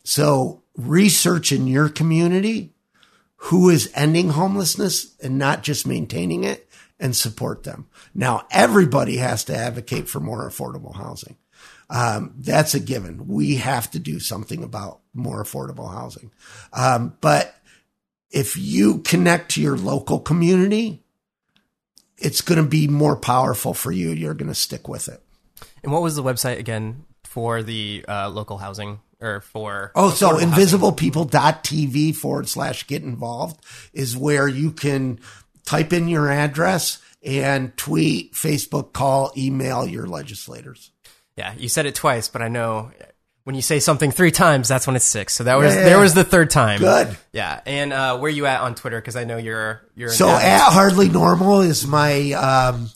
So 0.05 0.62
research 0.77 1.53
in 1.53 1.66
your 1.66 1.89
community 1.89 2.74
who 3.36 3.70
is 3.70 3.90
ending 3.94 4.31
homelessness 4.31 5.16
and 5.20 5.36
not 5.36 5.62
just 5.62 5.86
maintaining 5.86 6.44
it 6.44 6.69
and 7.01 7.16
support 7.16 7.65
them. 7.65 7.89
Now, 8.15 8.47
everybody 8.51 9.16
has 9.16 9.44
to 9.44 9.57
advocate 9.57 10.09
for 10.09 10.20
more 10.20 10.49
affordable 10.49 10.94
housing. 10.94 11.36
Um, 11.90 12.35
that's 12.39 12.74
a 12.74 12.81
given. 12.81 13.27
We 13.27 13.57
have 13.57 13.90
to 13.90 13.99
do 13.99 14.20
something 14.20 14.62
about 14.62 15.01
more 15.12 15.43
affordable 15.43 15.93
housing. 15.93 16.31
Um, 16.73 17.16
but 17.20 17.55
if 18.31 18.57
you 18.57 18.99
connect 18.99 19.53
to 19.53 19.61
your 19.61 19.77
local 19.77 20.20
community, 20.20 21.03
it's 22.16 22.40
going 22.40 22.62
to 22.62 22.69
be 22.69 22.86
more 22.89 23.16
powerful 23.16 23.74
for 23.74 23.90
you. 23.90 24.11
You're 24.11 24.35
going 24.35 24.49
to 24.49 24.55
stick 24.55 24.89
with 24.89 25.09
it. 25.09 25.20
And 25.82 25.93
what 25.93 26.03
was 26.03 26.15
the 26.15 26.23
website 26.23 26.59
again 26.59 27.05
for 27.24 27.62
the 27.62 28.05
uh, 28.09 28.31
local 28.31 28.59
housing? 28.59 29.01
Or 29.23 29.40
for 29.40 29.93
oh 29.94 30.11
so 30.11 30.36
invisiblepeople.tv 30.36 32.15
forward 32.15 32.49
slash 32.49 32.86
get 32.86 33.03
involved 33.03 33.65
is 33.93 34.16
where 34.16 34.49
you 34.49 34.70
can 34.70 35.19
type 35.65 35.93
in 35.93 36.09
your 36.09 36.31
address 36.31 37.01
and 37.24 37.77
tweet 37.77 38.32
facebook 38.35 38.93
call 38.93 39.32
email 39.36 39.86
your 39.86 40.07
legislators. 40.07 40.90
Yeah 41.36 41.55
you 41.57 41.69
said 41.69 41.86
it 41.86 41.94
twice 41.94 42.28
but 42.28 42.43
i 42.43 42.49
know 42.49 42.90
when 43.44 43.57
you 43.57 43.62
say 43.62 43.81
something 43.81 44.11
three 44.11 44.31
times 44.31 44.69
that's 44.69 44.86
when 44.86 44.94
it's 44.94 45.05
six. 45.05 45.35
So 45.35 45.44
that 45.44 45.57
was 45.57 45.74
yeah, 45.74 45.82
there 45.85 45.99
was 45.99 46.15
the 46.15 46.23
third 46.23 46.51
time. 46.51 46.78
Good. 46.78 47.16
Yeah 47.32 47.61
and 47.66 47.93
uh, 47.93 48.19
where 48.19 48.31
you 48.31 48.47
at 48.47 48.61
on 48.61 48.74
twitter? 48.74 49.01
Because 49.01 49.16
i 49.16 49.24
know 49.24 49.36
you're 49.36 49.82
you're 49.94 50.11
so 50.11 50.28
at 50.28 50.73
hardly 50.73 51.09
normal 51.09 51.61
is 51.61 51.86
my 51.86 52.32
um 52.32 52.90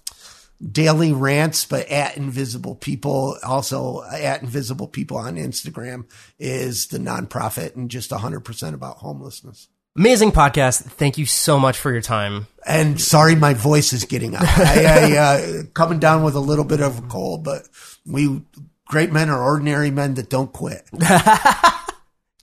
daily 0.60 1.12
rants, 1.12 1.64
but 1.64 1.88
at 1.88 2.16
Invisible 2.16 2.74
People, 2.74 3.38
also 3.42 4.02
at 4.04 4.42
Invisible 4.42 4.88
People 4.88 5.18
on 5.18 5.36
Instagram 5.36 6.04
is 6.38 6.88
the 6.88 6.98
nonprofit 6.98 7.76
and 7.76 7.90
just 7.90 8.10
100% 8.10 8.74
about 8.74 8.98
homelessness. 8.98 9.68
Amazing 9.96 10.32
podcast. 10.32 10.82
Thank 10.82 11.16
you 11.16 11.24
so 11.24 11.58
much 11.58 11.78
for 11.78 11.90
your 11.90 12.02
time. 12.02 12.46
And 12.66 13.00
sorry, 13.00 13.34
my 13.34 13.54
voice 13.54 13.94
is 13.94 14.04
getting 14.04 14.36
out. 14.36 14.44
I, 14.46 14.84
I 14.84 15.16
uh, 15.16 15.62
coming 15.72 15.98
down 15.98 16.22
with 16.22 16.34
a 16.34 16.40
little 16.40 16.66
bit 16.66 16.80
of 16.80 16.98
a 16.98 17.02
cold, 17.02 17.44
but 17.44 17.62
we 18.04 18.42
great 18.86 19.10
men 19.10 19.30
are 19.30 19.42
ordinary 19.42 19.90
men 19.90 20.14
that 20.14 20.28
don't 20.28 20.52
quit. 20.52 20.86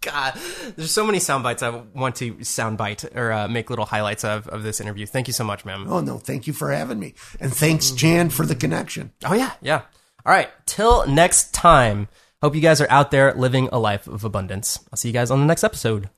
God, 0.04 0.38
there's 0.76 0.92
so 0.92 1.06
many 1.06 1.20
sound 1.20 1.44
bites 1.44 1.64
I 1.64 1.70
want 1.70 2.16
to 2.18 2.36
soundbite 2.36 3.16
or 3.16 3.32
uh, 3.32 3.48
make 3.48 3.70
little 3.70 3.86
highlights 3.86 4.24
of, 4.24 4.48
of 4.48 4.64
this 4.64 4.80
interview. 4.80 5.06
Thank 5.06 5.28
you 5.28 5.34
so 5.34 5.44
much, 5.44 5.66
ma'am. 5.66 5.86
Oh, 5.88 6.02
no. 6.02 6.18
Thank 6.18 6.48
you 6.48 6.54
for 6.54 6.72
having 6.72 7.00
me. 7.00 7.14
And 7.40 7.54
thanks, 7.54 7.92
Jan, 7.92 8.30
for 8.30 8.46
the 8.46 8.56
connection. 8.56 9.12
Oh, 9.26 9.34
yeah. 9.34 9.54
Yeah. 9.62 9.82
All 10.26 10.34
right, 10.34 10.50
till 10.66 11.06
next 11.08 11.54
time. 11.54 12.08
Hope 12.42 12.56
you 12.56 12.62
guys 12.62 12.82
are 12.82 12.90
out 12.90 13.12
there 13.12 13.34
living 13.34 13.70
a 13.72 13.80
life 13.80 14.08
of 14.08 14.24
abundance. 14.24 14.80
I'll 14.92 14.98
see 14.98 15.10
you 15.10 15.14
guys 15.14 15.32
on 15.32 15.40
the 15.40 15.46
next 15.46 15.64
episode. 15.64 16.10